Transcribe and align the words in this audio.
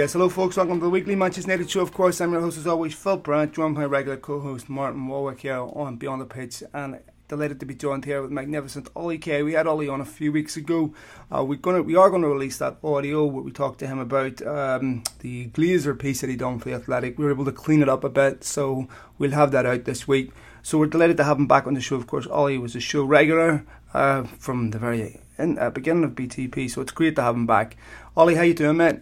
Yes, 0.00 0.14
hello 0.14 0.30
folks, 0.30 0.56
welcome 0.56 0.78
to 0.78 0.84
the 0.84 0.88
weekly 0.88 1.14
Manchester 1.14 1.50
United 1.50 1.70
show. 1.70 1.82
Of 1.82 1.92
course, 1.92 2.22
I'm 2.22 2.32
your 2.32 2.40
host 2.40 2.56
as 2.56 2.66
always, 2.66 2.94
Phil 2.94 3.18
Brandt, 3.18 3.52
joined 3.52 3.74
by 3.74 3.84
regular 3.84 4.16
co-host 4.16 4.70
Martin 4.70 5.06
Warwick 5.06 5.40
here 5.40 5.58
on 5.58 5.96
Beyond 5.96 6.22
the 6.22 6.24
Pitch, 6.24 6.62
and 6.72 7.00
delighted 7.28 7.60
to 7.60 7.66
be 7.66 7.74
joined 7.74 8.06
here 8.06 8.22
with 8.22 8.30
magnificent 8.30 8.88
Ollie 8.96 9.18
Kay. 9.18 9.42
We 9.42 9.52
had 9.52 9.66
Ollie 9.66 9.90
on 9.90 10.00
a 10.00 10.06
few 10.06 10.32
weeks 10.32 10.56
ago. 10.56 10.94
Uh, 11.30 11.44
we're 11.44 11.58
gonna, 11.58 11.82
we 11.82 11.96
are 11.96 12.08
going 12.08 12.22
to 12.22 12.28
release 12.28 12.56
that 12.56 12.78
audio 12.82 13.26
where 13.26 13.42
we 13.42 13.52
talked 13.52 13.78
to 13.80 13.86
him 13.86 13.98
about 13.98 14.40
um, 14.46 15.02
the 15.18 15.48
Glazer 15.48 15.98
piece 15.98 16.22
that 16.22 16.30
he 16.30 16.36
done 16.36 16.58
for 16.60 16.70
the 16.70 16.76
Athletic. 16.76 17.18
We 17.18 17.26
were 17.26 17.32
able 17.32 17.44
to 17.44 17.52
clean 17.52 17.82
it 17.82 17.88
up 17.90 18.02
a 18.02 18.08
bit, 18.08 18.42
so 18.42 18.88
we'll 19.18 19.32
have 19.32 19.50
that 19.50 19.66
out 19.66 19.84
this 19.84 20.08
week. 20.08 20.32
So 20.62 20.78
we're 20.78 20.86
delighted 20.86 21.18
to 21.18 21.24
have 21.24 21.36
him 21.36 21.46
back 21.46 21.66
on 21.66 21.74
the 21.74 21.82
show. 21.82 21.96
Of 21.96 22.06
course, 22.06 22.26
Ollie 22.26 22.56
was 22.56 22.74
a 22.74 22.80
show 22.80 23.04
regular 23.04 23.66
uh, 23.92 24.22
from 24.22 24.70
the 24.70 24.78
very 24.78 25.20
in, 25.36 25.58
uh, 25.58 25.68
beginning 25.68 26.04
of 26.04 26.12
BTP, 26.12 26.70
so 26.70 26.80
it's 26.80 26.90
great 26.90 27.16
to 27.16 27.22
have 27.22 27.34
him 27.34 27.46
back. 27.46 27.76
Ollie, 28.16 28.36
how 28.36 28.42
you 28.42 28.54
doing, 28.54 28.78
mate? 28.78 29.00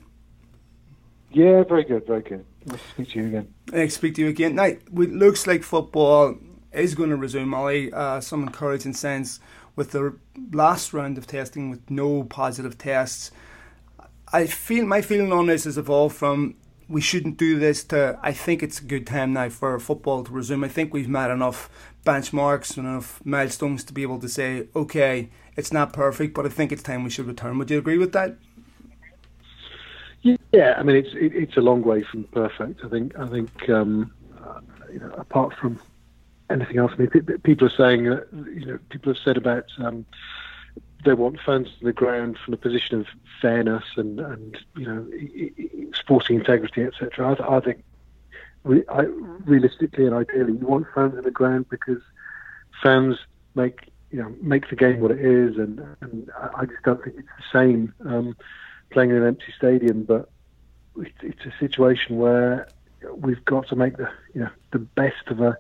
Yeah, 1.31 1.63
very 1.65 1.85
good, 1.85 2.07
very 2.07 2.23
good. 2.23 2.45
Nice 2.67 2.81
to 2.83 2.89
speak 2.89 3.11
to 3.11 3.21
you 3.21 3.27
again. 3.27 3.55
To 3.71 3.91
speak 3.91 4.15
to 4.17 4.23
you 4.23 4.29
again. 4.29 4.55
Now, 4.55 4.65
it 4.65 4.89
looks 4.93 5.47
like 5.47 5.63
football 5.63 6.37
is 6.73 6.95
going 6.95 7.11
to 7.11 7.17
resume, 7.17 7.55
Ollie. 7.55 7.93
Uh, 7.93 8.21
some 8.21 8.43
encouraging 8.43 8.95
signs 8.95 9.41
with 9.77 9.93
the 9.93 10.17
last 10.53 10.93
round 10.93 11.19
of 11.19 11.27
testing 11.27 11.71
with 11.71 11.91
no 11.91 12.25
positive 12.25 12.79
tests. 12.79 13.31
I 14.33 14.47
feel 14.47 14.85
my 14.85 15.01
feeling 15.01 15.33
on 15.33 15.47
this 15.47 15.65
has 15.65 15.79
evolved 15.79 16.17
from 16.17 16.57
we 16.89 17.01
shouldn't 17.01 17.37
do 17.37 17.59
this 17.59 17.85
to 17.85 18.19
I 18.23 18.33
think 18.33 18.63
it's 18.63 18.81
a 18.81 18.85
good 18.85 19.07
time 19.07 19.35
now 19.35 19.51
for 19.51 19.79
football 19.79 20.25
to 20.25 20.33
resume. 20.33 20.65
I 20.65 20.69
think 20.69 20.93
we've 20.93 21.09
met 21.09 21.31
enough 21.31 21.71
benchmarks 22.05 22.77
and 22.77 22.87
enough 22.87 23.21
milestones 23.25 23.85
to 23.85 23.93
be 23.93 24.03
able 24.03 24.19
to 24.21 24.29
say, 24.29 24.69
okay, 24.75 25.31
it's 25.57 25.73
not 25.73 25.93
perfect, 25.93 26.35
but 26.35 26.47
I 26.47 26.49
think 26.49 26.73
it's 26.73 26.83
time 26.83 27.05
we 27.05 27.11
should 27.11 27.27
return. 27.27 27.59
Would 27.59 27.71
you 27.71 27.79
agree 27.79 27.99
with 27.99 28.13
that? 28.13 28.37
Yeah, 30.23 30.75
I 30.77 30.83
mean 30.83 30.97
it's 30.97 31.15
it, 31.15 31.35
it's 31.35 31.57
a 31.57 31.61
long 31.61 31.83
way 31.83 32.03
from 32.03 32.25
perfect. 32.25 32.85
I 32.85 32.89
think 32.89 33.19
I 33.19 33.29
think 33.29 33.69
um, 33.69 34.13
uh, 34.43 34.61
you 34.93 34.99
know 34.99 35.11
apart 35.13 35.55
from 35.55 35.81
anything 36.51 36.79
else, 36.79 36.93
I 36.95 37.03
mean 37.03 37.09
people 37.43 37.67
are 37.67 37.77
saying 37.77 38.09
uh, 38.09 38.21
you 38.33 38.67
know 38.67 38.79
people 38.91 39.13
have 39.13 39.23
said 39.23 39.37
about 39.37 39.67
um, 39.79 40.05
they 41.05 41.15
want 41.15 41.39
fans 41.41 41.69
on 41.69 41.87
the 41.87 41.93
ground 41.93 42.39
from 42.45 42.55
a 42.55 42.57
position 42.57 43.01
of 43.01 43.07
fairness 43.41 43.85
and 43.97 44.19
and 44.21 44.59
you 44.77 44.87
know 44.87 45.91
sporting 45.95 46.37
integrity, 46.37 46.83
etc. 46.83 47.37
I, 47.41 47.57
I, 47.57 47.61
think 47.61 47.85
re, 48.65 48.83
I, 48.89 49.03
realistically 49.03 50.07
and 50.07 50.15
ideally, 50.15 50.55
you 50.55 50.67
want 50.67 50.87
fans 50.95 51.17
on 51.17 51.25
the 51.25 51.31
ground 51.31 51.67
because 51.69 52.03
fans 52.83 53.19
make 53.55 53.93
you 54.11 54.21
know 54.21 54.35
make 54.43 54.69
the 54.71 54.77
game 54.77 55.01
what 55.01 55.11
it 55.11 55.21
is, 55.21 55.57
and 55.59 55.81
and 56.01 56.31
I 56.57 56.65
just 56.65 56.83
don't 56.85 57.03
think 57.05 57.17
it's 57.19 57.29
the 57.29 57.59
same 57.59 57.95
um, 58.07 58.37
playing 58.91 59.11
in 59.11 59.17
an 59.17 59.27
empty 59.27 59.53
stadium, 59.57 60.03
but 60.03 60.29
it's 60.97 61.45
a 61.45 61.53
situation 61.59 62.17
where 62.17 62.69
we've 63.15 63.45
got 63.45 63.69
to 63.69 63.77
make 63.77 63.97
the 63.97 64.09
you 64.35 64.41
know 64.41 64.51
the 64.73 64.79
best 64.79 65.29
of 65.29 65.41
a 65.41 65.57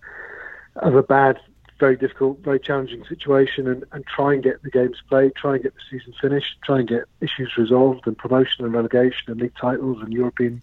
of 0.76 0.94
a 0.94 1.02
bad, 1.02 1.38
very 1.80 1.96
difficult, 1.96 2.38
very 2.40 2.60
challenging 2.60 3.04
situation, 3.04 3.66
and, 3.66 3.84
and 3.92 4.04
try 4.06 4.34
and 4.34 4.42
get 4.42 4.62
the 4.62 4.70
games 4.70 4.96
played, 5.08 5.34
try 5.34 5.54
and 5.54 5.62
get 5.62 5.74
the 5.74 5.80
season 5.90 6.14
finished, 6.20 6.56
try 6.64 6.78
and 6.80 6.88
get 6.88 7.04
issues 7.20 7.56
resolved, 7.56 8.06
and 8.06 8.16
promotion 8.16 8.64
and 8.64 8.74
relegation, 8.74 9.30
and 9.30 9.40
league 9.40 9.54
titles 9.60 9.98
and 10.02 10.12
European 10.12 10.62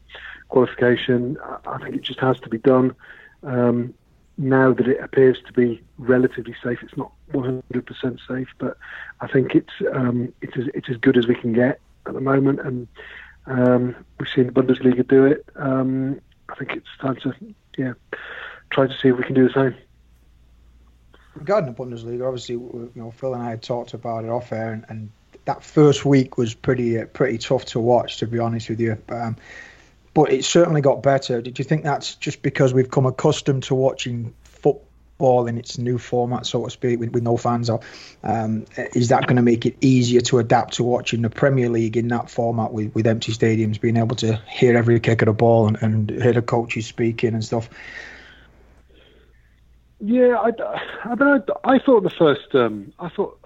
qualification. 0.50 1.38
I 1.66 1.78
think 1.80 1.96
it 1.96 2.02
just 2.02 2.20
has 2.20 2.40
to 2.42 2.50
be 2.50 2.58
done. 2.58 2.96
Um, 3.44 3.94
now 4.38 4.74
that 4.74 4.88
it 4.88 5.00
appears 5.02 5.38
to 5.48 5.54
be 5.54 5.82
relatively 5.98 6.56
safe, 6.62 6.80
it's 6.84 6.98
not 6.98 7.12
100% 7.32 8.20
safe, 8.28 8.50
but 8.58 8.78
I 9.22 9.28
think 9.28 9.56
it's 9.56 9.72
um, 9.94 10.34
it's 10.42 10.58
as, 10.58 10.68
it's 10.74 10.90
as 10.90 10.98
good 10.98 11.18
as 11.18 11.28
we 11.28 11.36
can 11.36 11.54
get 11.54 11.80
at 12.08 12.14
the 12.14 12.22
moment, 12.22 12.60
and 12.60 12.88
um, 13.48 13.96
we've 14.20 14.30
seen 14.30 14.48
the 14.48 14.52
Bundesliga 14.52 15.08
do 15.08 15.26
it. 15.26 15.46
Um, 15.56 16.20
I 16.50 16.56
think 16.56 16.72
it's 16.72 16.88
time 17.00 17.16
to 17.18 17.34
yeah 17.78 17.94
try 18.70 18.88
to 18.88 18.94
see 18.94 19.10
if 19.10 19.18
we 19.18 19.24
can 19.24 19.36
do 19.36 19.48
the 19.48 19.54
same. 19.54 19.76
Regarding 21.36 21.74
the 21.74 21.84
Bundesliga, 21.84 22.26
obviously, 22.26 22.56
you 22.56 22.92
know, 22.96 23.12
Phil 23.12 23.34
and 23.34 23.44
I 23.44 23.50
had 23.50 23.62
talked 23.62 23.94
about 23.94 24.24
it 24.24 24.30
off 24.30 24.52
air, 24.52 24.72
and, 24.72 24.86
and 24.90 25.10
that 25.46 25.64
first 25.64 26.06
week 26.06 26.38
was 26.38 26.54
pretty 26.54 27.00
uh, 27.00 27.06
pretty 27.06 27.38
tough 27.38 27.66
to 27.66 27.80
watch, 27.80 28.18
to 28.18 28.28
be 28.28 28.40
honest 28.40 28.70
with 28.70 28.80
you. 28.80 28.98
Um, 29.10 29.36
but 30.14 30.32
it 30.32 30.46
certainly 30.46 30.82
got 30.82 31.04
better. 31.04 31.42
Did 31.42 31.60
you 31.60 31.66
think 31.66 31.84
that's 31.84 32.16
just 32.16 32.42
because 32.42 32.74
we've 32.74 32.90
come 32.90 33.06
accustomed 33.06 33.64
to 33.64 33.76
watching 33.76 34.34
football 35.18 35.48
in 35.48 35.58
its 35.58 35.78
new 35.78 35.98
format, 35.98 36.46
so 36.46 36.66
to 36.66 36.70
speak, 36.70 37.00
with, 37.00 37.12
with 37.12 37.24
no 37.24 37.38
fans? 37.38 37.70
Or 37.70 37.80
um, 38.24 38.66
is 38.94 39.10
that 39.10 39.28
going 39.28 39.38
to 39.38 39.42
make 39.42 39.66
it 39.66 39.78
easier 39.82 40.22
to 40.22 40.40
adapt 40.40 40.74
to 40.76 40.84
watching 40.84 41.22
the 41.22 41.30
Premier 41.30 41.70
League 41.70 41.96
in 41.98 42.10
that 42.10 42.30
format 42.30 42.74
with, 42.74 42.94
with 42.94 43.08
empty 43.08 43.32
stadiums, 43.32 43.80
being 43.80 43.98
able 43.98 44.16
to 44.18 44.36
hear 44.50 44.78
every 44.78 45.00
kick 45.00 45.22
of 45.22 45.28
the 45.28 45.34
ball 45.34 45.68
and, 45.68 45.78
and 45.82 46.10
hear 46.10 46.34
the 46.34 46.42
coaches 46.42 46.86
speaking 46.86 47.34
and 47.34 47.44
stuff? 47.44 47.70
Yeah, 50.02 50.36
I, 50.36 50.52
I, 51.06 51.40
I, 51.64 51.80
thought 51.80 52.04
the 52.04 52.10
first, 52.10 52.54
um, 52.54 52.92
I 53.00 53.08
thought, 53.10 53.40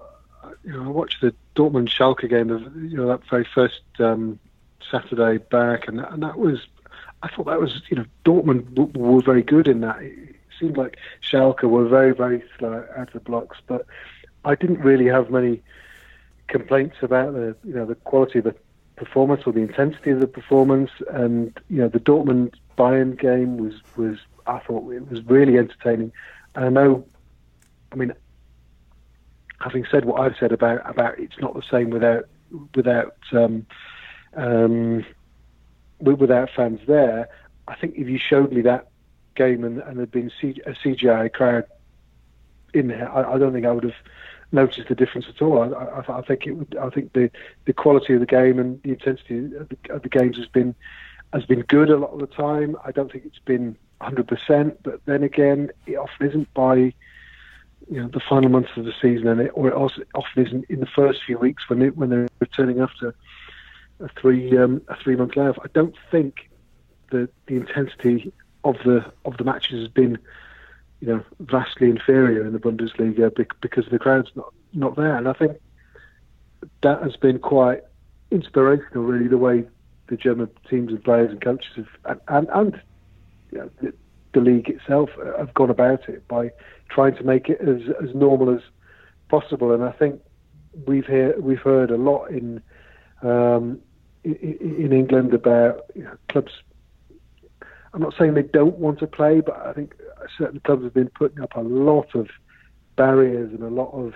you 0.64 0.72
know, 0.72 0.84
I 0.84 0.88
watched 0.88 1.20
the 1.20 1.32
Dortmund 1.54 1.88
Schalke 1.88 2.28
game 2.28 2.50
of, 2.50 2.62
you 2.76 2.96
know, 2.96 3.06
that 3.06 3.20
very 3.30 3.46
first 3.54 3.80
um, 4.00 4.40
Saturday 4.90 5.38
back, 5.38 5.86
and, 5.86 6.00
and 6.00 6.24
that 6.24 6.36
was, 6.36 6.66
I 7.22 7.28
thought 7.28 7.46
that 7.46 7.60
was, 7.60 7.80
you 7.88 7.96
know, 7.96 8.04
Dortmund 8.24 8.96
were 8.96 9.22
very 9.22 9.42
good 9.42 9.68
in 9.68 9.80
that. 9.82 10.00
Seemed 10.60 10.76
like 10.76 10.98
Schalke 11.22 11.64
were 11.64 11.88
very, 11.88 12.14
very 12.14 12.44
slow 12.58 12.84
out 12.96 13.08
of 13.08 13.12
the 13.14 13.20
blocks, 13.20 13.58
but 13.66 13.86
I 14.44 14.54
didn't 14.54 14.80
really 14.80 15.06
have 15.06 15.30
many 15.30 15.62
complaints 16.48 16.96
about 17.02 17.32
the, 17.32 17.56
you 17.64 17.74
know, 17.74 17.86
the 17.86 17.94
quality 17.94 18.38
of 18.40 18.44
the 18.44 18.54
performance 18.96 19.42
or 19.46 19.52
the 19.52 19.60
intensity 19.60 20.10
of 20.10 20.20
the 20.20 20.26
performance, 20.26 20.90
and 21.10 21.58
you 21.70 21.78
know, 21.78 21.88
the 21.88 21.98
Dortmund 21.98 22.54
Bayern 22.76 23.18
game 23.18 23.56
was 23.56 23.74
was 23.96 24.18
I 24.46 24.58
thought 24.60 24.90
it 24.92 25.10
was 25.10 25.24
really 25.24 25.56
entertaining. 25.56 26.12
And 26.54 26.64
I 26.64 26.68
know, 26.68 27.06
I 27.92 27.96
mean, 27.96 28.12
having 29.60 29.86
said 29.90 30.04
what 30.04 30.20
I've 30.20 30.36
said 30.38 30.52
about 30.52 30.88
about 30.88 31.18
it's 31.18 31.38
not 31.38 31.54
the 31.54 31.62
same 31.70 31.90
without 31.90 32.26
without 32.74 33.16
um, 33.32 33.66
um, 34.34 35.04
without 36.00 36.50
fans 36.54 36.80
there. 36.86 37.28
I 37.68 37.76
think 37.76 37.94
if 37.96 38.08
you 38.08 38.18
showed 38.18 38.52
me 38.52 38.62
that 38.62 38.89
game 39.34 39.64
and, 39.64 39.78
and 39.78 39.98
there'd 39.98 40.10
been 40.10 40.30
a 40.42 40.70
CGI 40.70 41.32
crowd 41.32 41.64
in 42.74 42.88
there, 42.88 43.10
I, 43.10 43.34
I, 43.34 43.38
don't 43.38 43.52
think 43.52 43.66
I 43.66 43.72
would 43.72 43.84
have 43.84 43.94
noticed 44.52 44.88
the 44.88 44.94
difference 44.94 45.26
at 45.28 45.42
all. 45.42 45.62
I, 45.62 45.76
I, 45.76 46.18
I, 46.18 46.22
think 46.22 46.46
it 46.46 46.52
would. 46.52 46.76
I 46.80 46.90
think 46.90 47.12
the, 47.12 47.30
the 47.64 47.72
quality 47.72 48.14
of 48.14 48.20
the 48.20 48.26
game 48.26 48.58
and 48.58 48.82
the 48.82 48.90
intensity 48.90 49.38
of 49.56 49.68
the, 49.68 49.76
of 49.90 50.02
the 50.02 50.08
games 50.08 50.36
has 50.36 50.46
been 50.46 50.74
has 51.32 51.44
been 51.44 51.62
good 51.62 51.90
a 51.90 51.96
lot 51.96 52.10
of 52.10 52.20
the 52.20 52.26
time. 52.26 52.76
I 52.84 52.90
don't 52.90 53.10
think 53.10 53.24
it's 53.24 53.38
been 53.38 53.76
100%, 54.00 54.76
but 54.82 55.00
then 55.04 55.22
again, 55.22 55.70
it 55.86 55.94
often 55.94 56.28
isn't 56.28 56.54
by 56.54 56.74
you 56.76 58.00
know 58.00 58.08
the 58.08 58.20
final 58.20 58.50
months 58.50 58.70
of 58.76 58.84
the 58.84 58.92
season, 59.00 59.26
and 59.28 59.40
it, 59.40 59.50
or 59.54 59.68
it 59.68 59.74
also 59.74 60.02
often 60.14 60.46
isn't 60.46 60.64
in 60.68 60.80
the 60.80 60.86
first 60.86 61.20
few 61.24 61.38
weeks 61.38 61.68
when 61.68 61.82
it, 61.82 61.96
when 61.96 62.10
they're 62.10 62.28
returning 62.40 62.80
after 62.80 63.14
a 64.00 64.08
three 64.20 64.56
um, 64.56 64.82
a 64.88 64.96
three 64.96 65.16
month 65.16 65.36
layoff. 65.36 65.58
I 65.62 65.68
don't 65.72 65.96
think 66.10 66.50
that 67.10 67.30
the 67.46 67.56
intensity 67.56 68.32
of 68.64 68.76
the 68.84 69.04
of 69.24 69.36
the 69.36 69.44
matches 69.44 69.80
has 69.80 69.88
been 69.88 70.18
you 71.00 71.08
know 71.08 71.24
vastly 71.40 71.88
inferior 71.88 72.44
in 72.46 72.52
the 72.52 72.58
Bundesliga 72.58 73.34
because 73.60 73.86
the 73.90 73.98
crowd's 73.98 74.30
not 74.34 74.52
not 74.72 74.96
there, 74.96 75.16
and 75.16 75.28
I 75.28 75.32
think 75.32 75.58
that 76.82 77.02
has 77.02 77.16
been 77.16 77.38
quite 77.38 77.82
inspirational, 78.30 79.04
really, 79.04 79.28
the 79.28 79.38
way 79.38 79.64
the 80.08 80.16
German 80.16 80.48
teams 80.68 80.90
and 80.90 81.02
players 81.02 81.30
and 81.30 81.40
coaches 81.40 81.68
have, 81.76 81.88
and, 82.04 82.20
and, 82.28 82.48
and 82.52 82.82
you 83.52 83.58
know, 83.58 83.70
the, 83.80 83.94
the, 84.32 84.40
league 84.40 84.68
itself 84.68 85.10
have 85.38 85.52
gone 85.54 85.70
about 85.70 86.08
it 86.08 86.26
by 86.28 86.50
trying 86.88 87.16
to 87.16 87.24
make 87.24 87.48
it 87.48 87.60
as, 87.60 87.82
as 88.02 88.14
normal 88.14 88.54
as 88.54 88.60
possible. 89.28 89.72
And 89.72 89.84
I 89.84 89.92
think 89.92 90.20
we've 90.86 91.06
hear, 91.06 91.34
we've 91.40 91.60
heard 91.60 91.90
a 91.90 91.96
lot 91.96 92.26
in 92.26 92.62
um, 93.22 93.80
in, 94.24 94.92
England 94.92 95.34
about 95.34 95.86
you 95.94 96.04
know, 96.04 96.16
clubs. 96.28 96.52
I'm 97.92 98.00
not 98.00 98.14
saying 98.18 98.34
they 98.34 98.42
don't 98.42 98.76
want 98.76 98.98
to 99.00 99.06
play, 99.06 99.40
but 99.40 99.56
I 99.66 99.72
think 99.72 99.94
certain 100.38 100.60
clubs 100.60 100.84
have 100.84 100.94
been 100.94 101.10
putting 101.10 101.40
up 101.40 101.56
a 101.56 101.60
lot 101.60 102.14
of 102.14 102.28
barriers 102.96 103.52
and 103.52 103.62
a 103.62 103.68
lot 103.68 103.90
of 103.92 104.14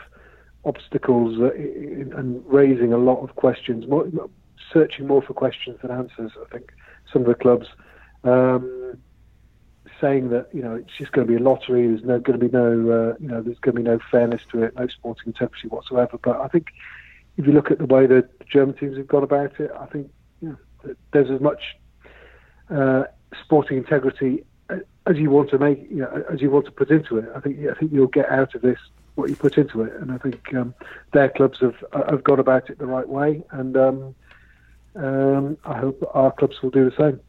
obstacles 0.65 1.39
uh, 1.41 1.53
and 1.55 2.45
raising 2.47 2.93
a 2.93 2.99
lot 2.99 3.23
of 3.23 3.35
questions, 3.37 3.85
searching 4.73 5.07
more 5.07 5.23
for 5.23 5.35
questions 5.35 5.79
than 5.83 5.91
answers. 5.91 6.33
I 6.41 6.49
think 6.51 6.73
some 7.13 7.23
of 7.23 7.29
the 7.29 7.35
clubs. 7.35 7.67
Um, 8.23 8.99
saying 10.01 10.31
that 10.31 10.49
you 10.53 10.63
know 10.63 10.75
it's 10.75 10.97
just 10.99 11.13
going 11.13 11.27
to 11.27 11.33
be 11.33 11.39
a 11.39 11.43
lottery. 11.43 11.87
There's 11.87 12.05
no 12.05 12.19
going 12.19 12.39
to 12.39 12.47
be 12.47 12.53
no 12.53 12.69
uh, 12.91 13.15
you 13.21 13.29
know 13.29 13.43
there's 13.43 13.59
going 13.59 13.77
to 13.77 13.83
be 13.83 13.89
no 13.89 13.99
fairness 14.11 14.43
to 14.53 14.63
it, 14.63 14.75
no 14.77 14.87
sporting 14.89 15.27
integrity 15.27 15.69
whatsoever. 15.69 16.19
But 16.23 16.41
I 16.41 16.49
think 16.49 16.69
if 17.37 17.47
you 17.47 17.53
look 17.53 17.71
at 17.71 17.79
the 17.79 17.87
way 17.87 18.07
the 18.07 18.29
German 18.51 18.77
teams 18.77 18.97
have 18.97 19.09
gone 19.09 19.23
about 19.23 19.59
it, 19.61 19.71
I 19.79 19.87
think 19.87 20.11
you 20.41 20.49
know, 20.51 20.95
there's 21.13 21.31
as 21.31 21.41
much 21.41 21.63
uh, 22.71 23.05
sporting 23.43 23.79
integrity 23.79 24.45
as 25.07 25.17
you 25.17 25.31
want 25.31 25.51
to 25.51 25.59
make 25.59 25.87
you 25.91 25.97
know 25.97 26.25
as 26.33 26.41
you 26.41 26.51
want 26.51 26.65
to 26.67 26.71
put 26.71 26.91
into 26.91 27.19
it. 27.19 27.29
I 27.35 27.41
think 27.41 27.59
I 27.67 27.75
think 27.75 27.93
you'll 27.93 28.07
get 28.07 28.29
out 28.31 28.55
of 28.55 28.63
this 28.63 28.79
what 29.15 29.31
you 29.31 29.37
put 29.37 29.57
into 29.59 29.83
it, 29.83 29.93
and 30.01 30.11
I 30.11 30.19
think 30.19 30.53
um, 30.55 30.75
their 31.13 31.29
clubs 31.29 31.61
have 31.61 31.77
have 31.93 32.25
gone 32.25 32.41
about 32.41 32.71
it 32.71 32.79
the 32.79 32.87
right 32.87 33.09
way 33.09 33.43
and. 33.51 33.77
Um, 33.77 34.15
um, 34.97 35.59
I 35.65 35.79
hope 35.79 36.09
our 36.15 36.31
clubs 36.31 36.63
will 36.63 36.71
do 36.71 36.89
the 36.89 36.97
same. 36.97 37.21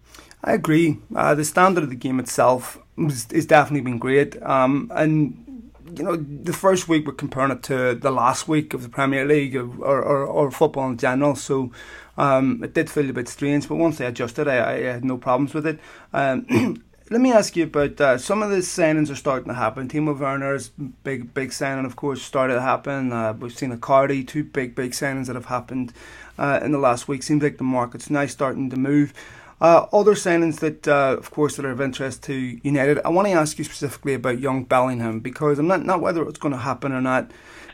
I 0.43 0.53
agree. 0.53 0.99
Uh, 1.15 1.33
the 1.33 1.43
standard 1.43 1.83
of 1.83 1.89
the 1.89 1.95
game 1.95 2.19
itself 2.19 2.77
is 2.97 3.25
definitely 3.25 3.81
been 3.81 3.97
great, 3.97 4.41
um, 4.43 4.91
and 4.93 5.71
you 5.97 6.03
know 6.03 6.15
the 6.15 6.53
first 6.53 6.87
week 6.87 7.07
we're 7.07 7.13
comparing 7.13 7.51
it 7.51 7.63
to 7.63 7.95
the 7.95 8.11
last 8.11 8.47
week 8.47 8.73
of 8.73 8.83
the 8.83 8.89
Premier 8.89 9.25
League 9.25 9.55
or, 9.55 9.67
or, 9.79 10.25
or 10.25 10.51
football 10.51 10.89
in 10.89 10.97
general. 10.97 11.35
So 11.35 11.71
um, 12.17 12.63
it 12.63 12.73
did 12.73 12.89
feel 12.89 13.09
a 13.09 13.13
bit 13.13 13.27
strange, 13.27 13.67
but 13.67 13.75
once 13.75 13.99
I 13.99 14.05
adjusted, 14.05 14.47
I, 14.47 14.71
I 14.71 14.81
had 14.83 15.05
no 15.05 15.17
problems 15.17 15.53
with 15.53 15.67
it. 15.67 15.79
Um, 16.13 16.83
let 17.11 17.21
me 17.21 17.31
ask 17.31 17.55
you 17.55 17.65
about 17.65 18.01
uh, 18.01 18.17
some 18.17 18.41
of 18.41 18.49
the 18.49 18.57
signings 18.57 19.11
are 19.11 19.15
starting 19.15 19.49
to 19.49 19.53
happen. 19.53 19.87
Timo 19.87 20.17
Werner's 20.17 20.69
big 20.69 21.33
big 21.33 21.53
signing, 21.53 21.85
of 21.85 21.95
course, 21.95 22.21
started 22.21 22.55
to 22.55 22.61
happen. 22.61 23.11
Uh, 23.11 23.33
we've 23.33 23.55
seen 23.55 23.75
Icardi, 23.75 24.27
two 24.27 24.43
big 24.43 24.75
big 24.75 24.91
signings 24.91 25.27
that 25.27 25.35
have 25.35 25.45
happened 25.45 25.93
uh, 26.37 26.59
in 26.63 26.71
the 26.71 26.79
last 26.79 27.07
week. 27.07 27.21
Seems 27.21 27.43
like 27.43 27.57
the 27.57 27.63
market's 27.63 28.09
now 28.09 28.25
starting 28.25 28.69
to 28.69 28.77
move. 28.77 29.13
Uh, 29.61 29.87
other 29.93 30.15
signings 30.15 30.59
that, 30.59 30.85
uh, 30.85 31.15
of 31.17 31.31
course, 31.31 31.55
that 31.55 31.65
are 31.65 31.71
of 31.71 31.79
interest 31.79 32.23
to 32.23 32.33
United. 32.33 32.99
I 33.05 33.09
want 33.09 33.27
to 33.27 33.33
ask 33.33 33.57
you 33.57 33.63
specifically 33.63 34.13
about 34.13 34.39
young 34.39 34.65
Bellingham 34.65 35.19
because 35.21 35.59
I'm 35.59 35.67
not 35.67 35.85
not 35.85 36.01
whether 36.01 36.27
it's 36.27 36.39
going 36.39 36.53
to 36.53 36.59
happen 36.59 36.91
or 36.91 37.01
not. 37.01 37.31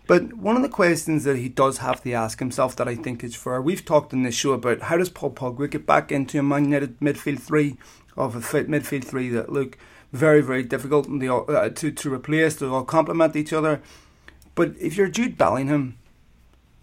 But 0.08 0.34
one 0.34 0.56
of 0.56 0.62
the 0.62 0.70
questions 0.70 1.24
that 1.24 1.38
he 1.38 1.48
does 1.48 1.78
have 1.78 2.04
to 2.04 2.14
ask 2.14 2.40
himself 2.40 2.76
that 2.76 2.88
I 2.88 2.96
think 2.96 3.24
is 3.24 3.36
fair, 3.36 3.62
we've 3.62 3.86
talked 3.86 4.14
in 4.14 4.24
this 4.24 4.36
show 4.36 4.54
about 4.54 4.82
how 4.84 4.98
does 4.98 5.10
Paul 5.10 5.32
Pogba 5.32 5.70
get 5.70 5.86
back 5.86 6.12
into 6.12 6.40
a 6.40 6.44
Man 6.44 6.66
United 6.66 7.00
midfield 7.00 7.40
three 7.40 7.78
of 8.18 8.36
a 8.36 8.42
fit 8.42 8.68
midfield 8.68 9.06
three 9.06 9.30
that 9.30 9.52
look 9.52 9.78
very, 10.12 10.42
very 10.42 10.64
difficult 10.64 11.08
and 11.08 11.22
they 11.22 11.28
all, 11.28 11.46
uh, 11.50 11.70
to, 11.70 11.92
to 11.92 12.14
replace, 12.14 12.56
they 12.56 12.66
all 12.66 12.84
complement 12.84 13.36
each 13.36 13.54
other. 13.54 13.82
But 14.56 14.76
if 14.80 14.98
you're 14.98 15.08
Jude 15.08 15.38
Bellingham, 15.38 15.98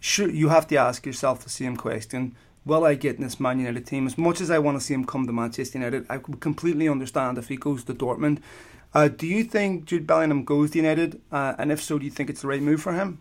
sure, 0.01 0.31
you 0.31 0.49
have 0.49 0.67
to 0.69 0.77
ask 0.77 1.05
yourself 1.05 1.45
the 1.45 1.51
same 1.51 1.77
question. 1.77 2.35
Will 2.65 2.85
I 2.85 2.95
get 2.95 3.17
in 3.17 3.23
this 3.23 3.41
Man 3.41 3.59
United 3.59 3.87
team? 3.87 4.07
As 4.07 4.19
much 4.19 4.41
as 4.41 4.51
I 4.51 4.59
want 4.59 4.79
to 4.79 4.85
see 4.85 4.95
him 4.95 5.05
come 5.05 5.27
to 5.27 5.33
Manchester 5.33 5.79
United, 5.79 6.07
I 6.09 6.19
completely 6.19 6.89
understand 6.89 7.39
if 7.39 7.49
he 7.49 7.57
goes 7.57 7.85
to 7.85 7.95
Dortmund. 7.95 8.41
Uh, 8.95 9.09
do 9.09 9.27
you 9.27 9.45
think 9.45 9.85
Jude 9.85 10.07
Bellingham 10.07 10.45
goes 10.45 10.71
to 10.71 10.79
United? 10.79 11.21
Uh, 11.31 11.55
and 11.59 11.71
if 11.71 11.83
so, 11.83 11.99
do 11.99 12.05
you 12.05 12.11
think 12.11 12.31
it's 12.31 12.43
the 12.43 12.49
right 12.49 12.63
move 12.63 12.81
for 12.81 12.93
him? 12.93 13.21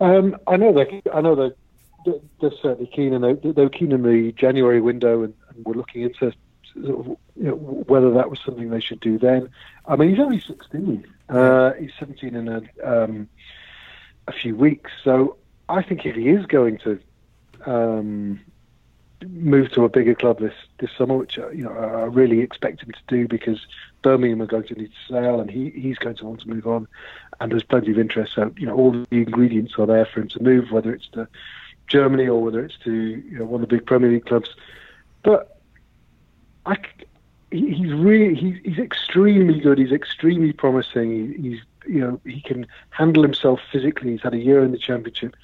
Um, 0.00 0.36
I 0.46 0.56
know 0.56 0.72
they. 0.72 1.02
I 1.12 1.20
know 1.20 1.34
they're, 1.34 2.14
they're 2.40 2.50
certainly 2.62 2.90
keen, 2.94 3.12
and 3.12 3.22
they, 3.22 3.50
they 3.50 3.62
were 3.62 3.68
keen 3.68 3.92
in 3.92 4.02
the 4.02 4.32
January 4.32 4.80
window, 4.80 5.22
and, 5.22 5.34
and 5.48 5.64
were 5.64 5.74
looking 5.74 6.02
into 6.02 6.32
sort 6.74 7.00
of, 7.00 7.06
you 7.36 7.44
know, 7.44 7.54
whether 7.54 8.10
that 8.12 8.30
was 8.30 8.40
something 8.44 8.70
they 8.70 8.80
should 8.80 9.00
do 9.00 9.18
then. 9.18 9.48
I 9.86 9.96
mean, 9.96 10.10
he's 10.10 10.18
only 10.18 10.40
16. 10.40 11.06
Uh, 11.28 11.72
he's 11.74 11.90
17 11.98 12.34
in 12.34 12.48
a, 12.48 12.62
um, 12.82 13.28
a 14.26 14.32
few 14.32 14.56
weeks, 14.56 14.90
so 15.04 15.36
I 15.68 15.82
think 15.82 16.06
if 16.06 16.16
he 16.16 16.28
is 16.28 16.46
going 16.46 16.78
to 16.78 16.98
um, 17.66 18.40
move 19.28 19.70
to 19.72 19.84
a 19.84 19.88
bigger 19.88 20.14
club 20.14 20.38
this 20.38 20.54
this 20.78 20.90
summer, 20.96 21.16
which 21.16 21.38
uh, 21.38 21.50
you 21.50 21.64
know 21.64 21.72
I 21.72 22.04
really 22.04 22.40
expect 22.40 22.82
him 22.82 22.92
to 22.92 23.00
do 23.08 23.28
because 23.28 23.66
Birmingham 24.02 24.42
are 24.42 24.46
going 24.46 24.64
to 24.64 24.74
need 24.74 24.90
to 24.90 25.12
sell, 25.12 25.40
and 25.40 25.50
he 25.50 25.70
he's 25.70 25.98
going 25.98 26.16
to 26.16 26.24
want 26.24 26.40
to 26.40 26.48
move 26.48 26.66
on, 26.66 26.88
and 27.40 27.52
there's 27.52 27.62
plenty 27.62 27.90
of 27.90 27.98
interest. 27.98 28.34
So 28.34 28.52
you 28.56 28.66
know 28.66 28.74
all 28.74 28.92
the 28.92 29.06
ingredients 29.10 29.74
are 29.78 29.86
there 29.86 30.06
for 30.06 30.20
him 30.20 30.28
to 30.28 30.42
move, 30.42 30.70
whether 30.70 30.94
it's 30.94 31.08
to 31.08 31.28
Germany 31.86 32.28
or 32.28 32.42
whether 32.42 32.64
it's 32.64 32.78
to 32.84 32.92
you 32.92 33.38
know 33.38 33.44
one 33.44 33.62
of 33.62 33.68
the 33.68 33.76
big 33.76 33.86
Premier 33.86 34.10
League 34.10 34.26
clubs. 34.26 34.54
But 35.22 35.60
I, 36.66 36.76
he's 37.50 37.92
really 37.92 38.34
he's, 38.34 38.56
he's 38.64 38.78
extremely 38.78 39.60
good. 39.60 39.78
He's 39.78 39.92
extremely 39.92 40.52
promising. 40.52 41.10
He, 41.10 41.50
he's 41.50 41.60
you 41.86 42.00
know 42.00 42.20
he 42.24 42.40
can 42.40 42.66
handle 42.90 43.22
himself 43.22 43.60
physically. 43.70 44.12
He's 44.12 44.22
had 44.22 44.34
a 44.34 44.38
year 44.38 44.62
in 44.64 44.72
the 44.72 44.78
Championship, 44.78 45.34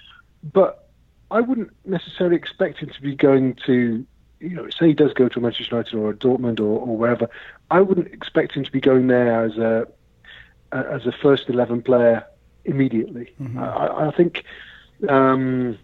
but 0.52 0.85
I 1.30 1.40
wouldn't 1.40 1.72
necessarily 1.84 2.36
expect 2.36 2.78
him 2.78 2.90
to 2.90 3.02
be 3.02 3.14
going 3.14 3.54
to, 3.66 4.06
you 4.40 4.50
know, 4.50 4.68
say 4.70 4.88
he 4.88 4.94
does 4.94 5.12
go 5.12 5.28
to 5.28 5.40
Manchester 5.40 5.74
United 5.76 5.94
or 5.94 6.12
Dortmund 6.14 6.60
or, 6.60 6.80
or 6.80 6.96
wherever. 6.96 7.28
I 7.70 7.80
wouldn't 7.80 8.08
expect 8.08 8.52
him 8.52 8.64
to 8.64 8.70
be 8.70 8.80
going 8.80 9.08
there 9.08 9.44
as 9.44 9.58
a 9.58 9.88
as 10.72 11.06
a 11.06 11.12
first 11.12 11.48
eleven 11.48 11.82
player 11.82 12.24
immediately. 12.64 13.32
Mm-hmm. 13.40 13.58
I, 13.58 14.08
I, 14.08 14.10
think 14.10 14.44
um, 15.08 15.78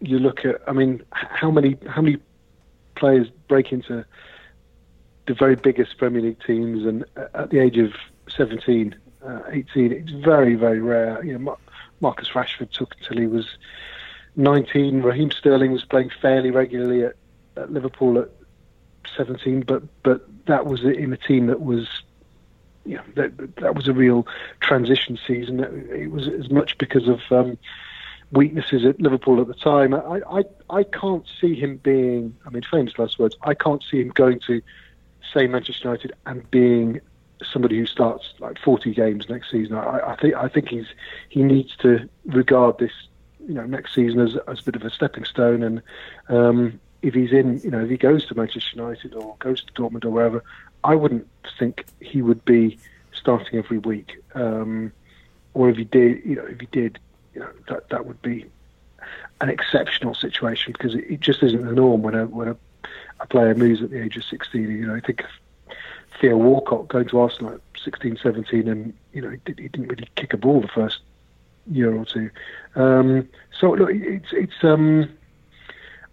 you 0.00 0.18
look 0.18 0.44
at. 0.44 0.60
I 0.66 0.72
mean, 0.72 1.02
how 1.12 1.50
many 1.50 1.76
how 1.86 2.02
many 2.02 2.18
players 2.94 3.28
break 3.48 3.72
into 3.72 4.04
the 5.26 5.34
very 5.34 5.56
biggest 5.56 5.98
Premier 5.98 6.22
League 6.22 6.42
teams 6.46 6.84
and 6.86 7.04
at 7.34 7.50
the 7.50 7.58
age 7.58 7.78
of 7.78 7.92
17, 8.28 8.94
uh, 9.24 9.40
18, 9.48 9.92
it's 9.92 10.10
very 10.12 10.54
very 10.54 10.80
rare. 10.80 11.22
You 11.24 11.38
know, 11.38 11.58
Marcus 12.00 12.30
Rashford 12.30 12.70
took 12.70 12.94
until 12.98 13.18
he 13.18 13.26
was 13.26 13.58
19. 14.36 15.02
Raheem 15.02 15.30
Sterling 15.30 15.72
was 15.72 15.84
playing 15.84 16.10
fairly 16.20 16.50
regularly 16.50 17.04
at, 17.04 17.16
at 17.56 17.72
Liverpool 17.72 18.18
at 18.18 18.30
17, 19.16 19.62
but 19.62 19.82
but 20.02 20.26
that 20.46 20.66
was 20.66 20.84
in 20.84 21.12
a 21.12 21.16
team 21.16 21.46
that 21.46 21.60
was 21.60 21.88
you 22.84 22.96
know, 22.96 23.02
that, 23.14 23.56
that 23.56 23.74
was 23.74 23.88
a 23.88 23.92
real 23.92 24.26
transition 24.60 25.18
season. 25.26 25.60
It 25.90 26.10
was 26.10 26.28
as 26.28 26.50
much 26.50 26.78
because 26.78 27.08
of 27.08 27.20
um, 27.30 27.58
weaknesses 28.30 28.84
at 28.84 29.00
Liverpool 29.00 29.40
at 29.40 29.48
the 29.48 29.54
time. 29.54 29.92
I, 29.94 30.20
I, 30.30 30.44
I 30.70 30.82
can't 30.84 31.26
see 31.40 31.54
him 31.54 31.78
being, 31.78 32.36
I 32.46 32.50
mean, 32.50 32.62
famous 32.70 32.98
last 32.98 33.18
words, 33.18 33.36
I 33.42 33.54
can't 33.54 33.82
see 33.82 34.00
him 34.00 34.10
going 34.10 34.40
to, 34.46 34.62
say, 35.32 35.46
Manchester 35.46 35.88
United 35.88 36.12
and 36.26 36.48
being 36.50 37.00
somebody 37.52 37.78
who 37.78 37.86
starts 37.86 38.32
like 38.38 38.58
40 38.58 38.94
games 38.94 39.28
next 39.28 39.50
season. 39.50 39.76
I, 39.76 40.12
I 40.12 40.16
think 40.16 40.34
I 40.34 40.48
think 40.48 40.68
he's 40.68 40.86
he 41.28 41.42
needs 41.42 41.76
to 41.78 42.08
regard 42.24 42.78
this 42.78 42.92
you 43.46 43.54
know 43.54 43.64
next 43.64 43.94
season 43.94 44.20
as, 44.20 44.36
as 44.48 44.60
a 44.60 44.62
bit 44.64 44.76
of 44.76 44.82
a 44.82 44.90
stepping 44.90 45.24
stone. 45.24 45.62
And 45.62 45.82
um, 46.28 46.80
if 47.02 47.14
he's 47.14 47.32
in, 47.32 47.60
you 47.62 47.70
know, 47.70 47.82
if 47.82 47.90
he 47.90 47.96
goes 47.96 48.26
to 48.26 48.34
Manchester 48.34 48.76
United 48.76 49.14
or 49.14 49.36
goes 49.38 49.62
to 49.64 49.72
Dortmund 49.72 50.04
or 50.04 50.10
wherever, 50.10 50.44
I 50.84 50.94
wouldn't 50.94 51.28
think 51.58 51.84
he 52.00 52.22
would 52.22 52.44
be 52.44 52.78
starting 53.12 53.58
every 53.58 53.78
week. 53.78 54.22
Um, 54.34 54.92
or 55.54 55.70
if 55.70 55.76
he 55.76 55.84
did, 55.84 56.24
you 56.24 56.36
know, 56.36 56.44
if 56.44 56.60
he 56.60 56.66
did, 56.66 56.98
you 57.34 57.40
know, 57.40 57.50
that 57.68 57.88
that 57.88 58.06
would 58.06 58.20
be 58.22 58.46
an 59.40 59.48
exceptional 59.48 60.14
situation 60.14 60.72
because 60.72 60.94
it, 60.94 61.04
it 61.08 61.20
just 61.20 61.42
isn't 61.42 61.64
the 61.64 61.72
norm 61.72 62.02
when 62.02 62.14
a 62.14 62.26
when 62.26 62.48
a, 62.48 62.56
a, 63.20 63.26
player 63.26 63.54
moves 63.54 63.82
at 63.82 63.90
the 63.90 64.02
age 64.02 64.16
of 64.16 64.24
16. 64.24 64.62
You 64.62 64.86
know, 64.86 64.94
I 64.94 65.00
think 65.00 65.24
Theo 66.20 66.36
Walcott 66.36 66.88
going 66.88 67.08
to 67.08 67.20
Arsenal 67.20 67.54
at 67.54 67.60
16, 67.82 68.18
17, 68.22 68.68
and 68.68 68.94
you 69.12 69.22
know, 69.22 69.30
he, 69.30 69.40
he 69.46 69.68
didn't 69.68 69.88
really 69.88 70.08
kick 70.16 70.32
a 70.32 70.36
ball 70.36 70.60
the 70.60 70.68
first 70.68 71.00
year 71.70 71.94
or 71.94 72.04
two. 72.04 72.30
Um, 72.74 73.28
so 73.58 73.72
look, 73.72 73.90
it's 73.92 74.28
it's. 74.32 74.62
Um, 74.62 75.10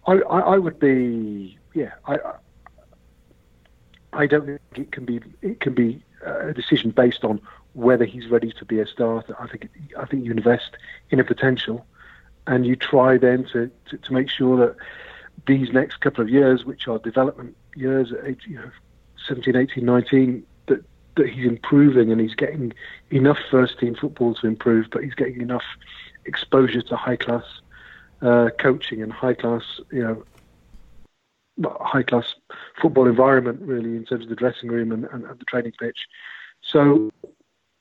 I, 0.06 0.14
I, 0.14 0.40
I 0.40 0.58
would 0.58 0.78
be 0.78 1.58
yeah. 1.74 1.92
I 2.06 2.18
I 4.12 4.26
don't 4.26 4.46
think 4.46 4.60
it 4.76 4.92
can 4.92 5.04
be 5.04 5.20
it 5.42 5.60
can 5.60 5.74
be 5.74 6.02
a 6.24 6.52
decision 6.52 6.90
based 6.90 7.24
on 7.24 7.40
whether 7.74 8.04
he's 8.04 8.28
ready 8.28 8.52
to 8.52 8.64
be 8.64 8.80
a 8.80 8.86
starter. 8.86 9.36
I 9.40 9.48
think 9.48 9.68
I 9.98 10.06
think 10.06 10.24
you 10.24 10.30
invest 10.30 10.76
in 11.10 11.20
a 11.20 11.24
potential, 11.24 11.84
and 12.46 12.66
you 12.66 12.76
try 12.76 13.18
then 13.18 13.44
to, 13.52 13.70
to, 13.90 13.98
to 13.98 14.12
make 14.12 14.30
sure 14.30 14.56
that 14.58 14.76
these 15.46 15.72
next 15.72 16.00
couple 16.00 16.22
of 16.22 16.30
years, 16.30 16.64
which 16.64 16.88
are 16.88 16.98
development 16.98 17.56
years, 17.74 18.12
you 18.46 18.56
know, 18.56 18.70
17, 19.26 19.56
18, 19.56 19.84
19, 19.84 20.46
that 21.16 21.28
he's 21.28 21.46
improving 21.46 22.10
and 22.10 22.20
he's 22.20 22.34
getting 22.34 22.72
enough 23.10 23.38
first 23.50 23.78
team 23.78 23.94
football 23.94 24.34
to 24.34 24.46
improve, 24.46 24.86
but 24.90 25.04
he's 25.04 25.14
getting 25.14 25.40
enough 25.40 25.64
exposure 26.24 26.82
to 26.82 26.96
high 26.96 27.16
class 27.16 27.44
uh, 28.22 28.48
coaching 28.58 29.02
and 29.02 29.12
high 29.12 29.34
class, 29.34 29.62
you 29.92 30.02
know, 30.02 30.24
high 31.80 32.02
class 32.02 32.34
football 32.80 33.06
environment 33.06 33.60
really 33.62 33.96
in 33.96 34.04
terms 34.04 34.24
of 34.24 34.28
the 34.28 34.34
dressing 34.34 34.68
room 34.68 34.90
and, 34.90 35.04
and, 35.12 35.24
and 35.24 35.38
the 35.38 35.44
training 35.44 35.72
pitch. 35.78 36.08
So 36.62 37.10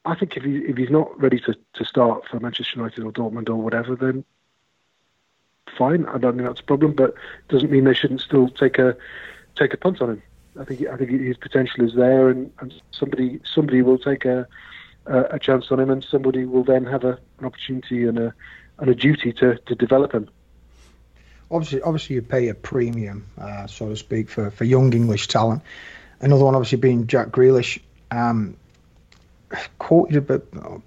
I 0.05 0.15
think 0.15 0.37
if 0.37 0.43
he 0.43 0.57
if 0.57 0.77
he's 0.77 0.89
not 0.89 1.19
ready 1.19 1.39
to, 1.41 1.55
to 1.73 1.85
start 1.85 2.27
for 2.27 2.39
Manchester 2.39 2.77
United 2.77 3.03
or 3.03 3.11
Dortmund 3.11 3.49
or 3.49 3.55
whatever, 3.55 3.95
then 3.95 4.25
fine. 5.77 6.05
I 6.05 6.17
don't 6.17 6.35
think 6.35 6.47
that's 6.47 6.59
a 6.59 6.65
problem, 6.65 6.93
but 6.93 7.11
it 7.11 7.47
doesn't 7.49 7.71
mean 7.71 7.85
they 7.85 7.93
shouldn't 7.93 8.21
still 8.21 8.49
take 8.49 8.77
a 8.77 8.95
take 9.55 9.73
a 9.73 9.77
punt 9.77 10.01
on 10.01 10.09
him. 10.11 10.23
I 10.59 10.65
think 10.65 10.87
I 10.87 10.97
think 10.97 11.09
his 11.09 11.37
potential 11.37 11.83
is 11.83 11.95
there, 11.95 12.29
and, 12.29 12.51
and 12.59 12.73
somebody 12.91 13.39
somebody 13.43 13.81
will 13.81 13.97
take 13.97 14.25
a, 14.25 14.47
a, 15.05 15.19
a 15.21 15.39
chance 15.39 15.71
on 15.71 15.79
him, 15.79 15.89
and 15.89 16.03
somebody 16.03 16.45
will 16.45 16.63
then 16.63 16.85
have 16.85 17.03
a, 17.03 17.17
an 17.39 17.45
opportunity 17.45 18.05
and 18.05 18.19
a 18.19 18.33
and 18.79 18.89
a 18.89 18.95
duty 18.95 19.33
to, 19.33 19.57
to 19.65 19.75
develop 19.75 20.13
him. 20.13 20.29
Obviously, 21.49 21.81
obviously, 21.81 22.15
you 22.15 22.21
pay 22.21 22.49
a 22.49 22.55
premium, 22.55 23.25
uh, 23.37 23.67
so 23.67 23.89
to 23.89 23.95
speak, 23.95 24.29
for, 24.29 24.49
for 24.51 24.63
young 24.63 24.93
English 24.93 25.27
talent. 25.27 25.61
Another 26.19 26.45
one, 26.45 26.55
obviously, 26.55 26.79
being 26.79 27.05
Jack 27.05 27.27
Grealish, 27.27 27.79
um, 28.09 28.57
quoted 29.77 30.17
about 30.17 30.81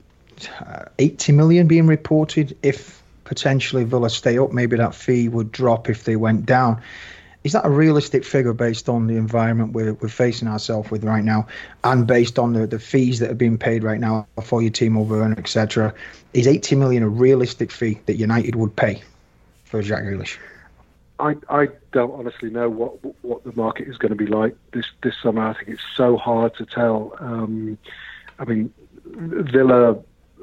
uh, 0.61 0.85
80 0.99 1.33
million 1.33 1.69
being 1.69 1.87
reported. 1.87 2.57
If 2.63 3.01
potentially 3.25 3.85
Villa 3.85 4.11
stay 4.11 4.39
up, 4.39 4.53
maybe 4.53 4.77
that 4.77 4.95
fee 4.95 5.29
would 5.29 5.53
drop 5.53 5.89
if 5.89 6.05
they 6.05 6.17
went 6.17 6.47
down 6.47 6.83
is 7.47 7.53
that 7.53 7.65
a 7.65 7.71
realistic 7.71 8.25
figure 8.25 8.53
based 8.53 8.89
on 8.89 9.07
the 9.07 9.17
environment 9.17 9.73
we're, 9.73 9.95
we're 9.95 10.09
facing 10.09 10.49
ourselves 10.49 10.91
with 10.91 11.05
right 11.05 11.23
now 11.23 11.47
and 11.85 12.05
based 12.05 12.41
on 12.41 12.53
the, 12.53 12.67
the 12.67 12.81
fees 12.81 13.21
that 13.21 13.31
are 13.31 13.35
being 13.35 13.57
paid 13.57 13.85
right 13.85 14.01
now 14.01 14.27
for 14.43 14.61
your 14.61 14.71
team 14.71 14.99
over 14.99 15.23
and 15.23 15.39
etc 15.39 15.95
is 16.35 16.49
80 16.49 16.75
million 16.75 17.03
a 17.05 17.09
realistic 17.09 17.71
fee 17.71 18.01
that 18.07 18.17
united 18.17 18.57
would 18.57 18.75
pay 18.75 19.01
for 19.65 19.81
jack 19.81 20.03
grealish 20.03 20.39
I, 21.21 21.37
I 21.49 21.69
don't 21.93 22.11
honestly 22.11 22.51
know 22.51 22.69
what 22.69 22.99
what 23.25 23.45
the 23.45 23.53
market 23.55 23.87
is 23.87 23.97
going 23.97 24.11
to 24.11 24.17
be 24.17 24.27
like 24.27 24.55
this 24.73 24.85
this 25.03 25.15
summer. 25.23 25.47
I 25.49 25.55
think 25.55 25.69
it's 25.69 25.97
so 25.97 26.19
hard 26.19 26.55
to 26.57 26.67
tell. 26.67 27.17
Um, 27.21 27.79
I 28.39 28.45
mean, 28.45 28.71
Villa 29.07 29.97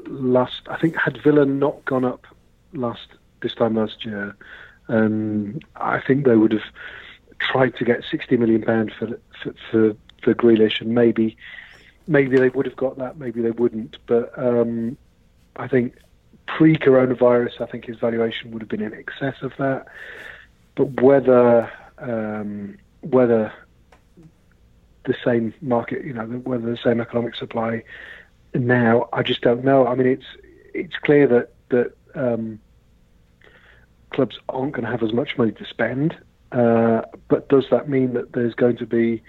last 0.07 0.61
I 0.67 0.77
think 0.77 0.95
had 0.95 1.21
Villa 1.21 1.45
not 1.45 1.85
gone 1.85 2.03
up 2.03 2.25
last 2.73 3.07
this 3.43 3.53
time 3.53 3.75
last 3.75 4.03
year, 4.03 4.35
um, 4.89 5.59
I 5.75 5.99
think 5.99 6.25
they 6.25 6.35
would 6.35 6.51
have 6.51 6.63
tried 7.39 7.75
to 7.77 7.85
get 7.85 8.03
60 8.09 8.37
million 8.37 8.61
pound 8.61 8.91
for, 8.97 9.19
for 9.41 9.53
for 9.71 9.95
for 10.21 10.33
Grealish, 10.33 10.81
and 10.81 10.95
maybe 10.95 11.37
maybe 12.07 12.37
they 12.37 12.49
would 12.49 12.65
have 12.65 12.75
got 12.75 12.97
that, 12.97 13.17
maybe 13.17 13.41
they 13.41 13.51
wouldn't. 13.51 13.97
But 14.07 14.37
um, 14.37 14.97
I 15.55 15.67
think 15.67 15.95
pre-coronavirus, 16.47 17.61
I 17.61 17.65
think 17.65 17.85
his 17.85 17.97
valuation 17.97 18.51
would 18.51 18.61
have 18.61 18.69
been 18.69 18.81
in 18.81 18.93
excess 18.93 19.35
of 19.41 19.53
that. 19.57 19.87
But 20.75 21.01
whether 21.01 21.71
um, 21.99 22.77
whether 23.01 23.53
the 25.05 25.15
same 25.23 25.53
market, 25.61 26.05
you 26.05 26.13
know, 26.13 26.25
whether 26.25 26.69
the 26.69 26.77
same 26.77 27.01
economic 27.01 27.35
supply 27.35 27.83
now, 28.53 29.09
I 29.11 29.23
just 29.23 29.41
don't 29.41 29.63
know. 29.63 29.87
I 29.87 29.95
mean, 29.95 30.07
it's 30.07 30.25
it's 30.73 30.95
clear 30.97 31.27
that 31.27 31.51
that 31.69 31.95
um, 32.15 32.59
clubs 34.13 34.39
aren't 34.49 34.73
going 34.73 34.85
to 34.85 34.91
have 34.91 35.03
as 35.03 35.13
much 35.13 35.37
money 35.37 35.51
to 35.51 35.65
spend. 35.65 36.17
Uh, 36.51 37.01
but 37.27 37.49
does 37.49 37.65
that 37.71 37.89
mean 37.89 38.13
that 38.13 38.33
there's 38.33 38.53
going 38.53 38.77
to 38.77 38.85
be 38.85 39.21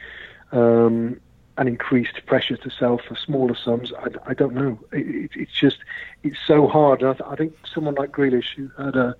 um, 0.52 1.18
an 1.56 1.68
increased 1.68 2.24
pressure 2.26 2.56
to 2.56 2.70
sell 2.70 2.98
for 2.98 3.16
smaller 3.16 3.56
sums? 3.56 3.92
I, 3.98 4.30
I 4.30 4.34
don't 4.34 4.54
know. 4.54 4.78
It, 4.92 5.06
it, 5.06 5.30
it's 5.34 5.52
just 5.52 5.78
it's 6.22 6.38
so 6.46 6.68
hard. 6.68 7.02
I, 7.02 7.14
th- 7.14 7.28
I, 7.28 7.34
think 7.34 7.54
someone 7.66 7.94
like 7.94 8.12
Grealish, 8.12 8.54
who 8.56 8.70
had 8.76 8.96
a, 8.96 9.16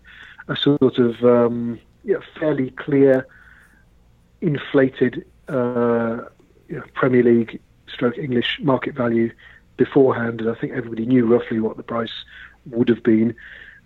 a 0.48 0.56
sort 0.56 0.98
of 0.98 1.24
um, 1.24 1.80
you 2.04 2.14
know, 2.14 2.20
fairly 2.38 2.70
clear, 2.72 3.26
inflated 4.42 5.24
uh, 5.48 6.24
you 6.68 6.76
know, 6.76 6.84
Premier 6.94 7.22
League 7.22 7.60
stroke 7.88 8.18
English 8.18 8.58
market 8.62 8.94
value 8.94 9.32
beforehand, 9.76 10.40
and 10.40 10.50
I 10.50 10.54
think 10.54 10.72
everybody 10.72 11.06
knew 11.06 11.26
roughly 11.26 11.60
what 11.60 11.76
the 11.76 11.82
price 11.82 12.12
would 12.66 12.88
have 12.88 13.02
been. 13.02 13.34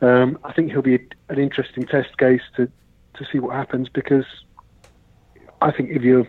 Um, 0.00 0.38
I 0.44 0.52
think 0.52 0.70
he'll 0.70 0.82
be 0.82 1.06
an 1.28 1.38
interesting 1.38 1.84
test 1.86 2.16
case 2.18 2.42
to 2.56 2.70
to 3.14 3.24
see 3.32 3.38
what 3.38 3.56
happens 3.56 3.88
because 3.88 4.26
I 5.60 5.72
think 5.72 5.90
if 5.90 6.02
you're 6.02 6.26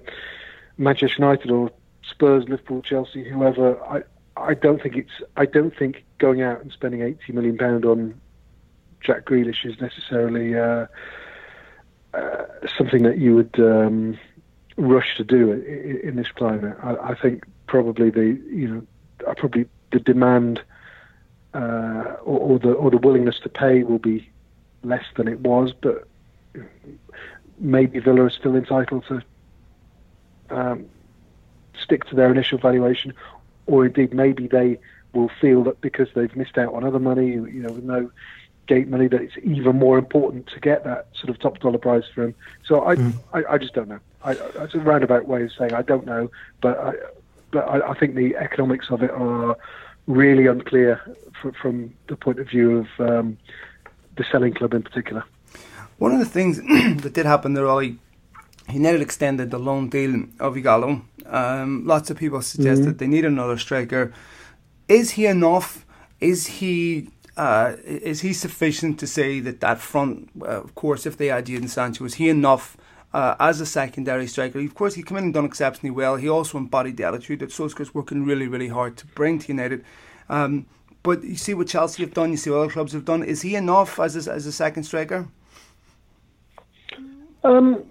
Manchester 0.77 1.17
United 1.19 1.51
or 1.51 1.69
Spurs, 2.01 2.45
Liverpool, 2.49 2.81
Chelsea, 2.81 3.29
whoever, 3.29 3.81
I 3.83 4.01
I 4.35 4.53
don't 4.53 4.81
think 4.81 4.95
it's 4.95 5.11
I 5.38 5.45
don't 5.45 5.75
think 5.75 6.03
going 6.17 6.41
out 6.41 6.61
and 6.61 6.71
spending 6.71 7.01
eighty 7.01 7.31
million 7.31 7.57
pound 7.57 7.85
on 7.85 8.19
Jack 9.01 9.25
Grealish 9.25 9.65
is 9.65 9.79
necessarily 9.79 10.55
uh, 10.55 10.88
uh, 12.13 12.45
something 12.77 13.03
that 13.03 13.17
you 13.17 13.35
would 13.35 13.59
um, 13.59 14.17
rush 14.77 15.15
to 15.17 15.23
do 15.23 15.51
in, 15.51 15.99
in 16.03 16.15
this 16.15 16.31
climate. 16.31 16.75
I, 16.81 17.11
I, 17.11 17.15
think 17.15 17.45
probably 17.67 18.09
the 18.09 18.39
you 18.49 18.67
know 18.67 19.33
probably 19.35 19.67
the 19.91 19.99
demand 19.99 20.61
uh, 21.53 22.15
or, 22.24 22.39
or, 22.39 22.60
the 22.60 22.72
or 22.72 22.91
the 22.91 22.98
willingness 22.98 23.39
to 23.39 23.50
pay 23.50 23.84
will 23.84 24.00
be 24.00 24.29
less 24.84 25.06
than 25.15 25.27
it 25.27 25.39
was, 25.39 25.74
but 25.74 26.08
maybe 27.60 28.00
Villa 28.00 28.25
is 28.25 28.34
still 28.34 28.56
entitled 28.56 29.06
to 29.08 29.22
um, 30.50 30.86
stick 31.82 32.06
to 32.06 32.15
their 32.15 32.32
initial 32.32 32.58
valuation, 32.58 33.13
or 33.65 33.86
indeed 33.86 34.13
maybe 34.13 34.48
they 34.48 34.79
will 35.13 35.29
feel 35.41 35.63
that 35.63 35.82
because 35.82 36.08
they've 36.13 36.36
missed 36.36 36.58
out 36.58 36.74
on 36.74 36.84
other 36.84 37.00
money, 37.00 37.27
you 37.32 37.63
know, 37.63 37.72
with 37.72 37.84
no 37.84 38.12
gate 38.68 38.88
money, 38.88 39.08
that 39.08 39.22
it's 39.22 39.36
even 39.44 39.77
more 39.77 39.98
important 39.98 40.48
to 40.48 40.60
get 40.60 40.84
that 40.84 41.08
sort 41.13 41.29
of 41.29 41.39
top 41.39 41.60
dollar 41.60 41.79
price 41.79 42.06
for 42.13 42.25
him. 42.25 42.36
So 42.63 42.86
I, 42.86 42.96
mm. 42.96 43.13
I, 43.34 43.44
I, 43.53 43.58
just 43.58 43.74
don't 43.74 43.89
know. 43.89 44.00
I, 44.24 44.34
it's 44.34 44.75
a 44.75 44.79
roundabout 44.79 45.27
way 45.27 45.44
of 45.44 45.51
saying 45.53 45.74
I 45.74 45.82
don't 45.82 46.06
know, 46.06 46.29
but 46.62 46.77
I, 46.77 46.94
but 47.51 47.68
I, 47.68 47.89
I 47.89 47.94
think 47.96 48.15
the 48.15 48.36
economics 48.36 48.91
of 48.91 49.01
it 49.01 49.10
are 49.12 49.58
really 50.10 50.48
unclear 50.48 51.00
for, 51.42 51.54
from 51.54 51.94
the 52.08 52.16
point 52.16 52.39
of 52.39 52.50
view 52.50 52.80
of 52.80 53.10
um, 53.10 53.38
the 54.18 54.25
selling 54.32 54.54
club 54.54 54.74
in 54.74 54.82
particular. 54.84 55.24
One 56.00 56.12
of 56.12 56.20
the 56.20 56.25
things 56.25 56.58
that 57.04 57.13
did 57.13 57.25
happen 57.25 57.54
there, 57.54 57.68
Ollie, 57.68 58.00
never 58.74 59.01
extended 59.01 59.51
the 59.51 59.60
loan 59.60 59.89
deal 59.89 60.24
of 60.39 60.56
Ighalo. 60.56 61.04
Um, 61.25 61.86
lots 61.86 62.10
of 62.10 62.18
people 62.18 62.42
suggested 62.42 62.88
mm-hmm. 62.88 62.98
they 62.98 63.08
need 63.08 63.25
another 63.25 63.58
striker. 63.58 64.12
Is 64.88 65.12
he 65.12 65.28
enough? 65.28 65.86
Is 66.20 66.48
he 66.48 67.10
uh, 67.38 67.75
is 67.86 68.22
he 68.22 68.34
sufficient 68.34 69.00
to 69.00 69.08
say 69.08 69.39
that 69.39 69.62
that 69.62 69.80
front, 69.80 70.30
uh, 70.42 70.62
of 70.62 70.75
course, 70.75 71.06
if 71.06 71.16
they 71.16 71.30
add 71.30 71.46
Jadon 71.46 71.70
Sancho, 71.70 72.04
is 72.04 72.16
he 72.16 72.28
enough 72.28 72.75
uh, 73.13 73.36
as 73.39 73.62
a 73.62 73.66
secondary 73.66 74.28
striker? 74.28 74.60
Of 74.60 74.75
course, 74.75 74.96
he 74.96 75.04
came 75.04 75.18
in 75.18 75.25
and 75.25 75.34
done 75.34 75.46
exceptionally 75.46 75.92
well. 75.92 76.16
He 76.16 76.30
also 76.30 76.58
embodied 76.58 76.98
the 76.98 77.04
attitude 77.04 77.39
that 77.39 77.50
Solskjaer's 77.50 77.94
working 77.94 78.25
really, 78.25 78.48
really 78.48 78.68
hard 78.68 78.98
to 78.98 79.06
bring 79.08 79.39
to 79.39 79.48
United. 79.48 79.84
Um, 80.30 80.66
but 81.04 81.24
you 81.24 81.36
see 81.36 81.54
what 81.54 81.68
Chelsea 81.68 82.04
have 82.04 82.13
done, 82.13 82.32
you 82.32 82.38
see 82.38 82.50
what 82.50 82.60
other 82.60 82.72
clubs 82.72 82.94
have 82.94 83.06
done. 83.06 83.24
Is 83.24 83.42
he 83.42 83.56
enough 83.56 84.00
as 84.00 84.28
a, 84.28 84.32
as 84.32 84.46
a 84.46 84.51
second 84.51 84.84
striker? 84.84 85.28
Um, 87.44 87.84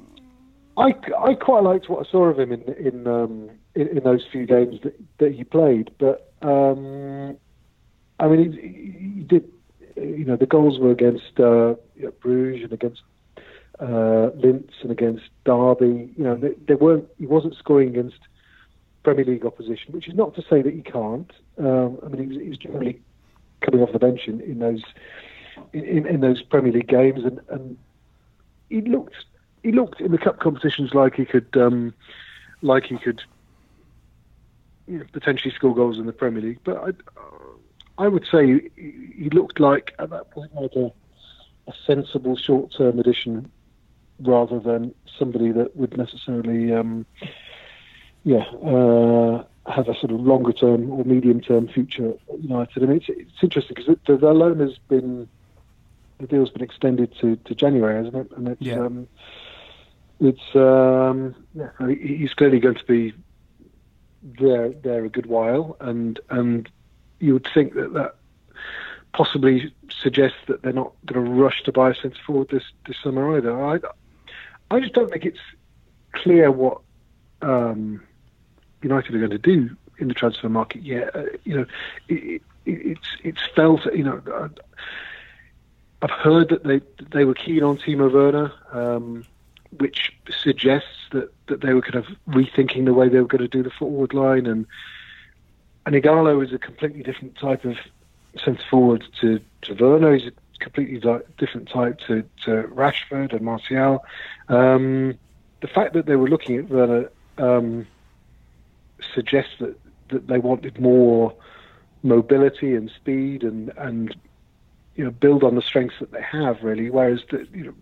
I, 0.76 0.94
I 1.18 1.34
quite 1.34 1.62
liked 1.62 1.88
what 1.88 2.06
I 2.06 2.10
saw 2.10 2.24
of 2.26 2.38
him 2.38 2.52
in 2.52 2.62
in 2.74 3.06
um, 3.06 3.50
in, 3.74 3.88
in, 3.88 4.04
those 4.04 4.24
few 4.30 4.46
games 4.46 4.80
that, 4.82 4.94
that 5.18 5.32
he 5.32 5.42
played, 5.44 5.90
but 5.98 6.32
um, 6.42 7.36
I 8.20 8.28
mean, 8.28 8.52
he, 8.52 9.16
he, 9.16 9.22
did. 9.22 9.50
You 9.96 10.24
know, 10.24 10.36
the 10.36 10.46
goals 10.46 10.78
were 10.78 10.92
against 10.92 11.40
uh, 11.40 11.74
Bruges 12.20 12.62
and 12.62 12.72
against 12.72 13.02
uh, 13.80 14.30
and 14.42 14.90
against 14.90 15.24
Derby. 15.44 16.12
You 16.16 16.24
know, 16.24 16.36
they, 16.36 16.54
they, 16.66 16.74
weren't. 16.74 17.08
He 17.18 17.26
wasn't 17.26 17.54
scoring 17.56 17.90
against 17.90 18.18
Premier 19.04 19.24
League 19.24 19.46
opposition, 19.46 19.92
which 19.92 20.08
is 20.08 20.14
not 20.14 20.34
to 20.34 20.42
say 20.42 20.62
that 20.62 20.74
he 20.74 20.82
can't. 20.82 21.30
Um, 21.58 21.98
I 22.04 22.08
mean, 22.08 22.22
he 22.22 22.26
was, 22.26 22.36
he 22.36 22.48
was, 22.48 22.58
generally 22.58 23.00
coming 23.60 23.82
off 23.82 23.92
the 23.92 23.98
bench 23.98 24.26
in, 24.26 24.40
in 24.40 24.58
those 24.58 24.82
in, 25.72 26.06
in, 26.06 26.20
those 26.20 26.42
Premier 26.42 26.72
League 26.72 26.88
games, 26.88 27.24
and, 27.24 27.40
and 27.48 27.76
he 28.68 28.80
looked 28.80 29.16
he 29.62 29.72
looked 29.72 30.00
in 30.00 30.12
the 30.12 30.18
cup 30.18 30.40
competitions 30.40 30.94
like 30.94 31.14
he 31.14 31.24
could 31.24 31.48
um, 31.56 31.94
like 32.62 32.84
he 32.84 32.98
could 32.98 33.22
you 34.86 34.98
know, 34.98 35.04
potentially 35.12 35.54
score 35.54 35.74
goals 35.74 35.98
in 35.98 36.06
the 36.06 36.12
Premier 36.12 36.42
League. 36.42 36.60
But 36.64 36.76
I, 36.78 38.04
I 38.04 38.08
would 38.08 38.26
say 38.30 38.70
he 38.76 39.28
looked 39.32 39.60
like 39.60 39.94
at 39.98 40.10
that 40.10 40.30
point 40.30 40.54
like 40.54 40.74
a, 40.76 40.92
a 41.66 41.72
sensible 41.86 42.36
short-term 42.36 42.98
addition 42.98 43.50
rather 44.20 44.58
than 44.58 44.94
somebody 45.18 45.52
that 45.52 45.76
would 45.76 45.96
necessarily, 45.96 46.72
um, 46.72 47.06
yeah, 48.24 48.44
uh, 48.64 49.44
have 49.70 49.88
a 49.88 49.94
sort 49.98 50.10
of 50.12 50.20
longer-term 50.20 50.90
or 50.90 51.04
medium-term 51.04 51.68
future 51.68 52.14
at 52.32 52.42
United. 52.42 52.82
I 52.82 52.86
mean, 52.86 52.96
it's, 52.96 53.08
it's 53.08 53.42
interesting 53.42 53.74
because 53.76 53.96
the, 54.06 54.16
the 54.16 54.32
loan 54.32 54.60
has 54.60 54.78
been 54.88 55.28
the 56.18 56.26
deal's 56.26 56.50
been 56.50 56.62
extended 56.62 57.14
to, 57.20 57.36
to 57.36 57.54
January, 57.54 58.04
hasn't 58.04 58.16
it? 58.16 58.36
And 58.36 58.48
it's 58.48 58.60
yeah. 58.62 58.80
um, 58.80 59.06
it's 60.20 60.56
um, 60.56 61.34
yeah, 61.54 61.70
he's 61.88 62.34
clearly 62.34 62.58
going 62.58 62.74
to 62.74 62.84
be 62.84 63.12
there 64.22 64.70
there 64.70 65.04
a 65.04 65.08
good 65.08 65.26
while, 65.26 65.76
and 65.80 66.18
and 66.30 66.68
you 67.20 67.34
would 67.34 67.48
think 67.54 67.74
that 67.74 67.92
that 67.94 68.16
possibly 69.12 69.72
suggests 70.02 70.38
that 70.48 70.62
they're 70.62 70.72
not 70.72 70.92
going 71.06 71.24
to 71.24 71.30
rush 71.30 71.62
to 71.64 71.72
buy 71.72 71.90
a 71.90 71.94
centre 71.94 72.18
forward 72.26 72.48
this 72.50 72.64
this 72.86 72.96
summer 73.02 73.36
either. 73.36 73.64
I 73.64 73.78
I 74.70 74.80
just 74.80 74.92
don't 74.92 75.10
think 75.10 75.24
it's 75.24 75.38
clear 76.12 76.50
what 76.50 76.80
um, 77.42 78.02
United 78.82 79.14
are 79.14 79.18
going 79.18 79.30
to 79.30 79.38
do 79.38 79.76
in 79.98 80.08
the 80.08 80.14
transfer 80.14 80.48
market 80.48 80.82
yet. 80.82 81.14
Uh, 81.14 81.24
you 81.44 81.56
know, 81.56 81.66
it, 82.08 82.14
it, 82.24 82.42
it's 82.66 83.08
it's 83.24 83.42
felt. 83.54 83.84
You 83.86 84.04
know, 84.04 84.22
uh, 84.32 84.48
I've 86.02 86.10
heard 86.10 86.50
that 86.50 86.64
they 86.64 86.80
they 87.12 87.24
were 87.24 87.34
keen 87.34 87.62
on 87.62 87.78
Timo 87.78 88.12
Werner. 88.12 88.52
Um, 88.72 89.24
which 89.76 90.12
suggests 90.30 91.08
that, 91.12 91.30
that 91.46 91.60
they 91.60 91.74
were 91.74 91.82
kind 91.82 91.96
of 91.96 92.06
rethinking 92.28 92.86
the 92.86 92.94
way 92.94 93.08
they 93.08 93.20
were 93.20 93.26
going 93.26 93.42
to 93.42 93.48
do 93.48 93.62
the 93.62 93.70
forward 93.70 94.14
line. 94.14 94.46
And 94.46 94.66
and 95.86 95.94
Ighalo 95.94 96.44
is 96.44 96.52
a 96.52 96.58
completely 96.58 97.02
different 97.02 97.36
type 97.36 97.64
of 97.64 97.76
centre 98.42 98.62
forward 98.68 99.04
to, 99.20 99.40
to 99.62 99.74
Werner. 99.74 100.14
He's 100.14 100.28
a 100.28 100.32
completely 100.58 100.98
different 101.36 101.68
type 101.68 101.98
to, 102.06 102.22
to 102.44 102.64
Rashford 102.74 103.32
and 103.32 103.42
Martial. 103.42 104.04
Um, 104.48 105.18
the 105.60 105.68
fact 105.68 105.94
that 105.94 106.06
they 106.06 106.16
were 106.16 106.28
looking 106.28 106.56
at 106.58 106.68
Werner 106.68 107.10
um, 107.38 107.86
suggests 109.14 109.52
that, 109.60 109.78
that 110.10 110.26
they 110.26 110.38
wanted 110.38 110.80
more 110.80 111.34
mobility 112.02 112.74
and 112.74 112.90
speed 112.90 113.42
and, 113.42 113.72
and 113.76 114.14
you 114.94 115.04
know 115.04 115.10
build 115.10 115.42
on 115.42 115.54
the 115.54 115.62
strengths 115.62 115.98
that 116.00 116.12
they 116.12 116.22
have 116.22 116.62
really. 116.62 116.90
Whereas 116.90 117.20
the, 117.30 117.46
you 117.52 117.64
know 117.64 117.74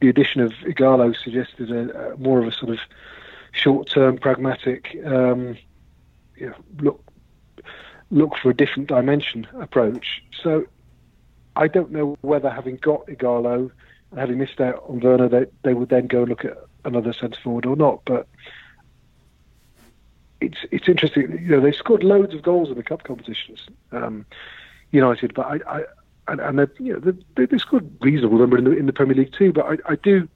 the 0.00 0.08
addition 0.08 0.40
of 0.40 0.52
Ighalo 0.64 1.14
suggested 1.16 1.70
a, 1.70 2.12
a 2.12 2.16
more 2.16 2.40
of 2.40 2.48
a 2.48 2.52
sort 2.52 2.72
of 2.72 2.78
short-term, 3.52 4.16
pragmatic, 4.18 4.96
um, 5.04 5.56
you 6.36 6.48
know, 6.48 6.54
look 6.78 7.04
look 8.12 8.36
for 8.36 8.50
a 8.50 8.54
different 8.54 8.88
dimension 8.88 9.46
approach. 9.60 10.22
So 10.42 10.66
I 11.56 11.68
don't 11.68 11.90
know 11.90 12.16
whether 12.20 12.50
having 12.50 12.76
got 12.76 13.06
Ighalo, 13.06 13.70
having 14.16 14.38
missed 14.38 14.60
out 14.60 14.84
on 14.88 15.00
Werner, 15.00 15.28
they 15.28 15.46
they 15.62 15.74
would 15.74 15.88
then 15.88 16.06
go 16.06 16.20
and 16.20 16.28
look 16.28 16.44
at 16.44 16.56
another 16.84 17.12
centre 17.12 17.38
forward 17.42 17.66
or 17.66 17.76
not. 17.76 18.02
But 18.04 18.26
it's 20.40 20.58
it's 20.70 20.88
interesting. 20.88 21.30
You 21.42 21.56
know, 21.56 21.60
they 21.60 21.72
scored 21.72 22.02
loads 22.02 22.34
of 22.34 22.42
goals 22.42 22.70
in 22.70 22.76
the 22.76 22.82
cup 22.82 23.04
competitions, 23.04 23.66
um, 23.92 24.26
United. 24.90 25.34
But 25.34 25.46
I, 25.46 25.78
I 25.78 25.84
and, 26.28 26.40
and 26.40 26.58
they 26.58 26.66
you 26.78 26.94
know 26.94 27.12
they, 27.36 27.46
they 27.46 27.58
scored 27.58 27.90
reasonable 28.00 28.38
number 28.38 28.58
in 28.58 28.64
the 28.64 28.72
in 28.72 28.86
the 28.86 28.92
Premier 28.92 29.16
League 29.16 29.32
too. 29.32 29.52
But 29.52 29.66
I, 29.66 29.92
I 29.92 29.96
do 29.96 30.28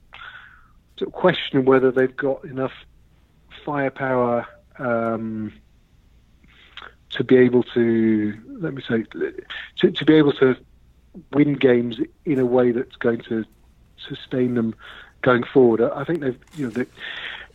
sort 0.97 1.09
of 1.09 1.13
question 1.13 1.65
whether 1.65 1.91
they've 1.91 2.15
got 2.15 2.43
enough 2.45 2.73
firepower 3.65 4.47
um, 4.79 5.51
to 7.09 7.23
be 7.23 7.37
able 7.37 7.63
to 7.63 8.33
let 8.59 8.73
me 8.73 8.81
say 8.87 9.03
to, 9.77 9.91
to 9.91 10.05
be 10.05 10.13
able 10.13 10.33
to 10.33 10.55
win 11.33 11.53
games 11.53 11.99
in 12.25 12.39
a 12.39 12.45
way 12.45 12.71
that's 12.71 12.95
going 12.95 13.21
to 13.21 13.45
sustain 13.97 14.55
them 14.55 14.75
going 15.21 15.43
forward. 15.43 15.81
I 15.81 16.03
think 16.03 16.19
they've 16.19 16.39
you 16.55 16.69
know 16.69 16.85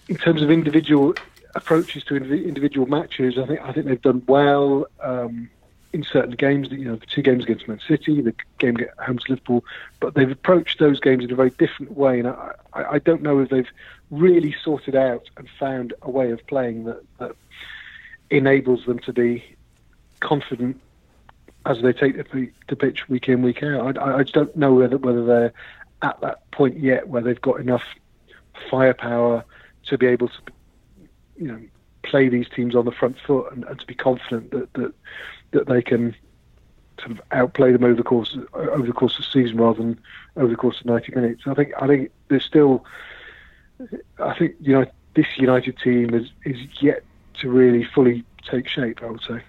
in 0.09 0.17
terms 0.17 0.43
of 0.43 0.51
individual 0.51 1.15
approaches 1.55 2.05
to 2.05 2.17
individual 2.17 2.87
matches, 2.87 3.39
I 3.39 3.47
think 3.47 3.61
I 3.61 3.73
think 3.73 3.87
they've 3.87 4.03
done 4.03 4.23
well 4.27 4.87
um, 5.01 5.49
in 5.93 6.05
certain 6.05 6.33
games. 6.33 6.71
You 6.71 6.85
know, 6.85 6.97
the 6.97 7.07
two 7.07 7.23
games 7.23 7.45
against 7.45 7.69
Man 7.69 7.81
City, 7.87 8.21
the 8.21 8.35
game 8.59 8.77
at 8.81 9.05
home 9.05 9.19
to 9.19 9.33
Liverpool, 9.33 9.65
but 10.01 10.15
they've 10.15 10.31
approached 10.31 10.79
those 10.79 11.01
games 11.01 11.25
in 11.25 11.33
a 11.33 11.37
very 11.37 11.51
different 11.51 11.97
way, 11.97 12.19
and 12.19 12.29
I, 12.29 12.53
I, 12.73 12.99
don't 12.99 13.23
know 13.23 13.39
if 13.41 13.51
they've 13.51 13.71
really 14.11 14.55
sorted 14.63 14.95
out 14.95 15.29
and 15.37 15.49
found 15.59 15.95
a 16.03 16.11
way 16.11 16.31
of 16.31 16.45
playing 16.47 16.85
that, 16.85 17.03
that 17.19 17.37
enables 18.31 18.85
them 18.87 18.99
to 19.01 19.13
be 19.13 19.45
confident 20.21 20.81
as 21.67 21.83
they 21.83 21.93
take 21.93 22.17
the, 22.17 22.77
pitch 22.77 23.09
week 23.09 23.29
in 23.29 23.43
week 23.43 23.63
out. 23.63 23.99
I, 23.99 24.19
I 24.19 24.23
just 24.23 24.35
don't 24.35 24.57
know 24.57 24.75
whether 24.75 24.99
whether 24.99 25.25
they're 25.25 25.53
at 26.03 26.21
that 26.23 26.51
point 26.51 26.79
yet 26.79 27.09
where 27.09 27.23
they've 27.23 27.41
got 27.41 27.61
enough 27.61 27.83
firepower 28.71 29.45
to 29.87 29.99
be 29.99 30.07
able 30.07 30.29
to 30.29 30.39
you 31.37 31.49
know 31.49 31.61
play 32.03 32.29
these 32.29 32.49
teams 32.49 32.75
on 32.75 32.85
the 32.85 32.93
front 32.93 33.17
foot 33.27 33.53
and, 33.53 33.65
and 33.65 33.79
to 33.79 33.87
be 33.87 33.95
confident 33.95 34.51
that, 34.51 34.73
that 34.75 34.95
that 35.51 35.67
they 35.67 35.83
can 35.83 36.15
sort 36.99 37.13
of 37.13 37.21
outplay 37.33 37.73
them 37.73 37.85
over 37.85 37.95
the 37.95 38.03
course 38.03 38.37
over 38.53 38.87
the 38.87 38.93
course 38.93 39.19
of 39.19 39.25
the 39.25 39.31
season 39.31 39.59
rather 39.59 39.79
than 39.79 40.01
over 40.37 40.49
the 40.49 40.57
course 40.57 40.81
of 40.81 40.87
90 40.87 41.15
minutes. 41.15 41.43
I 41.47 41.55
think 41.55 41.73
I 41.81 41.87
think 41.87 42.11
there's 42.29 42.45
still 42.45 42.85
I 44.19 44.35
think 44.39 44.55
you 44.61 44.73
know 44.73 44.87
this 45.15 45.27
United 45.37 45.79
team 45.79 46.15
is 46.15 46.31
is 46.45 46.59
yet 46.81 47.03
to 47.41 47.51
really 47.51 47.85
fully 47.85 48.25
take 48.45 48.69
shape. 48.69 49.03
I 49.03 49.11
would 49.11 49.23
say. 49.23 49.43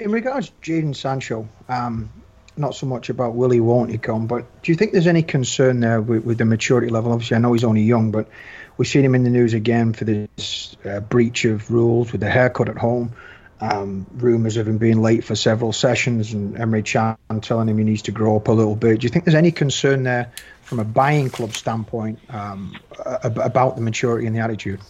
In 0.00 0.12
regards 0.12 0.50
to 0.50 0.54
Jadon 0.62 0.94
Sancho, 0.94 1.48
um, 1.68 2.10
not 2.56 2.74
so 2.74 2.86
much 2.86 3.08
about 3.08 3.34
will 3.34 3.50
he, 3.50 3.60
won't 3.60 3.90
he 3.90 3.98
come, 3.98 4.26
but 4.26 4.62
do 4.62 4.70
you 4.70 4.76
think 4.76 4.92
there's 4.92 5.06
any 5.06 5.22
concern 5.22 5.80
there 5.80 6.00
with, 6.00 6.24
with 6.24 6.38
the 6.38 6.44
maturity 6.44 6.88
level? 6.88 7.12
Obviously, 7.12 7.36
I 7.36 7.40
know 7.40 7.52
he's 7.52 7.64
only 7.64 7.82
young, 7.82 8.10
but 8.10 8.28
we've 8.76 8.88
seen 8.88 9.04
him 9.04 9.14
in 9.14 9.24
the 9.24 9.30
news 9.30 9.54
again 9.54 9.92
for 9.92 10.04
this 10.04 10.76
uh, 10.84 11.00
breach 11.00 11.44
of 11.44 11.70
rules 11.70 12.12
with 12.12 12.20
the 12.20 12.30
haircut 12.30 12.68
at 12.68 12.78
home. 12.78 13.12
Um, 13.60 14.06
rumours 14.14 14.56
of 14.56 14.68
him 14.68 14.78
being 14.78 15.02
late 15.02 15.24
for 15.24 15.34
several 15.34 15.72
sessions 15.72 16.32
and 16.32 16.54
Emre 16.54 16.84
Can 16.84 17.40
telling 17.40 17.68
him 17.68 17.76
he 17.78 17.82
needs 17.82 18.02
to 18.02 18.12
grow 18.12 18.36
up 18.36 18.46
a 18.46 18.52
little 18.52 18.76
bit. 18.76 19.00
Do 19.00 19.04
you 19.04 19.08
think 19.08 19.24
there's 19.24 19.34
any 19.34 19.50
concern 19.50 20.04
there 20.04 20.30
from 20.62 20.78
a 20.78 20.84
buying 20.84 21.28
club 21.28 21.54
standpoint 21.54 22.20
um, 22.28 22.78
about 23.00 23.74
the 23.74 23.82
maturity 23.82 24.28
and 24.28 24.36
the 24.36 24.40
attitude? 24.40 24.80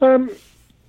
Um, 0.00 0.28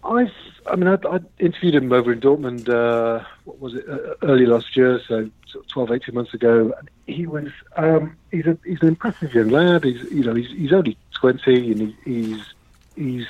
I've, 0.05 0.31
I 0.67 0.75
mean, 0.75 0.87
I, 0.87 0.97
I, 1.07 1.19
interviewed 1.39 1.75
him 1.75 1.91
over 1.91 2.11
in 2.11 2.21
Dortmund. 2.21 2.69
Uh, 2.69 3.25
what 3.43 3.59
was 3.59 3.73
it? 3.73 3.87
Uh, 3.89 4.13
early 4.21 4.45
last 4.45 4.77
year, 4.77 5.01
so 5.07 5.29
12, 5.69 5.91
18 5.91 6.15
months 6.15 6.33
ago. 6.33 6.73
He 7.07 7.25
was, 7.25 7.49
um, 7.75 8.15
he's 8.31 8.45
a, 8.45 8.57
he's 8.65 8.81
an 8.81 8.89
impressive 8.89 9.33
young 9.33 9.49
lad. 9.49 9.83
He's, 9.83 10.03
you 10.11 10.23
know, 10.23 10.35
he's, 10.35 10.49
he's 10.51 10.73
only 10.73 10.97
20 11.13 11.71
and 11.71 11.81
he, 11.81 11.95
he's, 12.05 12.53
he's, 12.95 13.25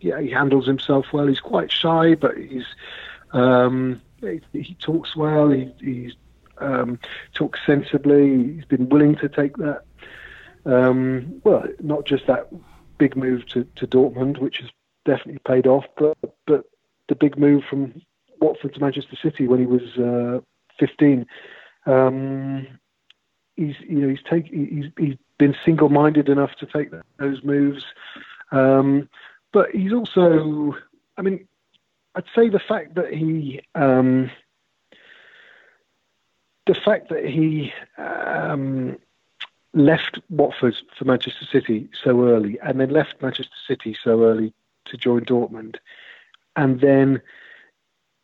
yeah, 0.00 0.20
he 0.20 0.30
handles 0.30 0.66
himself 0.66 1.12
well. 1.12 1.26
He's 1.26 1.40
quite 1.40 1.70
shy, 1.70 2.14
but 2.14 2.36
he's, 2.36 2.66
um, 3.32 4.00
he, 4.20 4.40
he, 4.52 4.74
talks 4.74 5.14
well. 5.14 5.50
He, 5.50 5.72
he's 5.80 6.14
um, 6.58 6.98
talks 7.34 7.60
sensibly. 7.66 8.54
He's 8.54 8.64
been 8.64 8.88
willing 8.88 9.16
to 9.16 9.28
take 9.28 9.56
that. 9.58 9.82
Um, 10.64 11.40
well, 11.44 11.64
not 11.80 12.06
just 12.06 12.26
that 12.26 12.48
big 12.96 13.16
move 13.16 13.46
to, 13.48 13.64
to 13.76 13.86
Dortmund, 13.86 14.38
which 14.38 14.58
has 14.58 14.70
definitely 15.04 15.40
paid 15.46 15.66
off. 15.66 15.84
But 15.96 16.16
but 16.46 16.64
the 17.08 17.14
big 17.14 17.38
move 17.38 17.64
from 17.68 18.00
Watford 18.40 18.74
to 18.74 18.80
Manchester 18.80 19.16
City 19.22 19.46
when 19.46 19.60
he 19.60 19.66
was 19.66 19.82
uh, 19.98 20.40
15, 20.78 21.26
um, 21.86 22.66
he's 23.56 23.76
you 23.80 23.98
know 23.98 24.08
he's 24.08 24.22
take 24.28 24.46
he's 24.46 24.86
he's 24.98 25.16
been 25.38 25.56
single-minded 25.64 26.28
enough 26.28 26.54
to 26.56 26.66
take 26.66 26.90
those 27.18 27.42
moves. 27.42 27.84
Um, 28.52 29.08
but 29.52 29.70
he's 29.70 29.92
also, 29.92 30.76
I 31.16 31.22
mean, 31.22 31.46
I'd 32.14 32.24
say 32.34 32.48
the 32.48 32.60
fact 32.60 32.94
that 32.94 33.12
he 33.12 33.60
um, 33.74 34.30
the 36.66 36.74
fact 36.74 37.08
that 37.10 37.24
he 37.24 37.72
um, 37.98 38.96
left 39.74 40.18
Watford 40.30 40.76
for 40.96 41.04
Manchester 41.04 41.44
City 41.50 41.88
so 42.02 42.28
early, 42.28 42.58
and 42.60 42.80
then 42.80 42.90
left 42.90 43.20
Manchester 43.20 43.56
City 43.66 43.96
so 44.02 44.24
early 44.24 44.54
to 44.86 44.96
join 44.96 45.24
Dortmund, 45.24 45.76
and 46.56 46.80
then 46.80 47.22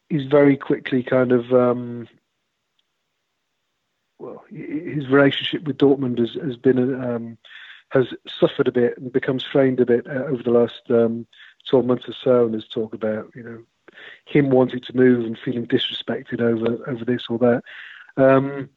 he's 0.08 0.26
very 0.26 0.56
quickly 0.56 1.02
kind 1.02 1.32
of 1.32 1.52
um, 1.52 2.08
well, 4.18 4.44
his 4.50 5.08
relationship 5.08 5.64
with 5.64 5.78
Dortmund 5.78 6.18
has, 6.18 6.34
has 6.42 6.56
been 6.56 7.02
um, 7.02 7.38
has 7.90 8.14
suffered 8.28 8.68
a 8.68 8.72
bit 8.72 8.98
and 8.98 9.12
become 9.12 9.40
strained 9.40 9.80
a 9.80 9.86
bit 9.86 10.06
uh, 10.06 10.24
over 10.24 10.42
the 10.42 10.50
last 10.50 10.82
um, 10.90 11.26
12 11.68 11.86
months 11.86 12.08
or 12.08 12.14
so, 12.22 12.44
and 12.44 12.54
there's 12.54 12.68
talk 12.68 12.94
about 12.94 13.30
you 13.34 13.42
know 13.42 13.62
him 14.26 14.50
wanting 14.50 14.80
to 14.80 14.96
move 14.96 15.24
and 15.24 15.38
feeling 15.38 15.66
disrespected 15.66 16.40
over 16.40 16.88
over 16.88 17.04
this 17.04 17.24
or 17.28 17.38
that. 17.38 17.62
Um, 18.16 18.68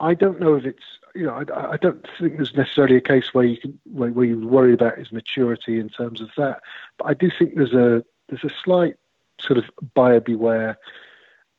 I 0.00 0.14
don't 0.14 0.40
know 0.40 0.54
if 0.54 0.64
it's 0.64 0.84
you 1.14 1.24
know 1.24 1.44
I, 1.54 1.72
I, 1.72 1.76
don't 1.76 2.06
think 2.18 2.36
there's 2.36 2.54
necessarily 2.54 2.96
a 2.96 3.00
case 3.00 3.32
where 3.32 3.44
you 3.44 3.56
can 3.56 3.78
where, 3.84 4.10
where 4.10 4.24
you 4.24 4.46
worry 4.46 4.72
about 4.72 4.98
his 4.98 5.12
maturity 5.12 5.78
in 5.78 5.88
terms 5.88 6.20
of 6.20 6.30
that, 6.36 6.60
but 6.98 7.06
I 7.06 7.14
do 7.14 7.30
think 7.36 7.54
there's 7.54 7.74
a 7.74 8.04
there's 8.28 8.44
a 8.44 8.54
slight 8.64 8.96
sort 9.40 9.58
of 9.58 9.64
buyer 9.94 10.20
beware 10.20 10.78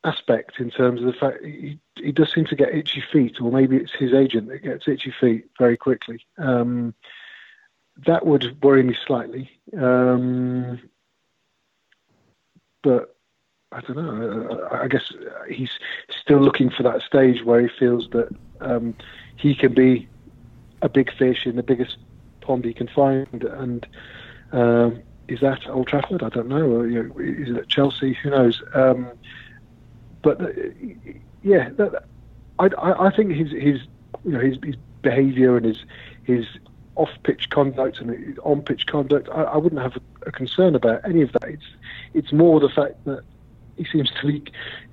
aspect 0.04 0.60
in 0.60 0.70
terms 0.70 1.02
of 1.02 1.08
the 1.08 1.14
fact 1.14 1.44
he, 1.44 1.80
he 1.96 2.12
does 2.12 2.32
seem 2.34 2.46
to 2.46 2.56
get 2.56 2.74
itchy 2.74 3.04
feet, 3.12 3.42
or 3.42 3.52
maybe 3.52 3.78
it's 3.78 3.94
his 3.94 4.14
agent 4.14 4.48
that 4.50 4.64
gets 4.64 4.88
itchy 4.88 5.14
feet 5.20 5.46
very 5.58 5.78
quickly. 5.78 6.20
Um, 6.38 6.94
that 8.06 8.26
would 8.26 8.62
worry 8.62 8.84
me 8.84 8.96
slightly, 9.06 9.50
um, 9.78 10.80
but 12.84 13.16
I 13.72 13.82
don't 13.82 13.98
know. 13.98 14.70
I 14.72 14.88
guess 14.88 15.12
he's 15.50 15.72
still 16.10 16.40
looking 16.40 16.70
for 16.70 16.84
that 16.84 17.02
stage 17.02 17.44
where 17.44 17.62
he 17.62 17.68
feels 17.80 18.10
that 18.12 18.30
um, 18.62 18.96
he 19.38 19.56
can 19.56 19.74
be 19.74 20.08
a 20.82 20.90
big 20.90 21.16
fish 21.18 21.46
in 21.46 21.56
the 21.56 21.64
biggest 21.64 21.98
pond 22.42 22.66
he 22.66 22.74
can 22.74 22.88
find. 22.88 23.44
And 23.44 23.88
um, 24.52 25.02
is 25.28 25.40
that 25.42 25.68
Old 25.68 25.88
Trafford? 25.88 26.24
I 26.24 26.30
don't 26.30 26.48
know. 26.48 26.62
Or, 26.62 26.88
you 26.88 27.04
know 27.04 27.20
is 27.20 27.56
it 27.56 27.68
Chelsea? 27.68 28.14
Who 28.14 28.30
knows? 28.30 28.62
Um, 28.74 29.12
but 30.22 30.42
uh, 30.42 30.48
yeah, 31.44 31.70
that, 31.78 32.04
I, 32.60 32.70
I, 32.80 33.16
think 33.16 33.32
his 33.32 33.52
his 33.52 33.82
you 34.24 34.32
know 34.32 34.40
his, 34.40 34.58
his 34.64 34.76
behaviour 35.02 35.58
and 35.58 35.66
his 35.66 35.84
his 36.24 36.46
off 36.96 37.10
pitch 37.24 37.50
conduct 37.50 38.00
and 38.00 38.40
on 38.40 38.62
pitch 38.62 38.88
conduct, 38.88 39.30
I, 39.30 39.44
I 39.44 39.58
wouldn't 39.58 39.82
have 39.82 39.98
a, 39.98 40.30
a, 40.30 40.32
concern 40.32 40.76
about 40.76 41.02
any 41.04 41.22
of 41.22 41.32
that. 41.34 41.46
It's 41.46 41.66
it's 42.14 42.32
more 42.32 42.60
the 42.60 42.70
fact 42.70 43.04
that 43.06 43.24
he 43.78 43.86
seems 43.86 44.10
to 44.22 44.28
be, 44.28 44.44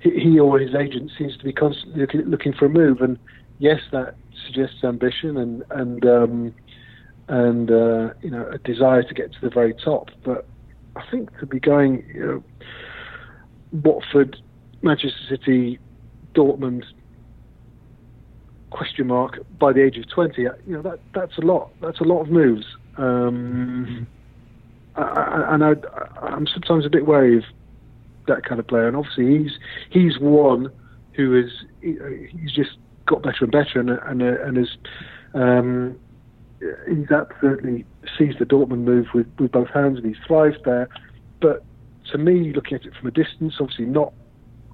he 0.01 0.39
or 0.39 0.59
his 0.59 0.75
agent 0.75 1.11
seems 1.17 1.37
to 1.37 1.43
be 1.43 1.53
constantly 1.53 2.05
looking 2.23 2.53
for 2.53 2.65
a 2.65 2.69
move. 2.69 3.01
And 3.01 3.17
yes, 3.59 3.79
that 3.91 4.15
suggests 4.45 4.83
ambition 4.83 5.37
and 5.37 5.63
and 5.71 6.05
um, 6.05 6.53
and 7.27 7.71
uh, 7.71 8.13
you 8.21 8.29
know 8.29 8.47
a 8.51 8.57
desire 8.59 9.03
to 9.03 9.13
get 9.13 9.31
to 9.33 9.41
the 9.41 9.49
very 9.49 9.73
top. 9.73 10.09
But 10.23 10.45
I 10.95 11.03
think 11.09 11.37
to 11.39 11.45
be 11.45 11.59
going, 11.59 12.05
you 12.13 12.25
know, 12.25 12.43
Watford, 13.71 14.37
Manchester 14.81 15.19
City, 15.29 15.79
Dortmund, 16.35 16.83
question 18.69 19.07
mark 19.07 19.39
by 19.59 19.71
the 19.71 19.83
age 19.83 19.97
of 19.97 20.09
20 20.09 20.41
you 20.41 20.51
know 20.65 20.81
that 20.81 20.99
that's 21.13 21.37
a 21.37 21.41
lot 21.41 21.69
that's 21.79 21.99
a 21.99 22.03
lot 22.03 22.21
of 22.21 22.29
moves 22.29 22.65
um, 22.97 24.07
I, 24.95 25.45
and 25.53 25.63
I, 25.63 25.73
I'm 26.21 26.47
sometimes 26.47 26.85
a 26.85 26.89
bit 26.89 27.05
wary 27.05 27.37
of 27.37 27.43
that 28.27 28.45
kind 28.45 28.59
of 28.59 28.67
player. 28.67 28.87
And 28.87 28.95
obviously, 28.95 29.37
he's 29.37 29.51
he's 29.89 30.19
one 30.19 30.71
who 31.13 31.37
is 31.37 31.51
he's 31.81 32.51
just 32.51 32.77
got 33.05 33.21
better 33.23 33.43
and 33.43 33.51
better, 33.51 33.79
and 33.79 33.89
and 33.89 34.21
and 34.21 34.57
has 34.57 34.77
um, 35.33 35.99
he's 36.87 37.11
absolutely 37.11 37.85
seized 38.17 38.39
the 38.39 38.45
Dortmund 38.45 38.83
move 38.83 39.07
with 39.13 39.27
with 39.39 39.51
both 39.51 39.69
hands, 39.69 39.97
and 39.97 40.05
he's 40.05 40.23
thrived 40.25 40.63
there. 40.65 40.89
But 41.41 41.63
to 42.11 42.17
me, 42.17 42.53
looking 42.53 42.75
at 42.75 42.85
it 42.85 42.93
from 42.95 43.07
a 43.07 43.11
distance, 43.11 43.55
obviously 43.59 43.85
not 43.85 44.13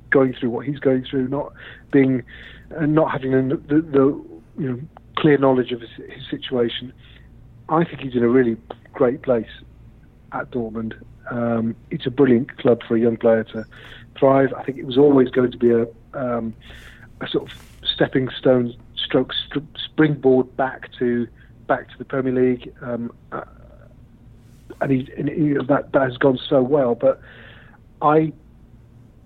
going 0.09 0.33
through 0.33 0.49
what 0.49 0.65
he's 0.65 0.79
going 0.79 1.05
through, 1.05 1.27
not 1.27 1.53
being 1.91 2.23
and 2.71 2.93
not 2.93 3.11
having 3.11 3.31
the, 3.31 3.55
the, 3.55 3.81
the 3.81 4.23
you 4.57 4.69
know 4.69 4.79
clear 5.17 5.37
knowledge 5.37 5.71
of 5.71 5.81
his, 5.81 5.89
his, 6.09 6.29
situation. 6.29 6.93
I 7.67 7.83
think 7.83 8.01
he's 8.01 8.15
in 8.15 8.23
a 8.23 8.29
really 8.29 8.57
great 8.93 9.21
place 9.21 9.49
at 10.31 10.49
Dortmund. 10.51 10.99
Um, 11.29 11.75
it's 11.91 12.05
a 12.05 12.11
brilliant 12.11 12.57
club 12.57 12.81
for 12.87 12.95
a 12.95 12.99
young 12.99 13.17
player 13.17 13.43
to 13.45 13.65
thrive. 14.17 14.53
I 14.53 14.63
think 14.63 14.77
it 14.77 14.85
was 14.85 14.97
always 14.97 15.29
going 15.29 15.51
to 15.51 15.57
be 15.57 15.71
a, 15.71 15.85
um, 16.13 16.55
a 17.21 17.27
sort 17.27 17.51
of 17.51 17.68
stepping 17.99 18.29
stone, 18.39 18.73
stroke, 18.95 19.33
springboard 19.75 20.55
back 20.55 20.89
to 20.97 21.27
back 21.67 21.89
to 21.89 21.97
the 21.97 22.05
Premier 22.05 22.33
League. 22.33 22.73
Um, 22.81 23.11
uh, 23.33 23.43
and, 24.79 24.91
he, 24.91 25.09
and 25.17 25.27
he, 25.27 25.53
that 25.67 25.91
that 25.91 26.01
has 26.01 26.17
gone 26.17 26.39
so 26.49 26.61
well. 26.61 26.95
But 26.95 27.19
I 28.01 28.31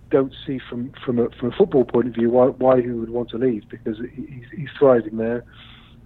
don't 0.10 0.34
see 0.46 0.60
from 0.68 0.92
from 1.06 1.20
a, 1.20 1.30
from 1.40 1.52
a 1.54 1.56
football 1.56 1.86
point 1.86 2.08
of 2.08 2.16
view 2.16 2.32
why 2.32 2.48
why 2.48 2.82
he 2.82 2.90
would 2.90 3.12
want 3.12 3.30
to 3.30 3.38
leave 3.38 3.64
because 3.70 3.98
he's, 4.16 4.46
he's 4.56 4.70
thriving 4.80 5.18
there. 5.18 5.44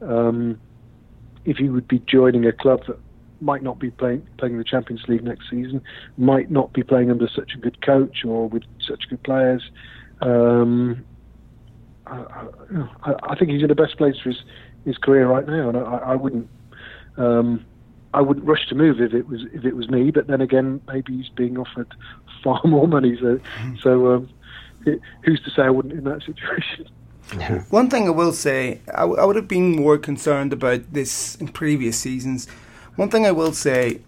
Um, 0.01 0.59
if 1.45 1.57
he 1.57 1.69
would 1.69 1.87
be 1.87 1.99
joining 1.99 2.45
a 2.45 2.51
club 2.51 2.81
that 2.87 2.97
might 3.39 3.63
not 3.63 3.79
be 3.79 3.91
playing 3.91 4.27
playing 4.37 4.57
the 4.57 4.65
Champions 4.65 5.03
League 5.07 5.23
next 5.23 5.49
season, 5.49 5.81
might 6.17 6.51
not 6.51 6.73
be 6.73 6.83
playing 6.83 7.11
under 7.11 7.29
such 7.33 7.53
a 7.55 7.57
good 7.57 7.81
coach 7.81 8.25
or 8.25 8.49
with 8.49 8.63
such 8.85 9.07
good 9.09 9.23
players. 9.23 9.71
Um, 10.21 11.05
I, 12.07 12.47
I, 13.03 13.13
I, 13.31 13.35
think 13.35 13.51
he's 13.51 13.61
in 13.61 13.67
the 13.67 13.75
best 13.75 13.97
place 13.97 14.15
for 14.21 14.29
his, 14.29 14.43
his 14.85 14.97
career 14.97 15.27
right 15.27 15.47
now, 15.47 15.69
and 15.69 15.77
I, 15.77 15.97
I 15.97 16.15
wouldn't 16.15 16.49
um, 17.17 17.65
I 18.13 18.21
wouldn't 18.21 18.45
rush 18.45 18.67
to 18.69 18.75
move 18.75 19.01
if 19.01 19.13
it 19.13 19.27
was 19.27 19.41
if 19.53 19.65
it 19.65 19.75
was 19.75 19.89
me. 19.89 20.11
But 20.11 20.27
then 20.27 20.41
again, 20.41 20.81
maybe 20.87 21.17
he's 21.17 21.29
being 21.29 21.57
offered 21.57 21.93
far 22.43 22.61
more 22.63 22.87
money. 22.87 23.17
So, 23.19 23.39
so 23.81 24.13
um, 24.13 24.29
it, 24.85 25.01
who's 25.23 25.41
to 25.43 25.51
say 25.51 25.63
I 25.63 25.69
wouldn't 25.69 25.93
in 25.93 26.03
that 26.05 26.23
situation? 26.23 26.87
One 27.69 27.89
thing 27.89 28.07
I 28.07 28.11
will 28.11 28.31
say, 28.31 28.79
I, 28.93 29.01
w- 29.01 29.19
I 29.19 29.25
would 29.25 29.35
have 29.35 29.49
been 29.49 29.75
more 29.75 29.97
concerned 29.97 30.53
about 30.53 30.93
this 30.93 31.35
in 31.35 31.49
previous 31.49 31.97
seasons. 31.97 32.47
One 32.95 33.09
thing 33.09 33.25
I 33.25 33.31
will 33.31 33.51
say, 33.51 33.99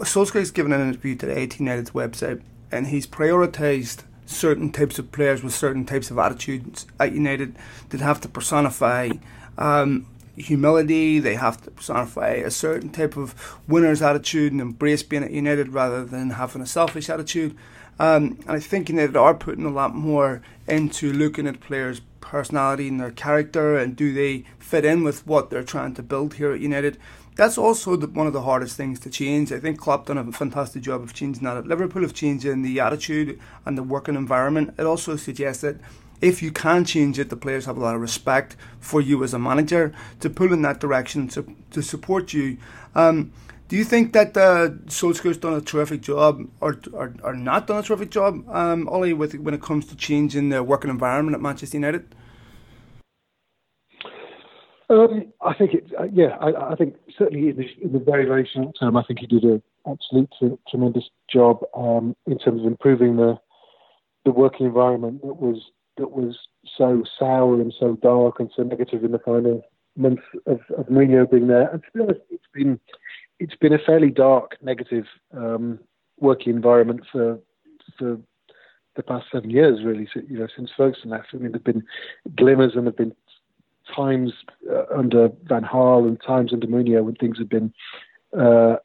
Solskjaer's 0.00 0.50
given 0.50 0.72
an 0.72 0.80
interview 0.80 1.14
to 1.16 1.26
the 1.26 1.38
18 1.38 1.64
United's 1.64 1.92
website, 1.92 2.42
and 2.72 2.88
he's 2.88 3.06
prioritised 3.06 4.02
certain 4.28 4.70
types 4.70 4.98
of 4.98 5.10
players 5.10 5.42
with 5.42 5.54
certain 5.54 5.86
types 5.86 6.10
of 6.10 6.18
attitudes 6.18 6.86
at 7.00 7.12
United 7.12 7.56
that 7.88 8.00
have 8.00 8.20
to 8.20 8.28
personify 8.28 9.10
um, 9.56 10.06
humility. 10.36 11.18
They 11.18 11.34
have 11.34 11.62
to 11.62 11.70
personify 11.70 12.34
a 12.34 12.50
certain 12.50 12.90
type 12.90 13.16
of 13.16 13.58
winner's 13.66 14.02
attitude 14.02 14.52
and 14.52 14.60
embrace 14.60 15.02
being 15.02 15.24
at 15.24 15.30
United 15.30 15.72
rather 15.72 16.04
than 16.04 16.30
having 16.30 16.62
a 16.62 16.66
selfish 16.66 17.08
attitude. 17.08 17.56
Um, 17.98 18.38
and 18.46 18.50
I 18.50 18.60
think 18.60 18.88
United 18.88 19.16
are 19.16 19.34
putting 19.34 19.64
a 19.64 19.70
lot 19.70 19.94
more 19.94 20.42
into 20.68 21.12
looking 21.12 21.46
at 21.46 21.60
players' 21.60 22.02
personality 22.20 22.88
and 22.88 23.00
their 23.00 23.10
character 23.10 23.76
and 23.78 23.96
do 23.96 24.12
they 24.12 24.44
fit 24.58 24.84
in 24.84 25.02
with 25.02 25.26
what 25.26 25.48
they're 25.48 25.62
trying 25.62 25.94
to 25.94 26.02
build 26.02 26.34
here 26.34 26.52
at 26.52 26.60
United. 26.60 26.98
That's 27.38 27.56
also 27.56 27.94
the, 27.94 28.08
one 28.08 28.26
of 28.26 28.32
the 28.32 28.42
hardest 28.42 28.76
things 28.76 28.98
to 28.98 29.10
change. 29.10 29.52
I 29.52 29.60
think 29.60 29.78
Klopp 29.78 30.06
done 30.06 30.18
a 30.18 30.32
fantastic 30.32 30.82
job 30.82 31.02
of 31.04 31.14
changing 31.14 31.44
that. 31.44 31.56
At 31.56 31.68
Liverpool 31.68 32.02
have 32.02 32.12
changed 32.12 32.44
in 32.44 32.62
the 32.62 32.80
attitude 32.80 33.38
and 33.64 33.78
the 33.78 33.84
working 33.84 34.16
environment. 34.16 34.74
It 34.76 34.84
also 34.84 35.14
suggests 35.14 35.62
that 35.62 35.76
if 36.20 36.42
you 36.42 36.50
can 36.50 36.84
change 36.84 37.16
it, 37.16 37.30
the 37.30 37.36
players 37.36 37.66
have 37.66 37.76
a 37.76 37.80
lot 37.80 37.94
of 37.94 38.00
respect 38.00 38.56
for 38.80 39.00
you 39.00 39.22
as 39.22 39.34
a 39.34 39.38
manager 39.38 39.94
to 40.18 40.28
pull 40.28 40.52
in 40.52 40.62
that 40.62 40.80
direction 40.80 41.28
to, 41.28 41.54
to 41.70 41.80
support 41.80 42.32
you. 42.32 42.56
Um, 42.96 43.30
do 43.68 43.76
you 43.76 43.84
think 43.84 44.14
that 44.14 44.36
uh, 44.36 44.70
Solskjaer's 44.86 45.36
done 45.36 45.54
a 45.54 45.60
terrific 45.60 46.00
job, 46.00 46.44
or, 46.60 46.80
or, 46.92 47.14
or 47.22 47.34
not 47.34 47.68
done 47.68 47.78
a 47.78 47.82
terrific 47.84 48.10
job, 48.10 48.48
um, 48.48 48.88
Ollie, 48.88 49.12
with 49.12 49.36
when 49.36 49.54
it 49.54 49.62
comes 49.62 49.86
to 49.86 49.94
changing 49.94 50.48
the 50.48 50.64
working 50.64 50.90
environment 50.90 51.36
at 51.36 51.40
Manchester 51.40 51.76
United? 51.76 52.16
Um, 54.90 55.32
I 55.42 55.54
think 55.54 55.74
it. 55.74 55.92
Uh, 55.98 56.04
yeah, 56.12 56.36
I, 56.40 56.72
I, 56.72 56.74
think 56.74 56.94
certainly 57.18 57.50
in 57.50 57.56
the, 57.56 57.66
in 57.82 57.92
the, 57.92 57.98
very 57.98 58.24
very 58.24 58.48
short 58.52 58.74
term, 58.78 58.96
I 58.96 59.02
think 59.02 59.20
he 59.20 59.26
did 59.26 59.44
an 59.44 59.62
absolute 59.86 60.32
tremendous 60.68 61.04
job 61.30 61.62
um, 61.76 62.16
in 62.26 62.38
terms 62.38 62.62
of 62.62 62.66
improving 62.66 63.16
the 63.16 63.38
the 64.24 64.30
working 64.30 64.66
environment 64.66 65.20
that 65.22 65.34
was 65.34 65.60
that 65.98 66.10
was 66.10 66.38
so 66.76 67.02
sour 67.18 67.60
and 67.60 67.74
so 67.78 67.96
dark 68.02 68.40
and 68.40 68.50
so 68.56 68.62
negative 68.62 69.04
in 69.04 69.12
the 69.12 69.18
final 69.18 69.62
month 69.96 70.20
of, 70.46 70.60
of 70.76 70.86
Mourinho 70.86 71.30
being 71.30 71.48
there. 71.48 71.68
And 71.68 71.82
to 71.82 71.88
be 71.92 72.00
honest, 72.00 72.20
it's 72.30 72.44
been 72.54 72.80
it's 73.40 73.56
been 73.56 73.74
a 73.74 73.78
fairly 73.84 74.10
dark, 74.10 74.56
negative 74.62 75.04
um, 75.36 75.80
working 76.18 76.54
environment 76.54 77.02
for 77.12 77.38
for 77.98 78.18
the 78.96 79.02
past 79.02 79.26
seven 79.30 79.50
years, 79.50 79.84
really. 79.84 80.08
So, 80.12 80.20
you 80.28 80.38
know, 80.38 80.48
since 80.56 80.70
Ferguson 80.76 81.10
left, 81.10 81.28
I 81.32 81.36
mean, 81.36 81.52
there've 81.52 81.62
been 81.62 81.84
glimmers 82.36 82.72
and 82.74 82.86
there've 82.86 82.96
been 82.96 83.14
times 83.94 84.32
uh, 84.70 84.84
under 84.96 85.30
Van 85.44 85.64
Gaal 85.64 86.06
and 86.06 86.20
times 86.26 86.52
under 86.52 86.66
Mourinho 86.66 87.04
when 87.04 87.14
things 87.14 87.38
have 87.38 87.48
been 87.48 87.72
uh, 88.38 88.76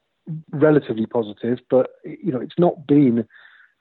relatively 0.51 1.05
positive. 1.05 1.59
But 1.69 1.91
you 2.03 2.31
know, 2.31 2.39
it's 2.39 2.57
not 2.57 2.87
been 2.87 3.27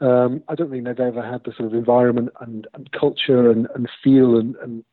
um, 0.03 0.43
I 0.49 0.57
don't 0.57 0.71
think 0.71 0.85
they've 0.85 0.99
ever 0.99 1.23
had 1.23 1.45
the 1.45 1.53
sort 1.57 1.69
of 1.69 1.75
environment 1.75 2.31
and, 2.41 2.67
and 2.75 2.91
culture 2.91 3.51
and, 3.51 3.69
and 3.75 3.89
feel 4.03 4.37
and, 4.37 4.57
and, 4.57 4.85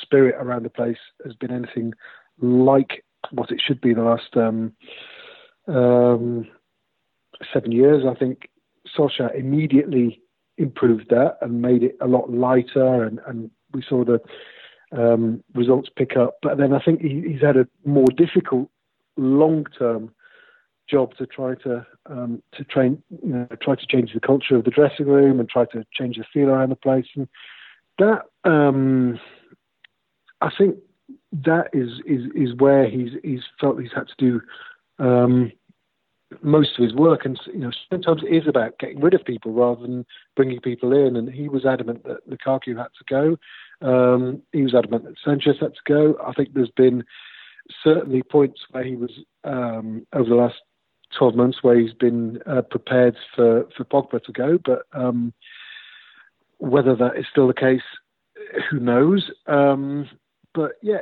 spirit 0.00 0.36
around 0.38 0.64
the 0.64 0.70
place 0.70 0.98
has 1.24 1.34
been 1.34 1.50
anything 1.50 1.92
like 2.40 3.04
what 3.32 3.50
it 3.50 3.60
should 3.64 3.80
be 3.80 3.92
the 3.92 4.02
last 4.02 4.36
um, 4.36 4.72
um, 5.66 6.46
seven 7.52 7.72
years. 7.72 8.04
I 8.08 8.14
think 8.14 8.48
Solskjaer 8.96 9.34
immediately 9.36 10.22
improved 10.56 11.10
that 11.10 11.36
and 11.40 11.60
made 11.60 11.82
it 11.82 11.96
a 12.00 12.06
lot 12.06 12.32
lighter, 12.32 13.04
and 13.04 13.50
we 13.72 13.82
saw 13.82 14.04
the 14.04 14.20
um, 14.92 15.42
results 15.54 15.88
pick 15.94 16.16
up. 16.16 16.38
But 16.42 16.58
then 16.58 16.72
I 16.72 16.80
think 16.80 17.00
he, 17.00 17.22
he's 17.26 17.42
had 17.42 17.56
a 17.56 17.66
more 17.84 18.06
difficult 18.16 18.70
long 19.16 19.64
term 19.78 20.12
job 20.88 21.16
to 21.16 21.26
try 21.26 21.54
to 21.56 21.86
um, 22.06 22.42
to 22.52 22.64
train, 22.64 23.02
you 23.22 23.32
know, 23.32 23.48
try 23.60 23.74
to 23.74 23.86
change 23.86 24.12
the 24.14 24.20
culture 24.20 24.56
of 24.56 24.64
the 24.64 24.70
dressing 24.70 25.06
room 25.06 25.40
and 25.40 25.48
try 25.48 25.64
to 25.66 25.84
change 25.92 26.16
the 26.16 26.24
feel 26.32 26.48
around 26.48 26.70
the 26.70 26.76
place. 26.76 27.06
And 27.16 27.28
that, 27.98 28.22
um, 28.44 29.18
I 30.40 30.50
think, 30.56 30.76
that 31.32 31.68
is 31.72 31.90
is 32.06 32.30
is 32.34 32.54
where 32.56 32.88
he's 32.88 33.12
he's 33.22 33.42
felt 33.60 33.80
he's 33.80 33.92
had 33.92 34.06
to 34.08 34.14
do 34.18 34.40
um, 35.04 35.52
most 36.42 36.78
of 36.78 36.84
his 36.84 36.94
work. 36.94 37.24
And 37.24 37.38
you 37.46 37.58
know, 37.58 37.72
sometimes 37.90 38.22
it 38.22 38.34
is 38.34 38.46
about 38.46 38.78
getting 38.78 39.00
rid 39.00 39.14
of 39.14 39.24
people 39.24 39.52
rather 39.52 39.82
than 39.82 40.06
bringing 40.34 40.60
people 40.60 40.92
in. 40.92 41.16
And 41.16 41.28
he 41.28 41.48
was 41.48 41.66
adamant 41.66 42.04
that 42.04 42.28
Lukaku 42.28 42.76
had 42.76 42.88
to 42.98 43.04
go. 43.08 43.36
Um, 43.82 44.42
he 44.52 44.62
was 44.62 44.74
adamant 44.74 45.04
that 45.04 45.14
Sanchez 45.24 45.56
had 45.60 45.74
to 45.74 45.80
go. 45.86 46.16
I 46.24 46.32
think 46.32 46.54
there's 46.54 46.70
been 46.70 47.04
certainly 47.82 48.22
points 48.22 48.60
where 48.70 48.84
he 48.84 48.96
was 48.96 49.10
um, 49.44 50.06
over 50.12 50.28
the 50.28 50.36
last 50.36 50.56
12 51.18 51.34
months 51.34 51.58
where 51.62 51.78
he's 51.78 51.92
been 51.92 52.40
uh, 52.46 52.62
prepared 52.62 53.16
for, 53.34 53.66
for 53.76 53.84
Pogba 53.84 54.22
to 54.24 54.32
go. 54.32 54.58
But 54.64 54.82
um, 54.92 55.32
whether 56.58 56.94
that 56.96 57.16
is 57.16 57.26
still 57.30 57.46
the 57.46 57.54
case, 57.54 57.82
who 58.70 58.80
knows? 58.80 59.30
Um, 59.46 60.08
but 60.54 60.72
yeah, 60.82 60.98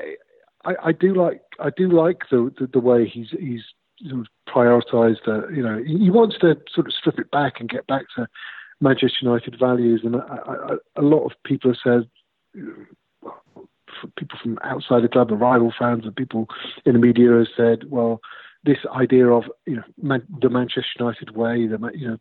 I, 0.65 0.75
I, 0.85 0.93
do 0.93 1.15
like 1.15 1.43
I 1.61 1.71
do 1.71 1.91
like 1.91 2.23
the 2.31 2.53
the, 2.59 2.67
the 2.67 2.81
way 2.81 3.07
he's 3.07 3.29
he's 3.39 3.63
sort 4.09 4.21
of 4.21 4.27
prioritised. 4.49 5.27
Uh, 5.27 5.49
you 5.49 5.63
know, 5.63 5.83
he 5.85 6.11
wants 6.11 6.37
to 6.41 6.57
sort 6.73 6.87
of 6.87 6.93
strip 6.93 7.19
it 7.19 7.31
back 7.31 7.61
and 7.61 7.69
get 7.69 7.87
back 7.87 8.05
to 8.17 8.27
Manchester 8.81 9.19
United 9.23 9.57
values. 9.59 10.03
And 10.05 10.17
I, 10.17 10.39
I, 10.47 10.77
a 10.97 11.03
lot 11.03 11.25
of 11.25 11.33
people 11.45 11.71
have 11.71 11.79
said. 11.83 12.11
People 14.17 14.39
from 14.43 14.59
outside 14.63 15.03
the 15.03 15.09
club, 15.09 15.29
the 15.29 15.37
rival 15.37 15.73
fans, 15.79 16.05
and 16.05 16.15
people 16.15 16.47
in 16.85 16.93
the 16.93 16.99
media 16.99 17.31
have 17.33 17.47
said, 17.57 17.91
"Well, 17.91 18.21
this 18.65 18.79
idea 18.95 19.29
of 19.29 19.45
you 19.67 19.77
know 19.77 19.85
Man- 20.01 20.27
the 20.41 20.51
Manchester 20.51 20.91
United 20.99 21.37
way, 21.37 21.67
the 21.67 21.79
you 21.95 22.09
know 22.09 22.19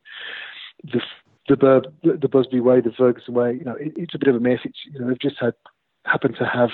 the 0.83 1.01
the, 1.47 2.17
the 2.21 2.27
Busby 2.27 2.59
way, 2.59 2.81
the 2.81 2.91
Ferguson 2.91 3.33
way. 3.33 3.53
You 3.53 3.65
know, 3.65 3.75
it, 3.75 3.93
it's 3.95 4.15
a 4.15 4.19
bit 4.19 4.29
of 4.29 4.35
a 4.35 4.39
mess. 4.39 4.59
It's 4.63 4.79
you 4.91 4.99
know 4.99 5.07
they've 5.07 5.19
just 5.19 5.39
had 5.39 5.53
happened 6.05 6.35
to 6.39 6.45
have 6.45 6.69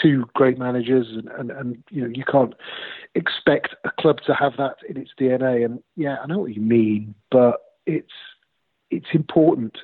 two 0.00 0.24
great 0.34 0.58
managers, 0.58 1.06
and, 1.10 1.28
and, 1.28 1.50
and 1.50 1.84
you 1.90 2.02
know 2.02 2.10
you 2.12 2.24
can't 2.24 2.54
expect 3.14 3.74
a 3.84 3.90
club 4.00 4.18
to 4.26 4.34
have 4.34 4.52
that 4.58 4.76
in 4.88 4.96
its 4.96 5.10
DNA. 5.18 5.64
And 5.64 5.82
yeah, 5.96 6.16
I 6.22 6.26
know 6.26 6.38
what 6.38 6.54
you 6.54 6.62
mean, 6.62 7.14
but 7.30 7.56
it's 7.86 8.12
it's 8.90 9.06
important 9.12 9.78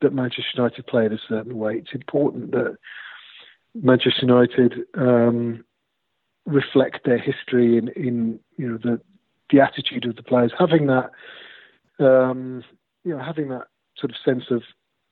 that 0.00 0.12
Manchester 0.12 0.44
United 0.56 0.86
play 0.86 1.06
in 1.06 1.12
a 1.12 1.18
certain 1.28 1.56
way. 1.56 1.74
It's 1.74 1.94
important 1.94 2.50
that 2.52 2.76
Manchester 3.74 4.22
United 4.22 4.74
um, 4.96 5.64
reflect 6.46 7.04
their 7.04 7.18
history 7.18 7.78
in, 7.78 7.88
in 7.88 8.40
you 8.56 8.68
know 8.68 8.78
the 8.78 9.00
the 9.50 9.60
attitude 9.60 10.06
of 10.06 10.16
the 10.16 10.22
players, 10.22 10.52
having 10.58 10.86
that 10.86 11.10
um, 11.98 12.62
you 13.04 13.16
know 13.16 13.22
having 13.22 13.48
that 13.48 13.66
sort 13.96 14.10
of 14.10 14.16
sense 14.24 14.44
of 14.50 14.62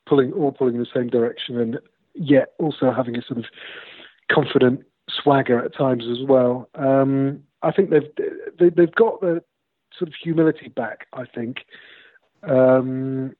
pulling 0.07 0.33
all 0.33 0.53
pulling 0.53 0.75
in 0.75 0.81
the 0.81 0.87
same 0.94 1.09
direction, 1.09 1.59
and 1.61 1.79
yet 2.14 2.53
also 2.59 2.92
having 2.92 3.16
a 3.16 3.22
sort 3.22 3.38
of 3.38 3.44
confident 4.31 4.85
swagger 5.09 5.64
at 5.64 5.75
times 5.75 6.05
as 6.11 6.27
well. 6.27 6.68
Um, 6.75 7.42
I 7.62 7.72
think 7.72 7.90
they've 7.90 8.03
they, 8.59 8.66
have 8.66 8.75
they 8.77 8.83
have 8.83 8.94
got 8.94 9.20
the 9.20 9.42
sort 9.96 10.09
of 10.09 10.14
humility 10.22 10.68
back. 10.68 11.07
I 11.12 11.25
think 11.25 11.64
um, 12.42 13.35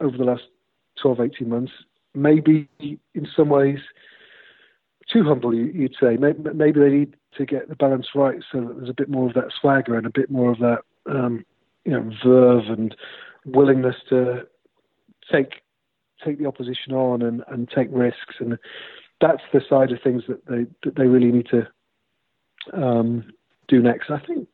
over 0.00 0.16
the 0.16 0.24
last 0.24 0.42
12, 1.00 1.20
18 1.20 1.48
months. 1.48 1.72
Maybe 2.14 2.68
in 2.80 3.28
some 3.36 3.48
ways 3.48 3.78
too 5.12 5.24
humble, 5.24 5.54
you'd 5.54 5.96
say. 6.00 6.16
Maybe 6.16 6.80
they 6.80 6.90
need 6.90 7.16
to 7.36 7.46
get 7.46 7.68
the 7.68 7.76
balance 7.76 8.08
right 8.14 8.42
so 8.52 8.60
that 8.60 8.76
there's 8.76 8.90
a 8.90 8.94
bit 8.94 9.08
more 9.08 9.28
of 9.28 9.34
that 9.34 9.52
swagger 9.58 9.96
and 9.96 10.06
a 10.06 10.10
bit 10.10 10.30
more 10.30 10.52
of 10.52 10.58
that, 10.58 10.80
um, 11.06 11.44
you 11.84 11.92
know, 11.92 12.10
verve 12.24 12.64
and 12.68 12.94
willingness 13.46 13.96
to 14.10 14.46
take 15.30 15.62
take 16.24 16.38
the 16.38 16.46
opposition 16.46 16.92
on 16.92 17.22
and, 17.22 17.44
and 17.48 17.68
take 17.68 17.88
risks. 17.92 18.36
And 18.40 18.58
that's 19.20 19.42
the 19.52 19.60
side 19.68 19.92
of 19.92 20.02
things 20.02 20.24
that 20.28 20.46
they 20.46 20.66
that 20.84 20.96
they 20.96 21.06
really 21.06 21.32
need 21.32 21.48
to 21.50 21.66
um, 22.72 23.32
do 23.68 23.80
next. 23.80 24.10
I 24.10 24.18
think, 24.18 24.48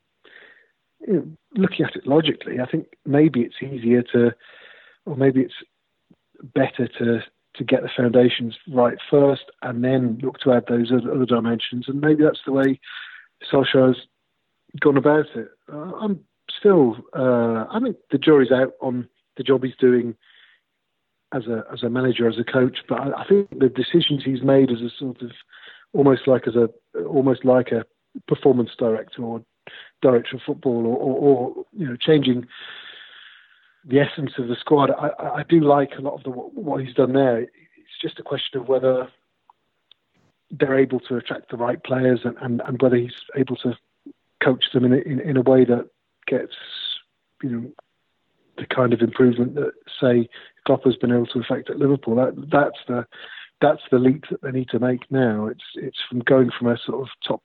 you 1.07 1.15
know, 1.15 1.27
looking 1.57 1.85
at 1.85 1.97
it 1.97 2.07
logically, 2.07 2.61
I 2.61 2.67
think 2.67 2.87
maybe 3.05 3.41
it's 3.41 3.63
easier 3.63 4.03
to, 4.13 4.35
or 5.07 5.17
maybe 5.17 5.41
it's 5.41 5.55
better 6.55 6.89
to 6.99 7.21
to 7.57 7.65
get 7.65 7.83
the 7.83 7.91
foundations 7.97 8.57
right 8.69 8.99
first, 9.11 9.45
and 9.63 9.85
then 9.85 10.19
look 10.23 10.39
to 10.41 10.53
add 10.53 10.65
those 10.69 10.91
other, 10.93 11.27
dimensions. 11.27 11.87
And 11.89 12.01
maybe 12.01 12.23
that's 12.23 12.41
the 12.45 12.53
way 12.53 12.81
Solskjaer's 13.53 13.99
gone 14.81 14.97
about 14.97 15.27
it. 15.35 15.49
Uh, 15.73 15.93
I'm 16.01 16.21
still, 16.59 16.97
uh, 17.17 17.67
I 17.71 17.79
think 17.83 17.97
the 18.11 18.19
jury's 18.19 18.51
out 18.51 18.73
on 18.81 19.09
the 19.37 19.43
job 19.43 19.63
he's 19.63 19.77
doing 19.77 20.17
as 21.33 21.47
a 21.47 21.65
as 21.73 21.83
a 21.83 21.91
manager, 21.91 22.29
as 22.29 22.39
a 22.39 22.45
coach. 22.45 22.79
But 22.89 23.01
I, 23.01 23.23
I 23.23 23.25
think 23.29 23.51
the 23.59 23.69
decisions 23.69 24.23
he's 24.25 24.43
made 24.43 24.71
as 24.71 24.81
a 24.81 24.91
sort 24.99 25.23
of 25.23 25.31
almost 25.93 26.27
like 26.27 26.47
as 26.47 26.57
a 26.57 26.69
almost 27.05 27.45
like 27.45 27.73
a 27.73 27.85
performance 28.29 28.71
director 28.79 29.23
or 29.23 29.45
director 30.03 30.37
of 30.37 30.43
football, 30.43 30.87
or, 30.87 30.97
or, 30.97 31.17
or 31.19 31.65
you 31.73 31.87
know, 31.87 31.97
changing 31.97 32.47
the 33.87 34.01
essence 34.01 34.33
of 34.39 34.49
the 34.49 34.57
squad. 34.57 34.91
I, 34.91 35.41
I 35.41 35.43
do 35.49 35.61
like 35.61 35.93
a 35.99 36.01
lot 36.01 36.15
of 36.15 36.23
the 36.25 36.31
what 36.31 36.85
he's 36.85 36.95
done 36.95 37.13
there. 37.13 37.41
It's 37.41 38.01
just 38.01 38.19
a 38.19 38.23
question 38.23 38.61
of 38.61 38.69
whether 38.69 39.09
they're 40.51 40.79
able 40.79 41.01
to 41.01 41.17
attract 41.17 41.51
the 41.51 41.57
right 41.57 41.83
players 41.83 42.21
and, 42.25 42.37
and, 42.41 42.63
and 42.67 42.81
whether 42.81 42.97
he's 42.97 43.15
able 43.37 43.57
to 43.57 43.77
coach 44.43 44.67
them 44.73 44.85
in, 44.85 44.93
in, 44.93 45.21
in 45.21 45.37
a 45.37 45.43
way 45.43 45.65
that 45.65 45.89
gets 46.27 46.55
you 47.43 47.51
know 47.51 47.73
the 48.57 48.67
kind 48.67 48.93
of 48.93 49.01
improvement 49.01 49.55
that 49.55 49.73
say 50.01 50.29
Klopp 50.65 50.85
has 50.85 50.97
been 50.97 51.13
able 51.13 51.27
to 51.27 51.41
effect 51.41 51.71
at 51.71 51.79
Liverpool. 51.79 52.15
That 52.17 52.51
that's 52.51 52.79
the 52.87 53.07
that's 53.61 53.83
the 53.91 53.99
leap 53.99 54.25
that 54.31 54.43
they 54.43 54.51
need 54.51 54.69
to 54.71 54.79
make 54.79 55.11
now. 55.11 55.47
It's 55.47 55.65
it's 55.75 55.99
from 56.09 56.21
going 56.21 56.51
from 56.57 56.69
a 56.69 56.79
sort 56.79 57.03
of 57.03 57.09
top 57.27 57.43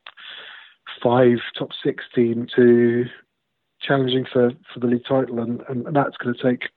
five, 1.01 1.37
top 1.57 1.69
six 1.83 2.03
team 2.13 2.47
to 2.55 3.05
challenging 3.81 4.25
for, 4.31 4.51
for 4.73 4.79
the 4.79 4.87
league 4.87 5.05
title, 5.07 5.39
and, 5.39 5.61
and 5.69 5.95
that's 5.95 6.17
going 6.17 6.35
to 6.35 6.43
take 6.43 6.69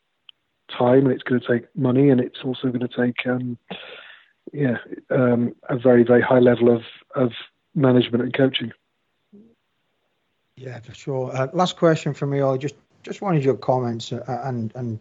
time, 0.76 1.06
and 1.06 1.12
it's 1.12 1.22
going 1.22 1.40
to 1.40 1.46
take 1.46 1.64
money, 1.76 2.10
and 2.10 2.20
it's 2.20 2.40
also 2.44 2.68
going 2.68 2.86
to 2.86 2.88
take 2.88 3.26
um, 3.26 3.58
yeah 4.52 4.78
um, 5.10 5.54
a 5.68 5.78
very 5.78 6.02
very 6.04 6.22
high 6.22 6.38
level 6.38 6.74
of 6.74 6.82
of 7.14 7.32
management 7.74 8.24
and 8.24 8.34
coaching. 8.34 8.72
Yeah, 10.56 10.78
for 10.80 10.94
sure. 10.94 11.34
Uh, 11.34 11.48
last 11.52 11.76
question 11.76 12.14
for 12.14 12.26
me, 12.26 12.40
I 12.40 12.56
just 12.56 12.74
just 13.02 13.22
wanted 13.22 13.44
your 13.44 13.56
comments 13.56 14.12
uh, 14.12 14.42
and 14.44 14.72
and 14.74 15.00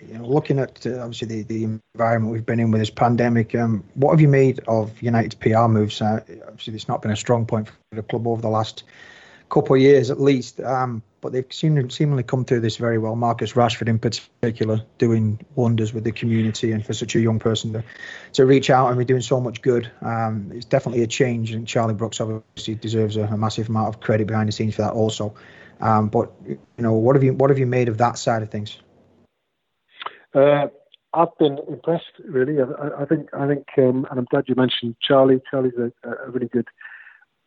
you 0.00 0.18
know, 0.18 0.24
looking 0.24 0.58
at 0.58 0.86
uh, 0.86 1.00
obviously 1.00 1.26
the, 1.26 1.42
the 1.42 1.78
environment 1.94 2.32
we've 2.32 2.46
been 2.46 2.60
in 2.60 2.70
with 2.70 2.80
this 2.80 2.90
pandemic, 2.90 3.54
um, 3.54 3.82
what 3.94 4.12
have 4.12 4.20
you 4.20 4.28
made 4.28 4.60
of 4.68 5.00
United's 5.02 5.34
PR 5.34 5.66
moves? 5.66 6.00
Uh, 6.00 6.20
obviously, 6.46 6.74
it's 6.74 6.88
not 6.88 7.02
been 7.02 7.10
a 7.10 7.16
strong 7.16 7.46
point 7.46 7.68
for 7.68 7.74
the 7.92 8.02
club 8.02 8.26
over 8.26 8.40
the 8.40 8.48
last 8.48 8.84
couple 9.48 9.74
of 9.74 9.80
years 9.80 10.10
at 10.10 10.20
least, 10.20 10.60
um, 10.60 11.02
but 11.20 11.32
they've 11.32 11.46
seemingly 11.50 12.22
come 12.22 12.44
through 12.44 12.60
this 12.60 12.76
very 12.76 12.98
well. 12.98 13.16
Marcus 13.16 13.54
Rashford, 13.54 13.88
in 13.88 13.98
particular, 13.98 14.82
doing 14.98 15.40
wonders 15.54 15.92
with 15.92 16.04
the 16.04 16.12
community 16.12 16.72
and 16.72 16.84
for 16.84 16.92
such 16.92 17.14
a 17.14 17.20
young 17.20 17.38
person 17.38 17.72
to, 17.72 17.84
to 18.34 18.46
reach 18.46 18.70
out 18.70 18.88
and 18.88 18.98
be 18.98 19.04
doing 19.04 19.20
so 19.20 19.40
much 19.40 19.62
good. 19.62 19.90
Um, 20.02 20.52
it's 20.54 20.66
definitely 20.66 21.02
a 21.02 21.06
change, 21.06 21.52
and 21.52 21.66
Charlie 21.66 21.94
Brooks 21.94 22.20
obviously 22.20 22.74
deserves 22.74 23.16
a, 23.16 23.22
a 23.22 23.36
massive 23.36 23.68
amount 23.68 23.88
of 23.88 24.00
credit 24.00 24.26
behind 24.26 24.48
the 24.48 24.52
scenes 24.52 24.76
for 24.76 24.82
that 24.82 24.92
also. 24.92 25.34
Um, 25.80 26.08
but 26.08 26.32
you 26.46 26.58
know, 26.78 26.94
what 26.94 27.16
have 27.16 27.22
you 27.22 27.32
what 27.34 27.50
have 27.50 27.58
you 27.58 27.66
made 27.66 27.88
of 27.88 27.98
that 27.98 28.18
side 28.18 28.42
of 28.42 28.50
things? 28.50 28.78
Uh, 30.34 30.66
I've 31.14 31.36
been 31.38 31.58
impressed, 31.68 32.12
really. 32.24 32.60
I, 32.60 33.02
I 33.02 33.04
think, 33.06 33.28
I 33.32 33.46
think, 33.46 33.66
um, 33.78 34.06
and 34.10 34.18
I'm 34.18 34.26
glad 34.30 34.44
you 34.46 34.54
mentioned 34.54 34.96
Charlie. 35.00 35.40
Charlie's 35.50 35.72
a, 35.78 35.90
a 36.08 36.30
really 36.30 36.48
good 36.48 36.68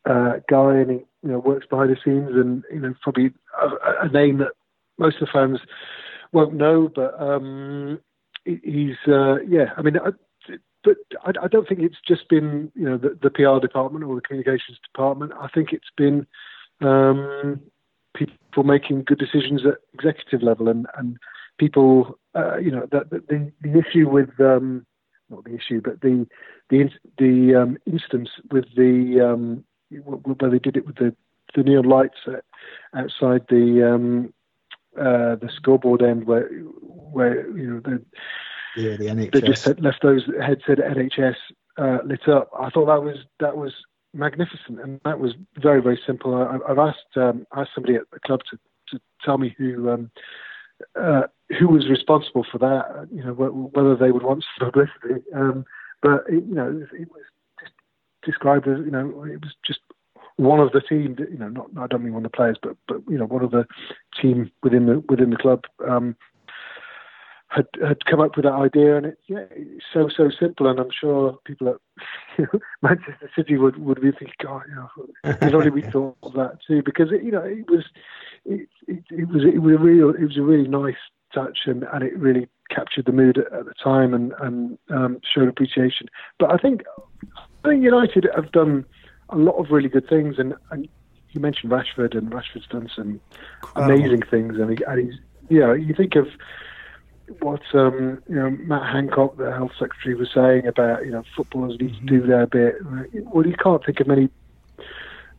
uh, 0.08 0.34
guy, 0.48 0.76
and 0.76 0.90
he 0.90 0.96
you 1.22 1.30
know 1.30 1.38
works 1.38 1.66
behind 1.68 1.90
the 1.90 1.96
scenes, 2.04 2.30
and 2.32 2.64
you 2.72 2.80
know 2.80 2.94
probably 3.02 3.32
a, 3.60 4.06
a 4.06 4.08
name 4.08 4.38
that 4.38 4.52
most 4.98 5.16
of 5.16 5.28
the 5.28 5.32
fans 5.32 5.58
won't 6.32 6.54
know, 6.54 6.90
but 6.94 7.20
um, 7.20 8.00
he's 8.44 8.96
uh, 9.06 9.40
yeah. 9.48 9.72
I 9.76 9.82
mean, 9.82 9.98
I, 9.98 10.10
but 10.84 10.96
I, 11.24 11.44
I, 11.44 11.48
don't 11.48 11.68
think 11.68 11.80
it's 11.80 12.00
just 12.06 12.28
been 12.28 12.72
you 12.74 12.84
know 12.84 12.98
the, 12.98 13.18
the, 13.22 13.30
PR 13.30 13.64
department 13.64 14.04
or 14.04 14.14
the 14.14 14.20
communications 14.22 14.78
department. 14.92 15.32
I 15.40 15.48
think 15.48 15.72
it's 15.72 15.90
been 15.96 16.26
um, 16.80 17.60
people 18.14 18.64
making 18.64 19.04
good 19.04 19.18
decisions 19.18 19.62
at 19.66 19.78
executive 19.94 20.42
level, 20.42 20.68
and 20.68 20.86
and 20.96 21.18
people 21.58 22.18
uh, 22.34 22.56
you 22.58 22.70
know, 22.70 22.86
the, 22.90 23.04
the, 23.10 23.52
the 23.60 23.78
issue 23.78 24.08
with, 24.08 24.30
um, 24.40 24.86
not 25.28 25.44
the 25.44 25.54
issue, 25.54 25.80
but 25.82 26.00
the, 26.00 26.26
the, 26.70 26.88
the 27.18 27.54
um, 27.54 27.78
instance 27.86 28.30
with 28.50 28.64
the, 28.76 29.20
um, 29.20 29.64
where 29.98 30.50
they 30.50 30.58
did 30.58 30.76
it 30.76 30.86
with 30.86 30.96
the, 30.96 31.14
the 31.54 31.62
neon 31.62 31.84
lights 31.84 32.18
outside 32.94 33.42
the, 33.48 33.92
um, 33.94 34.32
uh, 34.98 35.36
the 35.36 35.50
scoreboard 35.54 36.02
end 36.02 36.26
where, 36.26 36.48
where, 36.48 37.48
you 37.56 37.70
know, 37.70 37.80
the, 37.80 38.02
yeah, 38.76 38.96
the 38.96 39.06
NHS. 39.06 39.32
they 39.32 39.40
just 39.40 39.64
had 39.64 39.80
left 39.80 40.02
those 40.02 40.24
heads 40.40 40.62
said 40.66 40.78
NHS 40.78 41.36
uh, 41.78 41.98
lit 42.04 42.26
up. 42.28 42.50
I 42.58 42.70
thought 42.70 42.86
that 42.86 43.02
was, 43.02 43.18
that 43.40 43.56
was 43.56 43.72
magnificent. 44.14 44.80
And 44.80 45.00
that 45.04 45.18
was 45.18 45.34
very, 45.56 45.82
very 45.82 46.00
simple. 46.06 46.34
I, 46.34 46.68
have 46.68 46.78
asked, 46.78 47.16
um, 47.16 47.46
asked 47.54 47.70
somebody 47.74 47.96
at 47.96 48.10
the 48.12 48.20
club 48.20 48.40
to, 48.50 48.58
to 48.90 49.00
tell 49.24 49.38
me 49.38 49.54
who, 49.58 49.90
um, 49.90 50.10
uh, 50.98 51.22
who 51.58 51.68
was 51.68 51.88
responsible 51.88 52.46
for 52.50 52.58
that, 52.58 53.08
you 53.12 53.22
know, 53.22 53.32
whether 53.32 53.96
they 53.96 54.10
would 54.10 54.22
want 54.22 54.44
publicity. 54.58 55.24
Um, 55.34 55.64
but 56.02 56.24
it, 56.28 56.44
you 56.48 56.54
know, 56.54 56.84
it 56.92 57.08
was 57.12 57.22
described 58.22 58.68
as 58.68 58.78
you 58.78 58.90
know, 58.90 59.24
it 59.24 59.40
was 59.40 59.54
just 59.66 59.80
one 60.36 60.60
of 60.60 60.72
the 60.72 60.80
team. 60.80 61.16
You 61.18 61.38
know, 61.38 61.48
not 61.48 61.68
I 61.76 61.86
don't 61.86 62.04
mean 62.04 62.14
one 62.14 62.24
of 62.24 62.32
the 62.32 62.36
players, 62.36 62.58
but 62.62 62.76
but 62.88 63.02
you 63.08 63.18
know, 63.18 63.26
one 63.26 63.44
of 63.44 63.50
the 63.50 63.66
team 64.20 64.50
within 64.62 64.86
the 64.86 65.02
within 65.08 65.30
the 65.30 65.36
club 65.36 65.64
um, 65.88 66.16
had 67.48 67.66
had 67.86 68.04
come 68.06 68.20
up 68.20 68.36
with 68.36 68.44
that 68.44 68.52
idea, 68.52 68.96
and 68.96 69.06
it 69.06 69.18
yeah, 69.26 69.44
it's 69.50 69.84
so 69.92 70.08
so 70.08 70.30
simple. 70.38 70.68
And 70.68 70.78
I'm 70.78 70.90
sure 70.90 71.38
people 71.44 71.68
at 71.68 71.76
you 72.38 72.48
know, 72.52 72.60
Manchester 72.82 73.30
City 73.36 73.56
would 73.56 73.76
would 73.78 74.00
be 74.00 74.10
thinking, 74.12 74.34
God, 74.42 74.62
you 74.68 74.74
know, 74.74 74.88
if 75.24 75.54
only 75.54 75.70
we 75.70 75.82
thought 75.92 76.16
of 76.22 76.32
that 76.34 76.58
too, 76.66 76.82
because 76.84 77.12
it, 77.12 77.22
you 77.22 77.32
know, 77.32 77.42
it 77.44 77.68
was 77.70 77.84
it, 78.44 78.68
it, 78.88 79.04
it 79.10 79.28
was 79.28 79.44
it 79.44 79.58
was 79.58 79.74
a 79.74 79.78
real 79.78 80.10
it 80.10 80.24
was 80.24 80.38
a 80.38 80.42
really 80.42 80.68
nice 80.68 80.96
touch, 81.34 81.60
and, 81.66 81.84
and 81.92 82.02
it 82.02 82.16
really 82.18 82.48
captured 82.70 83.06
the 83.06 83.12
mood 83.12 83.38
at, 83.38 83.52
at 83.52 83.64
the 83.64 83.74
time 83.82 84.14
and, 84.14 84.32
and 84.40 84.78
um, 84.90 85.18
showed 85.34 85.48
appreciation. 85.48 86.08
But 86.38 86.52
I 86.52 86.56
think 86.56 86.82
I 87.64 87.68
think 87.68 87.82
United 87.82 88.28
have 88.34 88.50
done 88.52 88.84
a 89.28 89.36
lot 89.36 89.56
of 89.56 89.70
really 89.70 89.88
good 89.88 90.08
things, 90.08 90.38
and, 90.38 90.54
and 90.70 90.88
you 91.30 91.40
mentioned 91.40 91.72
Rashford, 91.72 92.16
and 92.16 92.30
Rashford's 92.30 92.66
done 92.68 92.90
some 92.94 93.20
amazing 93.76 94.22
things, 94.22 94.58
and, 94.58 94.78
he, 94.78 94.84
and 94.84 95.00
he's 95.00 95.20
you 95.48 95.60
know 95.60 95.72
you 95.72 95.94
think 95.94 96.16
of 96.16 96.28
what 97.40 97.62
um, 97.74 98.22
you 98.28 98.34
know 98.34 98.50
Matt 98.50 98.92
Hancock, 98.92 99.36
the 99.36 99.52
health 99.52 99.72
secretary, 99.78 100.14
was 100.14 100.28
saying 100.34 100.66
about 100.66 101.04
you 101.04 101.10
know 101.10 101.22
footballers 101.36 101.78
need 101.80 101.94
to 101.94 102.00
do 102.06 102.20
mm-hmm. 102.20 102.30
their 102.30 102.46
bit. 102.46 102.76
Well, 103.32 103.46
you 103.46 103.56
can't 103.56 103.84
think 103.84 104.00
of 104.00 104.06
many 104.06 104.28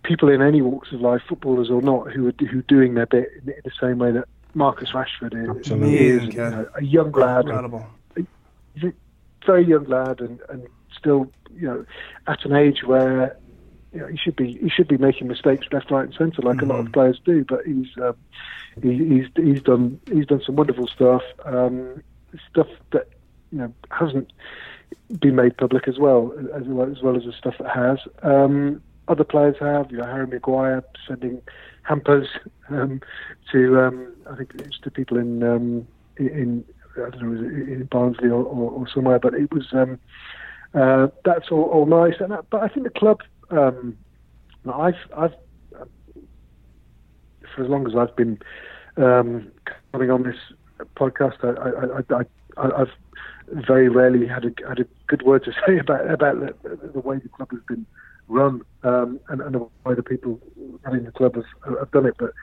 people 0.03 0.29
in 0.29 0.41
any 0.41 0.61
walks 0.61 0.91
of 0.91 1.01
life, 1.01 1.21
footballers 1.27 1.69
or 1.69 1.81
not, 1.81 2.11
who 2.11 2.27
are 2.27 2.33
who 2.47 2.59
are 2.59 2.63
doing 2.63 2.93
their 2.95 3.05
bit 3.05 3.29
in, 3.41 3.49
in 3.49 3.61
the 3.63 3.71
same 3.79 3.99
way 3.99 4.11
that 4.11 4.25
Marcus 4.53 4.91
Rashford 4.91 5.33
is, 5.35 5.49
Absolutely. 5.57 5.97
is 5.97 6.23
you 6.23 6.41
know, 6.41 6.67
a 6.75 6.83
young 6.83 7.11
lad, 7.11 7.45
Incredible. 7.45 7.85
a 8.17 8.93
very 9.45 9.65
young 9.65 9.85
lad, 9.85 10.19
and, 10.19 10.39
and 10.49 10.67
still 10.97 11.31
you 11.55 11.67
know 11.67 11.85
at 12.27 12.45
an 12.45 12.53
age 12.53 12.83
where 12.83 13.37
you 13.93 13.99
know, 13.99 14.07
he 14.07 14.17
should 14.17 14.35
be 14.35 14.57
he 14.57 14.69
should 14.69 14.87
be 14.87 14.97
making 14.97 15.27
mistakes 15.27 15.67
left, 15.71 15.91
right, 15.91 16.05
and 16.05 16.13
centre 16.15 16.41
like 16.41 16.57
mm-hmm. 16.57 16.71
a 16.71 16.73
lot 16.73 16.79
of 16.79 16.85
mm-hmm. 16.85 16.93
players 16.93 17.19
do. 17.23 17.45
But 17.45 17.65
he's 17.65 17.87
um, 18.01 18.15
he, 18.81 18.97
he's 18.97 19.27
he's 19.35 19.61
done 19.61 19.99
he's 20.11 20.25
done 20.25 20.41
some 20.45 20.55
wonderful 20.55 20.87
stuff, 20.87 21.21
um, 21.45 22.03
stuff 22.49 22.67
that 22.91 23.07
you 23.51 23.59
know 23.59 23.73
hasn't 23.91 24.33
been 25.19 25.35
made 25.35 25.57
public 25.57 25.87
as 25.87 25.99
well 25.99 26.33
as 26.55 26.63
well 26.63 26.89
as, 26.89 27.01
well 27.01 27.15
as 27.15 27.23
the 27.23 27.33
stuff 27.33 27.55
that 27.59 27.69
has. 27.69 27.99
Um, 28.23 28.81
other 29.07 29.23
players 29.23 29.57
have, 29.59 29.91
you 29.91 29.97
know, 29.97 30.05
Harry 30.05 30.27
Maguire 30.27 30.83
sending 31.07 31.41
hampers 31.83 32.27
um, 32.69 33.01
to 33.51 33.79
um, 33.81 34.13
I 34.29 34.35
think 34.35 34.51
it's 34.55 34.79
to 34.79 34.91
people 34.91 35.17
in 35.17 35.43
um, 35.43 35.87
in 36.17 36.63
I 36.95 37.09
don't 37.09 37.21
know 37.21 37.47
in 37.47 37.85
Barnsley 37.85 38.29
or, 38.29 38.43
or, 38.43 38.71
or, 38.71 38.87
somewhere, 38.87 39.19
but 39.19 39.33
it 39.33 39.51
was 39.51 39.67
um, 39.73 39.99
uh, 40.73 41.07
that's 41.23 41.49
all, 41.51 41.63
all 41.63 41.85
nice. 41.85 42.15
And 42.19 42.31
that, 42.31 42.49
but 42.49 42.61
I 42.61 42.67
think 42.67 42.85
the 42.85 42.99
club, 42.99 43.21
um, 43.51 43.97
I've 44.71 44.95
I've 45.15 45.33
for 47.55 47.63
as 47.63 47.69
long 47.69 47.87
as 47.87 47.95
I've 47.95 48.15
been 48.15 48.39
um, 48.97 49.51
coming 49.91 50.09
on 50.09 50.23
this 50.23 50.37
podcast, 50.95 51.43
I, 51.43 52.15
I, 52.15 52.19
I, 52.19 52.25
I, 52.57 52.81
I've 52.81 52.91
very 53.67 53.89
rarely 53.89 54.27
had 54.27 54.45
a 54.45 54.67
had 54.67 54.79
a 54.79 54.85
good 55.07 55.21
word 55.23 55.43
to 55.45 55.51
say 55.67 55.77
about 55.77 56.09
about 56.09 56.39
the, 56.39 56.89
the 56.93 56.99
way 56.99 57.17
the 57.17 57.29
club 57.29 57.51
has 57.51 57.61
been 57.67 57.85
run 58.27 58.61
um, 58.83 59.19
and, 59.29 59.41
and 59.41 59.55
the 59.55 59.59
way 59.85 59.95
the 59.95 60.03
people 60.03 60.39
running 60.83 61.03
the 61.03 61.11
club 61.11 61.35
have, 61.35 61.77
have 61.79 61.91
done 61.91 62.05
it. 62.05 62.15
But 62.17 62.33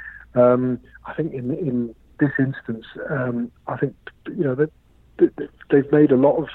um, 0.41 0.79
I 1.07 1.15
think 1.15 1.33
in 1.33 1.53
in 1.55 1.95
this 2.19 2.33
instance, 2.39 2.87
um, 3.11 3.51
I 3.67 3.77
think 3.77 3.95
you 4.27 4.45
know 4.45 4.55
that 4.55 4.71
they, 5.19 5.29
they've 5.71 5.93
made 5.93 6.13
a 6.13 6.17
lot 6.17 6.37
of 6.37 6.49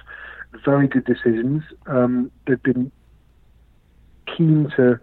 very 0.64 0.88
good 0.88 1.06
decisions. 1.06 1.64
Um, 1.88 2.32
they've 2.48 2.62
been 2.62 2.92
keen 4.38 4.72
to 4.76 5.00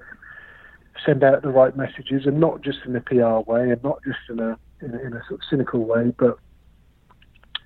send 1.04 1.24
out 1.24 1.42
the 1.42 1.50
right 1.50 1.76
messages, 1.76 2.26
and 2.26 2.38
not 2.38 2.62
just 2.62 2.78
in 2.86 2.94
a 2.96 3.00
PR 3.00 3.50
way, 3.50 3.70
and 3.70 3.82
not 3.82 3.98
just 4.04 4.18
in 4.28 4.38
a 4.38 4.58
in 4.82 4.94
a, 4.94 4.98
in 4.98 5.12
a 5.14 5.22
sort 5.28 5.40
of 5.40 5.40
cynical 5.48 5.84
way, 5.84 6.12
but 6.18 6.38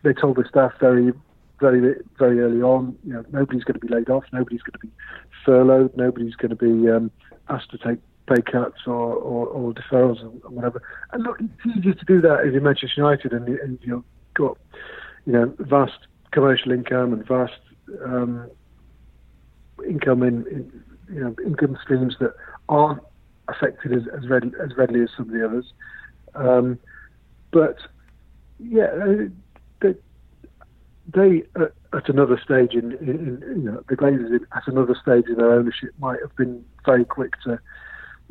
they 0.03 0.13
told 0.13 0.37
the 0.37 0.45
staff 0.49 0.73
very, 0.79 1.13
very, 1.61 1.95
very 2.19 2.41
early 2.41 2.63
on, 2.63 2.97
you 3.05 3.13
know, 3.13 3.25
nobody's 3.33 3.65
going 3.65 3.79
to 3.79 3.85
be 3.85 3.93
laid 3.93 4.09
off, 4.09 4.25
nobody's 4.33 4.63
going 4.63 4.73
to 4.73 4.79
be 4.79 4.91
furloughed, 5.45 5.97
nobody's 5.97 6.37
going 6.37 6.51
to 6.51 6.57
be 6.57 6.91
um, 6.91 7.11
asked 7.49 7.71
to 7.71 7.79
take 7.79 7.99
pay 8.27 8.43
cuts 8.43 8.79
or, 8.87 9.15
or, 9.15 9.47
or 9.47 9.73
deferrals 9.73 10.23
or 10.23 10.51
whatever. 10.51 10.83
And 11.13 11.23
look, 11.23 11.39
it's 11.41 11.79
easier 11.79 11.95
to 11.95 12.05
do 12.05 12.21
that 12.23 12.41
if 12.45 12.53
you're 12.53 12.61
Manchester 12.61 12.95
United 12.97 13.33
and, 13.33 13.49
and 13.49 13.79
you've 13.83 14.05
got, 14.35 14.59
you 15.27 15.33
know, 15.33 15.55
vast 15.61 15.99
commercial 16.33 16.73
income 16.73 17.13
and 17.13 17.27
vast 17.27 17.55
um, 18.05 18.51
income 19.87 20.23
in, 20.23 20.47
in, 20.47 20.83
you 21.09 21.21
know 21.21 21.35
income 21.45 21.79
streams 21.83 22.17
that 22.21 22.35
aren't 22.69 23.03
affected 23.49 23.93
as 23.93 24.03
as, 24.17 24.29
ready, 24.29 24.51
as 24.63 24.77
readily 24.77 25.03
as 25.03 25.09
some 25.17 25.27
of 25.27 25.33
the 25.33 25.45
others. 25.45 25.73
Um, 26.35 26.79
but 27.53 27.79
yeah, 28.59 28.87
uh, 28.87 29.29
they, 29.81 29.95
they 31.13 31.43
at, 31.61 32.09
another 32.09 32.41
stage 32.43 32.73
in, 32.75 32.93
in, 32.93 33.43
in, 33.43 33.63
you 33.63 33.71
know 33.71 33.83
the 33.89 33.97
Glazers 33.97 34.41
at 34.55 34.67
another 34.67 34.95
stage 35.01 35.25
in 35.29 35.37
their 35.37 35.53
ownership 35.53 35.91
might 35.99 36.21
have 36.21 36.35
been 36.37 36.65
very 36.85 37.05
quick 37.05 37.33
to 37.43 37.59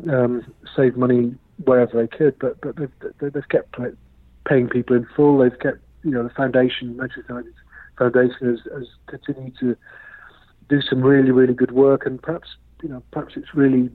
um, 0.09 0.45
save 0.75 0.97
money 0.97 1.35
wherever 1.63 2.01
they 2.01 2.07
could, 2.07 2.37
but 2.39 2.59
but 2.61 2.75
they've, 2.75 3.33
they've 3.33 3.49
kept 3.49 3.75
paying 4.45 4.67
people 4.67 4.95
in 4.95 5.07
full. 5.15 5.37
They've 5.37 5.59
kept 5.59 5.79
you 6.03 6.11
know 6.11 6.23
the 6.23 6.29
foundation, 6.29 6.97
Manchester 6.97 7.25
United's 7.29 7.55
foundation 7.97 8.49
has, 8.49 8.59
has 8.73 8.87
continued 9.07 9.57
to 9.59 9.75
do 10.69 10.81
some 10.81 11.01
really 11.01 11.31
really 11.31 11.53
good 11.53 11.71
work, 11.71 12.05
and 12.05 12.21
perhaps 12.21 12.49
you 12.81 12.89
know 12.89 13.03
perhaps 13.11 13.33
it's 13.35 13.53
really 13.53 13.89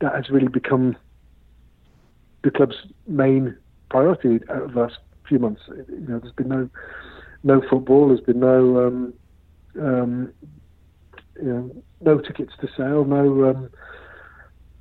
that 0.00 0.14
has 0.14 0.30
really 0.30 0.48
become 0.48 0.96
the 2.42 2.50
club's 2.50 2.76
main 3.06 3.56
priority 3.88 4.40
over 4.48 4.72
the 4.72 4.80
last 4.80 4.98
few 5.28 5.38
months. 5.38 5.62
You 5.68 6.06
know, 6.08 6.18
there's 6.18 6.32
been 6.32 6.48
no 6.48 6.68
no 7.42 7.62
football. 7.68 8.08
There's 8.08 8.20
been 8.20 8.40
no 8.40 8.86
um, 8.86 9.14
um, 9.80 10.32
you 11.36 11.48
know 11.48 11.82
no 12.00 12.18
tickets 12.18 12.52
to 12.60 12.68
sell. 12.76 13.04
No 13.04 13.50
um, 13.50 13.70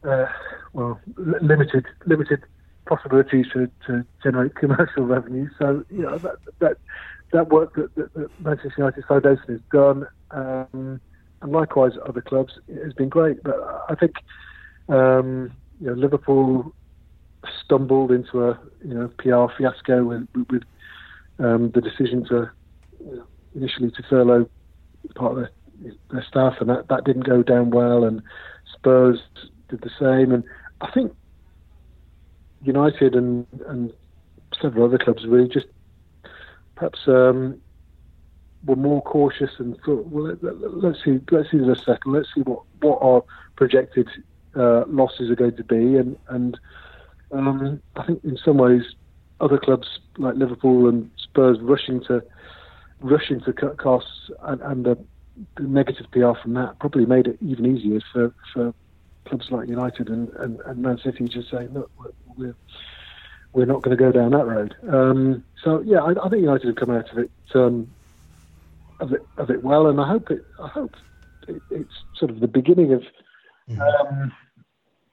uh, 0.04 0.26
well 0.74 1.00
limited 1.17 1.86
limited 2.06 2.43
possibilities 2.86 3.46
to, 3.54 3.69
to 3.88 4.06
generate 4.22 4.56
commercial 4.56 5.04
revenue. 5.04 5.50
So 5.58 5.86
you 5.89 6.02
know 6.02 6.17
that 6.17 6.36
that 6.60 6.78
that 7.34 7.50
work 7.50 7.76
that, 7.76 7.93
that, 7.96 8.13
that 8.13 8.30
Manchester 8.39 8.74
United 8.78 9.04
Foundation 9.06 9.46
has 9.50 9.60
done, 9.72 10.08
um, 10.32 11.02
and 11.41 11.52
likewise 11.52 11.91
other 12.08 12.22
clubs, 12.22 12.54
has 12.84 12.93
been 12.93 13.10
great. 13.10 13.43
But 13.43 13.56
I 13.89 13.96
think 13.96 14.13
um, 14.88 15.52
you 15.82 15.88
know 15.88 15.93
Liverpool 15.93 16.74
stumbled 17.63 18.12
into 18.12 18.46
a 18.46 18.60
you 18.86 18.93
know 18.93 19.10
PR 19.17 19.54
fiasco 19.58 20.04
with, 20.06 20.28
with 20.50 20.63
um, 21.39 21.72
the 21.72 21.82
decision 21.82 22.24
to 22.26 22.50
you 23.04 23.15
know, 23.17 23.28
initially 23.56 23.91
to 23.91 24.04
furlough 24.10 24.48
part 25.15 25.34
of 25.34 25.38
their, 25.38 25.93
their 26.12 26.24
staff, 26.24 26.54
and 26.62 26.69
that, 26.69 26.88
that 26.88 27.04
didn't 27.04 27.26
go 27.26 27.43
down 27.43 27.72
well. 27.72 28.06
And 28.06 28.22
Spurs 28.74 29.19
did 29.69 29.82
the 29.82 29.91
same, 30.00 30.32
and 30.32 30.43
I 30.82 30.91
think 30.91 31.13
United 32.62 33.15
and 33.15 33.48
and 33.67 33.91
several 34.62 34.86
other 34.86 35.00
clubs 35.00 35.26
really 35.26 35.50
just 35.50 35.65
perhaps 36.76 37.00
um, 37.08 37.60
were 38.66 38.76
more 38.76 39.02
cautious 39.02 39.52
and 39.58 39.78
thought, 39.86 40.06
well, 40.08 40.36
let, 40.42 40.96
us 40.96 41.02
see, 41.04 41.20
let's 41.32 41.52
see 41.52 41.58
this 41.58 41.84
settle, 41.86 42.14
let's 42.14 42.30
see 42.34 42.42
what 42.42 42.62
what 42.82 43.00
our 43.02 43.24
projected 43.56 44.10
uh, 44.56 44.84
losses 44.88 45.30
are 45.30 45.36
going 45.36 45.56
to 45.56 45.64
be, 45.64 45.98
and 45.98 46.18
and 46.30 46.60
um, 47.32 47.82
I 47.96 48.06
think 48.06 48.24
in 48.24 48.38
some 48.38 48.58
ways 48.58 48.84
other 49.40 49.58
clubs 49.58 50.00
like 50.18 50.36
Liverpool 50.36 50.88
and 50.88 51.10
Spurs 51.18 51.58
rushing 51.62 52.02
to 52.06 52.24
rushing 53.02 53.42
to 53.42 53.52
cut 53.52 53.78
costs 53.78 54.32
and, 54.44 54.62
and 54.62 54.86
the, 54.86 54.98
the, 55.58 55.64
negative 55.64 56.06
PR 56.12 56.32
from 56.42 56.54
that 56.54 56.80
probably 56.80 57.06
made 57.06 57.28
it 57.28 57.38
even 57.42 57.66
easier 57.66 58.00
for, 58.14 58.34
for 58.54 58.74
clubs 59.26 59.48
like 59.52 59.68
United 59.68 60.08
and, 60.08 60.30
and, 60.40 60.62
and 60.62 60.82
Man 60.82 60.98
City 61.04 61.28
to 61.28 61.44
say, 61.44 61.68
look, 61.74 61.92
we're 61.98 62.12
we're 62.38 62.56
not 63.66 63.82
going 63.82 63.96
to 63.96 64.04
go 64.04 64.12
down 64.12 64.32
that 64.32 64.46
road. 64.46 64.76
Um, 64.89 65.44
so 65.63 65.82
yeah, 65.82 66.00
I, 66.00 66.12
I, 66.12 66.30
think 66.30 66.42
United 66.42 66.68
have 66.68 66.76
come 66.76 66.89
out 66.89 67.12
of 67.12 67.18
it 67.20 67.32
um, 67.54 67.89
of 69.00 69.13
it 69.13 69.26
of 69.38 69.50
it 69.50 69.63
well, 69.63 69.88
and 69.88 70.02
I 70.02 70.08
hope 70.08 70.32
it 70.32 70.44
I 70.62 70.68
hope 70.68 70.96
it, 71.48 71.62
it's 71.70 71.94
sort 72.16 72.32
of 72.32 72.39
the 72.39 72.48
beginning 72.48 72.94
of. 72.94 73.04
Mm-hmm. 73.70 73.82
Um, 73.82 74.34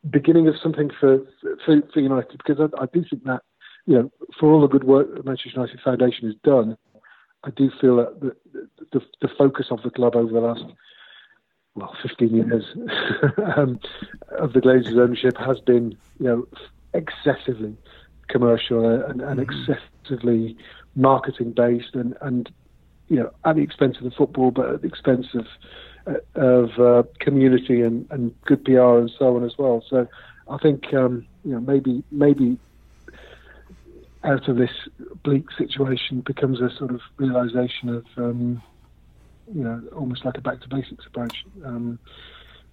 beginning 0.09 0.48
of 0.48 0.55
something 0.62 0.90
for 0.98 1.18
for, 1.64 1.83
for 1.92 2.00
United 2.00 2.40
because 2.44 2.59
I, 2.59 2.83
I, 2.83 2.87
do 2.87 3.05
think 3.09 3.24
that 3.24 3.42
you 3.87 3.94
know 3.94 4.11
for 4.38 4.50
all 4.50 4.62
the 4.62 4.66
good 4.66 4.85
work 4.85 5.14
that 5.14 5.26
Manchester 5.26 5.61
United 5.61 5.81
Foundation 5.83 6.26
has 6.26 6.37
done, 6.42 6.76
I 7.44 7.50
do 7.50 7.70
feel 7.81 7.96
that 7.96 8.20
the, 8.20 8.37
the, 8.92 9.03
the 9.20 9.29
focus 9.37 9.66
of 9.70 9.83
the 9.83 9.90
club 9.90 10.16
over 10.16 10.33
the 10.33 10.40
last 10.40 10.64
well 11.74 11.94
15 12.03 12.35
years 12.35 12.64
um, 13.57 13.79
of 14.38 14.55
the 14.55 14.61
Glazers 14.61 14.98
ownership 14.98 15.37
has 15.37 15.61
been 15.61 15.96
you 16.18 16.26
know 16.26 16.48
excessively 16.94 17.76
commercial 18.30 18.88
and, 18.88 19.20
and 19.20 19.40
mm-hmm. 19.40 19.72
excessively 19.72 20.56
marketing 20.96 21.52
based 21.52 21.94
and 21.94 22.16
and 22.20 22.50
you 23.08 23.16
know 23.16 23.30
at 23.44 23.56
the 23.56 23.62
expense 23.62 23.96
of 23.98 24.04
the 24.04 24.10
football 24.10 24.50
but 24.50 24.68
at 24.68 24.82
the 24.82 24.88
expense 24.88 25.26
of 25.34 25.46
of 26.34 26.78
uh, 26.78 27.02
community 27.18 27.82
and, 27.82 28.06
and 28.10 28.34
good 28.44 28.64
PR 28.64 28.98
and 28.98 29.10
so 29.18 29.36
on 29.36 29.44
as 29.44 29.56
well. 29.58 29.84
So 29.88 30.08
I 30.48 30.58
think 30.58 30.92
um, 30.94 31.26
you 31.44 31.52
know 31.52 31.60
maybe 31.60 32.02
maybe 32.10 32.58
out 34.24 34.48
of 34.48 34.56
this 34.56 34.70
bleak 35.22 35.46
situation 35.56 36.20
becomes 36.20 36.60
a 36.60 36.70
sort 36.76 36.90
of 36.90 37.00
realization 37.16 37.88
of 37.88 38.04
um, 38.16 38.62
you 39.54 39.62
know 39.62 39.82
almost 39.94 40.24
like 40.24 40.36
a 40.36 40.40
back 40.40 40.60
to 40.60 40.68
basics 40.68 41.06
approach. 41.06 41.44
Um, 41.64 41.98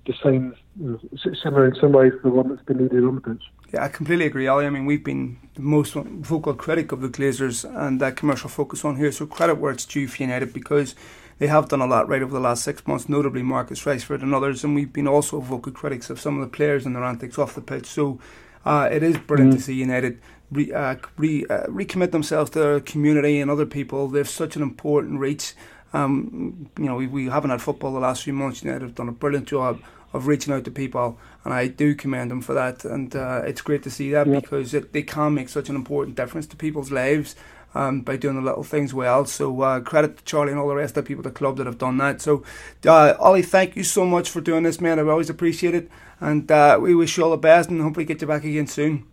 the 0.05 0.13
same, 0.23 0.55
you 0.79 0.91
know, 0.91 1.33
similar 1.43 1.67
in 1.67 1.75
some 1.75 1.91
ways 1.91 2.13
to 2.13 2.19
the 2.23 2.29
one 2.29 2.47
that's 2.47 2.63
been 2.63 2.77
needed 2.77 3.03
on 3.03 3.15
the 3.15 3.21
pitch. 3.21 3.43
Yeah, 3.73 3.83
I 3.83 3.89
completely 3.89 4.25
agree, 4.25 4.47
Ali. 4.47 4.65
I 4.65 4.69
mean, 4.69 4.85
we've 4.85 5.03
been 5.03 5.37
the 5.55 5.61
most 5.61 5.93
vocal 5.93 6.53
critic 6.53 6.91
of 6.93 7.01
the 7.01 7.09
Glazers 7.09 7.65
and 7.65 7.99
that 7.99 8.15
commercial 8.15 8.49
focus 8.49 8.85
on 8.85 8.95
here, 8.95 9.11
so 9.11 9.25
credit 9.25 9.55
where 9.55 9.73
it's 9.73 9.85
due 9.85 10.07
for 10.07 10.23
United 10.23 10.53
because 10.53 10.95
they 11.39 11.47
have 11.47 11.67
done 11.67 11.81
a 11.81 11.85
lot 11.85 12.07
right 12.07 12.21
over 12.21 12.33
the 12.33 12.39
last 12.39 12.63
six 12.63 12.87
months, 12.87 13.09
notably 13.09 13.43
Marcus 13.43 13.83
Rashford 13.83 14.23
and 14.23 14.33
others, 14.33 14.63
and 14.63 14.73
we've 14.73 14.93
been 14.93 15.07
also 15.07 15.41
vocal 15.41 15.73
critics 15.73 16.09
of 16.09 16.19
some 16.19 16.39
of 16.39 16.49
the 16.49 16.55
players 16.55 16.85
and 16.85 16.95
their 16.95 17.03
antics 17.03 17.37
off 17.37 17.55
the 17.55 17.61
pitch. 17.61 17.85
So 17.85 18.19
uh, 18.65 18.87
it 18.91 19.03
is 19.03 19.17
brilliant 19.17 19.53
mm. 19.53 19.57
to 19.57 19.63
see 19.63 19.73
United 19.73 20.21
re, 20.49 20.71
uh, 20.71 20.95
re, 21.17 21.45
uh, 21.49 21.65
recommit 21.67 22.11
themselves 22.11 22.49
to 22.51 22.59
their 22.59 22.79
community 22.79 23.39
and 23.39 23.51
other 23.51 23.65
people. 23.65 24.07
They've 24.07 24.27
such 24.27 24.55
an 24.55 24.61
important 24.61 25.19
reach. 25.19 25.53
Um, 25.93 26.69
you 26.77 26.85
know, 26.85 26.95
we, 26.95 27.07
we 27.07 27.25
haven't 27.27 27.49
had 27.49 27.61
football 27.61 27.93
the 27.93 27.99
last 27.99 28.23
few 28.23 28.33
months. 28.33 28.63
United 28.63 28.81
have 28.81 28.95
done 28.95 29.09
a 29.09 29.13
brilliant 29.13 29.47
job 29.47 29.81
of 30.13 30.27
reaching 30.27 30.53
out 30.53 30.63
to 30.65 30.71
people, 30.71 31.17
and 31.43 31.53
I 31.53 31.67
do 31.67 31.95
commend 31.95 32.31
them 32.31 32.41
for 32.41 32.53
that. 32.53 32.85
And 32.85 33.15
uh, 33.15 33.41
it's 33.45 33.61
great 33.61 33.83
to 33.83 33.89
see 33.91 34.11
that 34.11 34.27
yep. 34.27 34.43
because 34.43 34.73
it, 34.73 34.93
they 34.93 35.03
can 35.03 35.33
make 35.33 35.49
such 35.49 35.69
an 35.69 35.75
important 35.75 36.15
difference 36.15 36.47
to 36.47 36.55
people's 36.55 36.91
lives 36.91 37.35
um, 37.75 38.01
by 38.01 38.17
doing 38.17 38.35
the 38.35 38.41
little 38.41 38.63
things 38.63 38.93
well. 38.93 39.25
So 39.25 39.61
uh, 39.61 39.79
credit 39.81 40.17
to 40.17 40.23
Charlie 40.23 40.51
and 40.51 40.59
all 40.59 40.67
the 40.67 40.75
rest 40.75 40.97
of 40.97 41.03
the 41.03 41.07
people 41.07 41.25
at 41.25 41.33
the 41.33 41.37
club 41.37 41.57
that 41.57 41.65
have 41.65 41.77
done 41.77 41.97
that. 41.97 42.21
So, 42.21 42.43
uh, 42.85 43.13
Ollie, 43.19 43.41
thank 43.41 43.75
you 43.75 43.83
so 43.83 44.05
much 44.05 44.29
for 44.29 44.41
doing 44.41 44.63
this, 44.63 44.81
man. 44.81 44.99
I 44.99 45.03
always 45.03 45.29
appreciate 45.29 45.75
it, 45.75 45.89
and 46.19 46.49
uh, 46.51 46.79
we 46.81 46.95
wish 46.95 47.17
you 47.17 47.23
all 47.23 47.31
the 47.31 47.37
best, 47.37 47.69
and 47.69 47.81
hopefully 47.81 48.05
get 48.05 48.21
you 48.21 48.27
back 48.27 48.43
again 48.43 48.67
soon. 48.67 49.05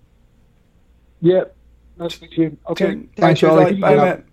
Yep. 1.20 1.54
nice 1.98 2.18
to 2.18 2.22
meet 2.22 2.38
you. 2.38 2.58
Okay, 2.68 3.08
thanks, 3.16 3.40
Charlie. 3.40 3.74
Bye, 3.74 3.96
mate. 3.96 4.24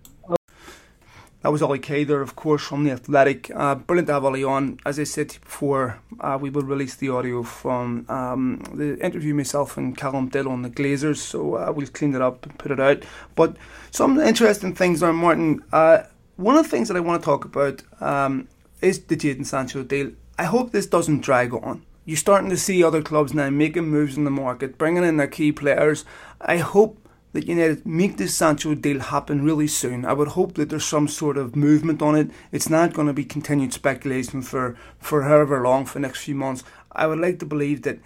That 1.42 1.50
was 1.50 1.60
Ollie 1.60 1.80
Kay 1.80 2.04
there, 2.04 2.22
of 2.22 2.36
course, 2.36 2.62
from 2.62 2.84
The 2.84 2.92
Athletic. 2.92 3.50
Uh, 3.52 3.74
brilliant 3.74 4.06
to 4.06 4.12
have 4.12 4.24
Ollie 4.24 4.44
on. 4.44 4.78
As 4.86 5.00
I 5.00 5.02
said 5.02 5.36
before, 5.42 5.98
uh, 6.20 6.38
we 6.40 6.50
will 6.50 6.62
release 6.62 6.94
the 6.94 7.08
audio 7.08 7.42
from 7.42 8.06
um, 8.08 8.62
the 8.72 8.96
interview 9.04 9.34
myself 9.34 9.76
and 9.76 9.96
Callum 9.96 10.28
did 10.28 10.46
on 10.46 10.62
the 10.62 10.70
Glazers, 10.70 11.16
so 11.16 11.56
uh, 11.56 11.72
we'll 11.74 11.88
clean 11.88 12.14
it 12.14 12.22
up 12.22 12.46
and 12.46 12.56
put 12.60 12.70
it 12.70 12.78
out. 12.78 13.02
But 13.34 13.56
some 13.90 14.20
interesting 14.20 14.72
things 14.72 15.00
there, 15.00 15.12
Martin. 15.12 15.64
Uh, 15.72 16.04
one 16.36 16.56
of 16.56 16.62
the 16.62 16.70
things 16.70 16.86
that 16.86 16.96
I 16.96 17.00
want 17.00 17.20
to 17.20 17.26
talk 17.26 17.44
about 17.44 17.82
um, 18.00 18.46
is 18.80 19.00
the 19.00 19.16
Jadon 19.16 19.44
Sancho 19.44 19.82
deal. 19.82 20.12
I 20.38 20.44
hope 20.44 20.70
this 20.70 20.86
doesn't 20.86 21.22
drag 21.22 21.52
on. 21.54 21.84
You're 22.04 22.18
starting 22.18 22.50
to 22.50 22.56
see 22.56 22.84
other 22.84 23.02
clubs 23.02 23.34
now 23.34 23.50
making 23.50 23.88
moves 23.88 24.16
in 24.16 24.22
the 24.22 24.30
market, 24.30 24.78
bringing 24.78 25.02
in 25.02 25.16
their 25.16 25.26
key 25.26 25.50
players. 25.50 26.04
I 26.40 26.58
hope 26.58 27.01
that 27.32 27.48
United 27.48 27.86
make 27.86 28.16
this 28.16 28.34
Sancho 28.34 28.74
deal 28.74 29.00
happen 29.00 29.42
really 29.42 29.66
soon. 29.66 30.04
I 30.04 30.12
would 30.12 30.28
hope 30.28 30.54
that 30.54 30.68
there's 30.68 30.84
some 30.84 31.08
sort 31.08 31.36
of 31.36 31.56
movement 31.56 32.02
on 32.02 32.14
it. 32.14 32.30
It's 32.50 32.68
not 32.68 32.92
going 32.92 33.06
to 33.06 33.12
be 33.12 33.24
continued 33.24 33.72
speculation 33.72 34.42
for, 34.42 34.76
for 34.98 35.22
however 35.22 35.62
long, 35.62 35.86
for 35.86 35.94
the 35.94 36.00
next 36.06 36.24
few 36.24 36.34
months. 36.34 36.62
I 36.92 37.06
would 37.06 37.18
like 37.18 37.38
to 37.38 37.46
believe 37.46 37.82
that 37.82 38.00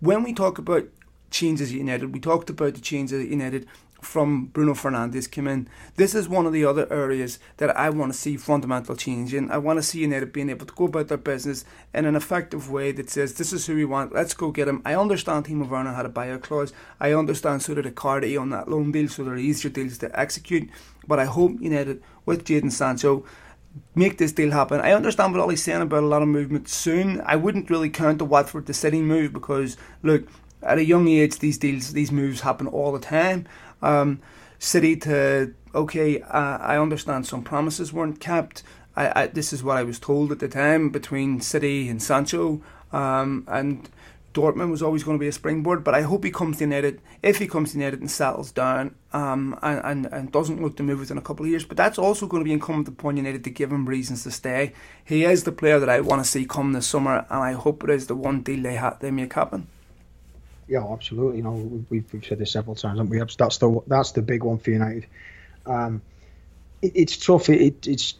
when 0.00 0.22
we 0.22 0.32
talk 0.32 0.58
about 0.58 0.88
changes 1.30 1.70
at 1.70 1.76
United, 1.76 2.12
we 2.12 2.20
talked 2.20 2.50
about 2.50 2.74
the 2.74 2.80
changes 2.80 3.22
at 3.22 3.30
United 3.30 3.66
from 4.06 4.46
Bruno 4.46 4.72
Fernandes 4.72 5.30
came 5.30 5.46
in. 5.46 5.68
This 5.96 6.14
is 6.14 6.28
one 6.28 6.46
of 6.46 6.52
the 6.52 6.64
other 6.64 6.90
areas 6.92 7.38
that 7.58 7.76
I 7.76 7.90
want 7.90 8.12
to 8.12 8.18
see 8.18 8.36
fundamental 8.36 8.96
change 8.96 9.34
in. 9.34 9.50
I 9.50 9.58
want 9.58 9.78
to 9.78 9.82
see 9.82 10.00
United 10.00 10.32
being 10.32 10.48
able 10.48 10.64
to 10.64 10.74
go 10.74 10.84
about 10.84 11.08
their 11.08 11.18
business 11.18 11.64
in 11.92 12.04
an 12.04 12.16
effective 12.16 12.70
way 12.70 12.92
that 12.92 13.10
says, 13.10 13.34
this 13.34 13.52
is 13.52 13.66
who 13.66 13.74
we 13.74 13.84
want, 13.84 14.14
let's 14.14 14.32
go 14.32 14.50
get 14.50 14.68
him. 14.68 14.80
I 14.84 14.94
understand 14.94 15.44
Timo 15.44 15.68
Werner 15.68 15.94
had 15.94 16.06
a 16.06 16.10
buyout 16.10 16.42
clause. 16.42 16.72
I 17.00 17.12
understand 17.12 17.62
so 17.62 17.74
did 17.74 17.84
Icardi 17.84 18.40
on 18.40 18.50
that 18.50 18.68
loan 18.68 18.92
deal, 18.92 19.08
so 19.08 19.24
they're 19.24 19.36
easier 19.36 19.70
deals 19.70 19.98
to 19.98 20.18
execute. 20.18 20.70
But 21.06 21.18
I 21.18 21.24
hope 21.24 21.60
United, 21.60 22.02
with 22.24 22.44
Jadon 22.44 22.72
Sancho, 22.72 23.24
make 23.94 24.18
this 24.18 24.32
deal 24.32 24.52
happen. 24.52 24.80
I 24.80 24.92
understand 24.92 25.34
what 25.34 25.42
Ollie's 25.42 25.62
saying 25.62 25.82
about 25.82 26.02
a 26.02 26.06
lot 26.06 26.22
of 26.22 26.28
movement 26.28 26.68
soon. 26.68 27.20
I 27.26 27.36
wouldn't 27.36 27.70
really 27.70 27.90
count 27.90 28.18
the 28.18 28.24
Watford 28.24 28.66
to 28.66 28.74
City 28.74 29.02
move 29.02 29.32
because, 29.32 29.76
look, 30.02 30.26
at 30.62 30.78
a 30.78 30.84
young 30.84 31.06
age, 31.06 31.38
these 31.38 31.58
deals, 31.58 31.92
these 31.92 32.10
moves 32.10 32.40
happen 32.40 32.66
all 32.66 32.90
the 32.90 32.98
time. 32.98 33.46
Um, 33.82 34.20
City 34.58 34.96
to 34.96 35.52
okay, 35.74 36.22
uh, 36.22 36.58
I 36.58 36.78
understand 36.78 37.26
some 37.26 37.42
promises 37.42 37.92
weren't 37.92 38.20
kept. 38.20 38.62
I, 38.96 39.22
I, 39.22 39.26
this 39.26 39.52
is 39.52 39.62
what 39.62 39.76
I 39.76 39.82
was 39.82 39.98
told 39.98 40.32
at 40.32 40.38
the 40.38 40.48
time 40.48 40.88
between 40.88 41.40
City 41.42 41.88
and 41.90 42.02
Sancho, 42.02 42.62
um, 42.92 43.44
and 43.46 43.88
Dortmund 44.32 44.70
was 44.70 44.82
always 44.82 45.04
going 45.04 45.18
to 45.18 45.20
be 45.20 45.28
a 45.28 45.32
springboard. 45.32 45.84
But 45.84 45.94
I 45.94 46.00
hope 46.02 46.24
he 46.24 46.30
comes 46.30 46.56
to 46.58 46.64
United. 46.64 47.02
If 47.22 47.36
he 47.36 47.46
comes 47.46 47.72
to 47.72 47.78
United 47.78 48.00
and 48.00 48.10
settles 48.10 48.50
down, 48.50 48.94
um, 49.12 49.58
and, 49.62 49.80
and 49.84 50.06
and 50.06 50.32
doesn't 50.32 50.62
look 50.62 50.78
to 50.78 50.82
move 50.82 51.00
within 51.00 51.18
a 51.18 51.22
couple 51.22 51.44
of 51.44 51.50
years, 51.50 51.66
but 51.66 51.76
that's 51.76 51.98
also 51.98 52.26
going 52.26 52.42
to 52.42 52.48
be 52.48 52.52
incumbent 52.52 52.88
upon 52.88 53.18
United 53.18 53.44
to 53.44 53.50
give 53.50 53.70
him 53.70 53.86
reasons 53.86 54.22
to 54.22 54.30
stay. 54.30 54.72
He 55.04 55.24
is 55.24 55.44
the 55.44 55.52
player 55.52 55.78
that 55.78 55.90
I 55.90 56.00
want 56.00 56.24
to 56.24 56.30
see 56.30 56.46
come 56.46 56.72
this 56.72 56.86
summer, 56.86 57.26
and 57.28 57.42
I 57.42 57.52
hope 57.52 57.84
it 57.84 57.90
is 57.90 58.06
the 58.06 58.16
one 58.16 58.40
deal 58.40 58.62
they 58.62 58.76
ha- 58.76 58.96
they 58.98 59.10
make 59.10 59.34
happen. 59.34 59.68
Yeah, 60.68 60.84
absolutely. 60.90 61.38
You 61.38 61.44
know, 61.44 61.52
we've, 61.90 62.12
we've 62.12 62.24
said 62.24 62.38
this 62.38 62.52
several 62.52 62.74
times, 62.74 62.98
haven't 62.98 63.10
we? 63.10 63.18
That's 63.18 63.58
the 63.58 63.82
that's 63.86 64.12
the 64.12 64.22
big 64.22 64.42
one 64.42 64.58
for 64.58 64.70
United. 64.70 65.06
Um, 65.64 66.02
it, 66.82 66.92
it's 66.94 67.16
tough. 67.16 67.48
It, 67.48 67.86
it's 67.86 68.14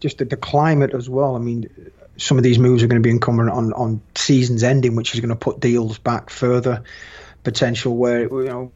just 0.00 0.18
the, 0.18 0.24
the, 0.24 0.36
climate 0.36 0.94
as 0.94 1.08
well. 1.08 1.36
I 1.36 1.38
mean, 1.38 1.70
some 2.16 2.38
of 2.38 2.44
these 2.44 2.58
moves 2.58 2.82
are 2.82 2.88
going 2.88 3.00
to 3.00 3.06
be 3.06 3.10
incumbent 3.10 3.50
on 3.50 3.72
on 3.72 4.00
seasons 4.16 4.64
ending, 4.64 4.96
which 4.96 5.14
is 5.14 5.20
going 5.20 5.30
to 5.30 5.36
put 5.36 5.60
deals 5.60 5.98
back 5.98 6.30
further. 6.30 6.82
Potential 7.44 7.94
where 7.94 8.22
you 8.22 8.48
know 8.48 8.72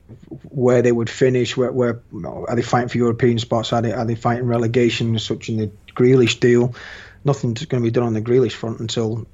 where 0.50 0.82
they 0.82 0.92
would 0.92 1.08
finish. 1.08 1.56
Where, 1.56 1.72
where 1.72 2.02
are 2.24 2.54
they 2.54 2.62
fighting 2.62 2.90
for 2.90 2.98
European 2.98 3.38
spots? 3.38 3.72
Are 3.72 3.80
they 3.80 3.92
are 3.92 4.04
they 4.04 4.14
fighting 4.14 4.44
relegation? 4.44 5.18
Such 5.18 5.48
in 5.48 5.56
the 5.56 5.70
Grealish 5.96 6.38
deal. 6.38 6.74
Nothing's 7.24 7.64
going 7.64 7.82
to 7.82 7.86
be 7.86 7.90
done 7.90 8.04
on 8.04 8.12
the 8.12 8.20
Grealish 8.20 8.52
front 8.52 8.80
until 8.80 9.26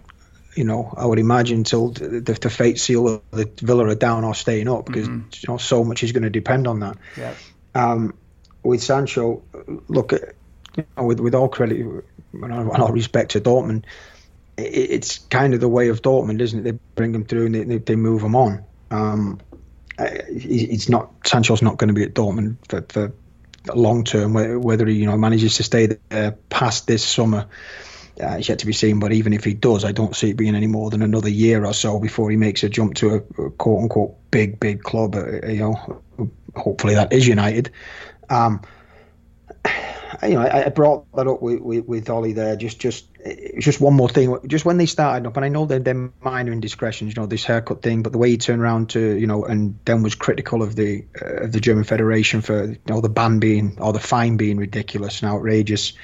you 0.55 0.65
know, 0.65 0.93
I 0.97 1.07
would 1.07 1.19
imagine 1.19 1.59
until 1.59 1.91
the, 1.91 2.21
the 2.21 2.51
fate 2.51 2.79
seal 2.79 3.09
of 3.09 3.23
the 3.31 3.51
Villa 3.57 3.89
are 3.89 3.95
down 3.95 4.25
or 4.25 4.35
staying 4.35 4.69
up 4.69 4.87
because 4.87 5.09
mm-hmm. 5.09 5.29
you 5.33 5.53
know 5.53 5.59
so 5.59 5.85
much 5.85 6.03
is 6.03 6.13
going 6.13 6.23
to 6.23 6.31
depend 6.31 6.67
on 6.67 6.81
that. 6.81 6.97
Yeah. 7.17 7.35
Um, 7.75 8.15
with 8.63 8.83
Sancho, 8.83 9.43
look, 9.89 10.13
you 10.13 10.85
know, 10.97 11.05
with 11.05 11.21
with 11.21 11.35
all 11.35 11.49
credit 11.49 11.81
and 11.81 12.53
all 12.53 12.93
respect 12.93 13.33
to 13.33 13.41
Dortmund, 13.41 13.85
it, 14.57 14.63
it's 14.63 15.19
kind 15.19 15.55
of 15.55 15.61
the 15.61 15.69
way 15.69 15.89
of 15.89 16.03
Dortmund, 16.03 16.41
isn't 16.41 16.61
it? 16.61 16.63
They 16.63 16.79
bring 16.95 17.15
him 17.15 17.25
through 17.25 17.47
and 17.47 17.71
they, 17.71 17.79
they 17.79 17.97
move 17.97 18.23
him 18.23 18.37
on. 18.37 18.65
Um, 18.91 19.41
it's 19.99 20.89
not 20.89 21.13
Sancho's 21.25 21.63
not 21.63 21.79
going 21.79 21.89
to 21.89 21.95
be 21.95 22.05
at 22.05 22.15
Dortmund 22.15 22.57
for, 22.69 22.83
for 22.89 23.13
long 23.75 24.05
term. 24.05 24.35
Whether 24.35 24.87
he 24.87 24.95
you 24.95 25.07
know 25.07 25.17
manages 25.17 25.57
to 25.57 25.63
stay 25.63 25.99
there 26.09 26.33
past 26.49 26.87
this 26.87 27.05
summer 27.05 27.47
uh, 28.21 28.37
it's 28.39 28.49
yet 28.49 28.61
to 28.61 28.67
be 28.67 28.73
seen. 28.73 29.01
But 29.01 29.12
even 29.12 29.33
if 29.33 29.45
he 29.45 29.55
does, 29.55 29.85
I 29.85 29.93
don't 29.93 30.15
see 30.15 30.31
it 30.31 30.37
being 30.37 30.55
any 30.55 30.67
more 30.67 30.91
than 30.91 31.03
another 31.03 31.29
year 31.29 31.65
or 31.65 31.75
so 31.75 31.99
before 31.99 32.31
he 32.31 32.37
makes 32.37 32.62
a 32.62 32.69
jump 32.69 32.95
to 32.97 33.11
a, 33.11 33.43
a 33.43 33.51
quote 33.51 33.83
unquote 33.83 34.31
big, 34.31 34.61
big 34.61 34.83
club. 34.83 35.15
Uh, 35.17 35.47
you 35.47 35.61
know, 35.61 36.03
hopefully 36.55 36.95
that 36.95 37.12
is 37.12 37.27
United. 37.27 37.71
Um, 38.31 38.62
you 40.23 40.35
know, 40.35 40.43
I, 40.43 40.67
I, 40.67 40.69
brought 40.69 41.11
that 41.17 41.27
up 41.27 41.43
with, 41.43 41.61
with, 41.61 41.87
with 41.87 42.09
Ollie 42.09 42.35
there. 42.35 42.55
Just, 42.57 42.79
just, 42.79 43.07
just 43.59 43.81
one 43.81 43.95
more 43.95 44.09
thing. 44.09 44.39
Just 44.47 44.65
when 44.65 44.77
they 44.77 44.87
started 44.87 45.27
up, 45.27 45.37
and 45.37 45.45
I 45.45 45.49
know 45.49 45.67
they're, 45.67 45.81
they're 45.81 46.11
minor 46.23 46.53
indiscretions, 46.53 47.15
you 47.15 47.21
know, 47.21 47.27
this 47.27 47.45
haircut 47.45 47.83
thing, 47.83 48.03
but 48.03 48.12
the 48.12 48.19
way 48.19 48.31
he 48.31 48.39
turned 48.39 48.62
around 48.62 48.91
to, 48.91 49.01
you 49.01 49.27
know, 49.27 49.45
and 49.45 49.79
then 49.85 50.03
was 50.03 50.15
critical 50.15 50.62
of 50.62 50.77
the 50.77 51.05
uh, 51.21 51.45
of 51.45 51.53
the 51.53 51.61
German 51.61 51.85
Federation 51.85 52.43
for, 52.43 52.65
you 52.67 52.79
know, 52.89 53.01
the 53.01 53.09
ban 53.09 53.41
being 53.41 53.79
or 53.81 53.93
the 53.93 53.99
fine 53.99 54.37
being 54.37 54.57
ridiculous 54.57 55.21
and 55.21 55.31
outrageous. 55.31 55.95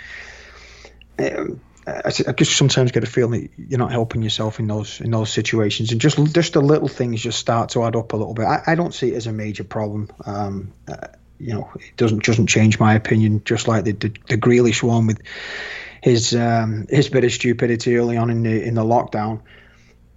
Um, 1.18 1.60
I, 1.86 2.10
just 2.10 2.56
sometimes 2.56 2.92
get 2.92 3.04
a 3.04 3.06
feeling 3.06 3.42
that 3.42 3.50
you're 3.56 3.78
not 3.78 3.90
helping 3.90 4.22
yourself 4.22 4.60
in 4.60 4.66
those 4.66 5.00
in 5.00 5.10
those 5.10 5.32
situations, 5.32 5.92
and 5.92 6.00
just 6.00 6.18
just 6.32 6.52
the 6.52 6.60
little 6.60 6.88
things 6.88 7.22
just 7.22 7.38
start 7.38 7.70
to 7.70 7.84
add 7.84 7.96
up 7.96 8.12
a 8.12 8.16
little 8.16 8.34
bit. 8.34 8.44
I, 8.44 8.62
I 8.66 8.74
don't 8.74 8.94
see 8.94 9.12
it 9.12 9.16
as 9.16 9.26
a 9.26 9.32
major 9.32 9.64
problem. 9.64 10.10
Um, 10.24 10.72
uh, 10.88 11.08
you 11.38 11.54
know, 11.54 11.70
it 11.74 11.96
doesn't 11.96 12.24
doesn't 12.24 12.48
change 12.48 12.78
my 12.78 12.94
opinion. 12.94 13.42
Just 13.44 13.66
like 13.66 13.84
the 13.84 13.92
the, 13.92 14.08
the 14.28 14.36
Grealish 14.38 14.82
one 14.82 15.06
with 15.06 15.22
his 16.02 16.34
um, 16.34 16.86
his 16.88 17.08
bit 17.08 17.24
of 17.24 17.32
stupidity 17.32 17.96
early 17.96 18.16
on 18.16 18.30
in 18.30 18.42
the 18.42 18.62
in 18.62 18.74
the 18.74 18.84
lockdown. 18.84 19.40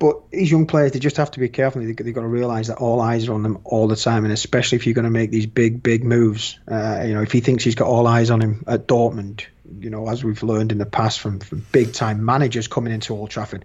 But 0.04 0.32
these 0.32 0.52
young 0.52 0.68
players, 0.68 0.92
they 0.92 1.00
just 1.00 1.16
have 1.16 1.32
to 1.32 1.40
be 1.40 1.48
careful. 1.48 1.82
They, 1.82 1.88
have 1.88 2.14
got 2.14 2.24
to 2.24 2.28
realise 2.28 2.68
that 2.68 2.80
all 2.80 3.00
eyes 3.00 3.30
are 3.30 3.34
on 3.36 3.42
them 3.42 3.60
all 3.64 3.88
the 3.88 3.96
time, 3.96 4.26
and 4.26 4.34
especially 4.34 4.76
if 4.76 4.86
you're 4.86 4.96
going 4.96 5.06
to 5.06 5.10
make 5.10 5.32
these 5.32 5.46
big, 5.46 5.82
big 5.82 6.04
moves. 6.04 6.60
Uh, 6.70 7.04
you 7.06 7.14
know, 7.14 7.22
if 7.22 7.32
he 7.32 7.40
thinks 7.40 7.64
he's 7.64 7.76
got 7.76 7.88
all 7.88 8.06
eyes 8.06 8.30
on 8.30 8.42
him 8.42 8.66
at 8.68 8.86
Dortmund, 8.86 9.46
you 9.80 9.90
know, 9.90 10.10
as 10.10 10.22
we've 10.22 10.44
learned 10.44 10.74
in 10.74 10.78
the 10.78 10.86
past 10.86 11.22
from, 11.22 11.40
from 11.40 11.66
big 11.72 11.94
time 11.94 12.26
managers 12.26 12.68
coming 12.68 12.92
into 12.92 13.14
Old 13.14 13.30
Trafford, 13.30 13.64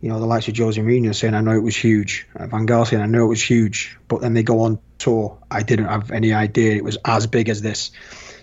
you 0.00 0.08
know, 0.08 0.18
the 0.18 0.26
likes 0.26 0.48
of 0.48 0.56
Jose 0.56 0.80
Mourinho 0.82 1.14
saying, 1.14 1.34
I 1.34 1.40
know 1.40 1.52
it 1.52 1.62
was 1.62 1.76
huge. 1.76 2.26
Uh, 2.34 2.48
Van 2.48 2.66
Gaal 2.66 2.84
saying, 2.84 3.00
I 3.00 3.06
know 3.06 3.26
it 3.26 3.28
was 3.28 3.42
huge. 3.42 3.96
But 4.08 4.22
then 4.22 4.34
they 4.34 4.42
go 4.42 4.62
on 4.62 4.80
tour. 4.98 5.38
I 5.48 5.62
didn't 5.62 5.86
have 5.86 6.10
any 6.10 6.32
idea 6.32 6.74
it 6.74 6.82
was 6.82 6.98
as 7.04 7.28
big 7.28 7.48
as 7.48 7.62
this. 7.62 7.92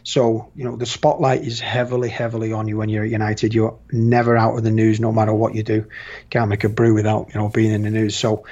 So, 0.08 0.54
you 0.56 0.64
know, 0.64 0.78
the 0.78 0.86
spotlight 0.86 1.42
is 1.42 1.60
heavily, 1.60 2.08
heavily 2.08 2.54
on 2.54 2.70
you 2.70 2.78
when 2.78 2.88
you're 2.88 3.04
at 3.04 3.10
United. 3.10 3.54
You're 3.54 3.78
never 3.92 4.38
out 4.38 4.56
of 4.58 4.64
the 4.64 4.72
news 4.72 5.02
no 5.02 5.12
matter 5.12 5.34
what 5.34 5.54
you 5.54 5.64
do. 5.64 5.90
Can't 6.30 6.50
make 6.50 6.64
a 6.64 6.70
brew 6.70 6.94
without, 6.94 7.28
you 7.34 7.42
know, 7.42 7.50
being 7.50 7.74
in 7.74 7.82
the 7.82 7.90
news. 7.90 8.16
So 8.16 8.46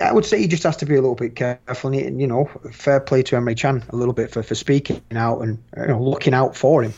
I 0.00 0.10
would 0.10 0.24
say 0.24 0.40
he 0.40 0.48
just 0.48 0.62
has 0.62 0.78
to 0.78 0.86
be 0.86 0.94
a 0.94 1.02
little 1.02 1.14
bit 1.14 1.36
careful. 1.36 1.92
And, 1.92 2.18
you 2.18 2.26
know, 2.26 2.46
fair 2.72 3.00
play 3.00 3.22
to 3.24 3.36
Emre 3.36 3.54
Can 3.54 3.84
a 3.90 3.96
little 3.96 4.14
bit 4.14 4.30
for, 4.30 4.42
for 4.42 4.54
speaking 4.54 5.02
out 5.14 5.42
and 5.42 5.62
you 5.76 5.88
know, 5.88 6.02
looking 6.02 6.32
out 6.32 6.56
for 6.56 6.82
him. 6.82 6.94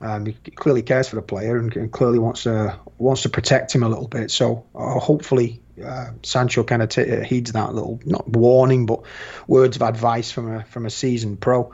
Um, 0.00 0.26
he 0.26 0.32
clearly 0.32 0.82
cares 0.82 1.08
for 1.08 1.14
the 1.14 1.22
player 1.22 1.56
and, 1.56 1.76
and, 1.76 1.92
clearly 1.92 2.18
wants 2.18 2.42
to 2.42 2.76
wants 2.98 3.22
to 3.22 3.28
protect 3.28 3.72
him 3.72 3.84
a 3.84 3.88
little 3.88 4.08
bit. 4.08 4.32
So 4.32 4.66
uh, 4.74 4.98
hopefully 4.98 5.62
uh, 5.82 6.10
Sancho 6.24 6.64
kind 6.64 6.82
of 6.82 6.88
t- 6.88 7.08
uh, 7.08 7.22
heeds 7.22 7.52
that 7.52 7.72
little 7.72 8.00
not 8.04 8.28
warning 8.28 8.86
but 8.86 9.02
words 9.46 9.76
of 9.76 9.82
advice 9.82 10.32
from 10.32 10.56
a 10.56 10.64
from 10.64 10.86
a 10.86 10.90
seasoned 10.90 11.40
pro. 11.40 11.72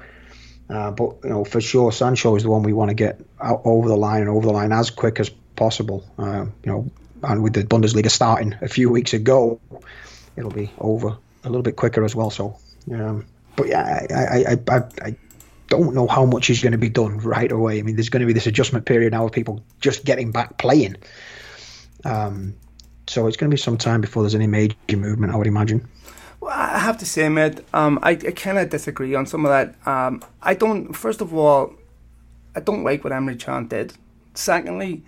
Uh, 0.71 0.91
but 0.93 1.16
you 1.25 1.31
know 1.31 1.45
for 1.45 1.61
sure 1.61 1.91
Sancho 1.91 2.37
is 2.37 2.45
the 2.45 2.51
one 2.51 2.62
we 2.62 2.73
want 2.73 2.91
to 2.91 2.95
get 2.95 3.21
out 3.41 3.61
over 3.64 3.89
the 3.89 3.97
line 3.97 4.21
and 4.21 4.31
over 4.31 4.47
the 4.47 4.53
line 4.53 4.73
as 4.73 4.91
quick 4.91 5.18
as 5.18 5.29
possible. 5.57 6.05
Uh, 6.18 6.47
you 6.64 6.71
know, 6.71 6.91
and 7.25 7.43
with 7.43 7.55
the 7.55 7.64
Bundesliga 7.64 8.11
starting 8.11 8.55
a 8.61 8.68
few 8.68 8.89
weeks 8.89 9.12
ago, 9.12 9.61
it'll 10.37 10.51
be 10.51 10.71
over 10.79 11.16
a 11.45 11.49
little 11.49 11.62
bit 11.62 11.77
quicker 11.77 12.05
as 12.05 12.14
well. 12.14 12.31
So, 12.31 12.57
um, 12.93 13.27
but 13.57 13.68
yeah, 13.68 14.07
I, 14.11 14.45
I, 14.49 14.59
I, 14.68 14.83
I 15.03 15.16
don't 15.68 15.95
know 15.95 16.07
how 16.07 16.25
much 16.25 16.51
is 16.51 16.62
going 16.62 16.73
to 16.73 16.79
be 16.79 16.89
done 16.89 17.18
right 17.18 17.51
away. 17.51 17.79
I 17.79 17.83
mean, 17.83 17.97
there's 17.97 18.09
going 18.09 18.21
to 18.21 18.27
be 18.27 18.33
this 18.33 18.47
adjustment 18.47 18.87
period 18.87 19.12
now 19.12 19.27
of 19.27 19.33
people 19.33 19.62
just 19.81 20.05
getting 20.05 20.31
back 20.31 20.59
playing. 20.59 20.97
Um, 22.05 22.55
so 23.07 23.27
it's 23.27 23.37
going 23.37 23.51
to 23.51 23.55
be 23.55 23.59
some 23.59 23.77
time 23.77 24.01
before 24.01 24.23
there's 24.23 24.35
any 24.35 24.47
major 24.47 24.77
movement, 24.91 25.33
I 25.33 25.37
would 25.37 25.47
imagine. 25.47 25.89
Well, 26.41 26.53
I 26.53 26.78
have 26.78 26.99
to 26.99 27.07
say, 27.07 27.28
Matt, 27.28 27.62
um, 27.74 27.99
I, 28.03 28.12
I 28.12 28.59
of 28.59 28.70
disagree 28.70 29.14
on 29.14 29.26
some 29.26 29.45
of 29.45 29.51
that. 29.51 29.86
Um, 29.86 30.22
I 30.43 30.55
don't, 30.55 30.95
first 30.95 31.20
of 31.20 31.34
all, 31.34 31.74
I 32.55 32.61
don't 32.61 32.82
like 32.82 33.05
what 33.05 33.12
Emre 33.12 33.38
Can 33.38 33.68
did. 33.68 33.93
Secondly, 34.34 35.03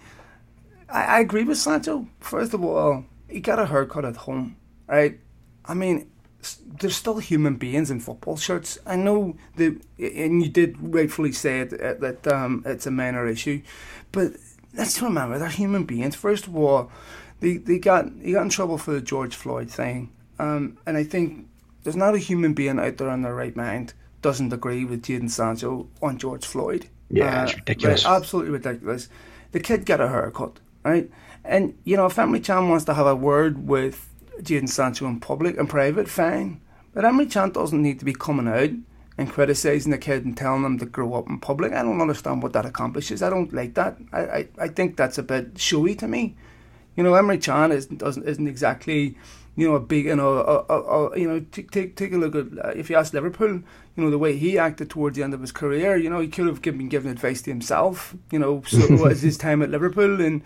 I, 0.90 1.04
I 1.04 1.20
agree 1.20 1.44
with 1.44 1.58
Sancho. 1.58 2.06
First 2.20 2.52
of 2.54 2.62
all, 2.62 3.04
he 3.28 3.40
got 3.40 3.58
a 3.58 3.66
haircut 3.66 4.04
at 4.04 4.16
home, 4.16 4.56
right? 4.86 5.18
I 5.64 5.74
mean, 5.74 6.10
there's 6.80 6.96
still 6.96 7.18
human 7.18 7.56
beings 7.56 7.90
in 7.90 8.00
football 8.00 8.36
shirts. 8.36 8.78
I 8.84 8.96
know 8.96 9.36
that, 9.56 9.80
and 9.98 10.42
you 10.42 10.48
did 10.48 10.76
rightfully 10.80 11.32
say 11.32 11.60
it, 11.60 11.80
uh, 11.80 11.94
that 11.94 12.26
um, 12.26 12.62
it's 12.66 12.86
a 12.86 12.90
minor 12.90 13.26
issue, 13.26 13.62
but 14.10 14.32
let's 14.74 15.00
remember 15.00 15.38
they're 15.38 15.48
human 15.48 15.84
beings. 15.84 16.16
First 16.16 16.46
of 16.46 16.56
all, 16.56 16.90
they, 17.40 17.56
they 17.56 17.78
got 17.78 18.10
he 18.20 18.32
got 18.32 18.42
in 18.42 18.48
trouble 18.48 18.78
for 18.78 18.92
the 18.92 19.00
George 19.00 19.34
Floyd 19.36 19.70
thing, 19.70 20.10
um, 20.38 20.78
and 20.86 20.96
I 20.96 21.04
think 21.04 21.48
there's 21.82 21.96
not 21.96 22.14
a 22.14 22.18
human 22.18 22.54
being 22.54 22.78
out 22.78 22.96
there 22.96 23.10
in 23.10 23.22
their 23.22 23.34
right 23.34 23.56
mind 23.56 23.94
doesn't 24.22 24.52
agree 24.52 24.84
with 24.84 25.02
Jadon 25.02 25.28
Sancho 25.28 25.88
on 26.00 26.16
George 26.16 26.46
Floyd. 26.46 26.86
Yeah, 27.10 27.40
uh, 27.40 27.44
it's 27.44 27.54
ridiculous. 27.56 28.04
Right, 28.04 28.16
absolutely 28.16 28.52
ridiculous. 28.52 29.08
The 29.50 29.60
kid 29.60 29.84
got 29.84 30.00
a 30.00 30.08
haircut, 30.08 30.60
right? 30.84 31.10
And 31.44 31.76
you 31.84 31.96
know, 31.96 32.06
if 32.06 32.16
Emre 32.16 32.42
Can 32.42 32.68
wants 32.68 32.84
to 32.86 32.94
have 32.94 33.06
a 33.06 33.16
word 33.16 33.68
with 33.68 34.08
Jadon 34.40 34.68
Sancho 34.68 35.06
in 35.06 35.20
public 35.20 35.58
and 35.58 35.68
private, 35.68 36.08
fine. 36.08 36.60
But 36.94 37.04
Emre 37.04 37.30
Can 37.30 37.50
doesn't 37.50 37.82
need 37.82 37.98
to 37.98 38.04
be 38.04 38.14
coming 38.14 38.48
out 38.48 38.70
and 39.18 39.30
criticising 39.30 39.90
the 39.90 39.98
kid 39.98 40.24
and 40.24 40.36
telling 40.36 40.62
them 40.62 40.78
to 40.78 40.86
grow 40.86 41.14
up 41.14 41.28
in 41.28 41.38
public. 41.38 41.72
I 41.72 41.82
don't 41.82 42.00
understand 42.00 42.42
what 42.42 42.54
that 42.54 42.64
accomplishes. 42.64 43.22
I 43.22 43.30
don't 43.30 43.52
like 43.52 43.74
that. 43.74 43.98
I, 44.12 44.20
I, 44.20 44.48
I 44.58 44.68
think 44.68 44.96
that's 44.96 45.18
a 45.18 45.22
bit 45.22 45.58
showy 45.58 45.94
to 45.96 46.08
me. 46.08 46.36
You 46.96 47.02
know, 47.02 47.12
Emre 47.12 47.42
Can 47.42 47.72
isn't 47.72 47.98
doesn't 47.98 48.26
isn't 48.26 48.46
exactly 48.46 49.16
you 49.54 49.68
know 49.68 49.74
a 49.74 49.80
big 49.80 50.06
you 50.06 50.16
know 50.16 50.38
a, 50.38 50.72
a, 50.72 51.08
a, 51.08 51.18
you 51.18 51.28
know 51.28 51.44
take 51.52 51.70
take 51.70 51.96
take 51.96 52.12
a 52.12 52.16
look 52.16 52.34
at 52.34 52.46
uh, 52.64 52.70
if 52.70 52.88
you 52.88 52.96
ask 52.96 53.12
Liverpool, 53.12 53.48
you 53.48 54.04
know 54.04 54.10
the 54.10 54.18
way 54.18 54.36
he 54.36 54.58
acted 54.58 54.90
towards 54.90 55.16
the 55.16 55.22
end 55.22 55.34
of 55.34 55.40
his 55.40 55.52
career. 55.52 55.96
You 55.96 56.10
know 56.10 56.20
he 56.20 56.28
could 56.28 56.46
have 56.46 56.62
been 56.62 56.88
given 56.88 57.10
advice 57.10 57.42
to 57.42 57.50
himself. 57.50 58.14
You 58.30 58.38
know, 58.38 58.62
so 58.66 58.96
was 58.96 59.22
his 59.28 59.36
time 59.36 59.62
at 59.62 59.70
Liverpool 59.70 60.20
and 60.20 60.42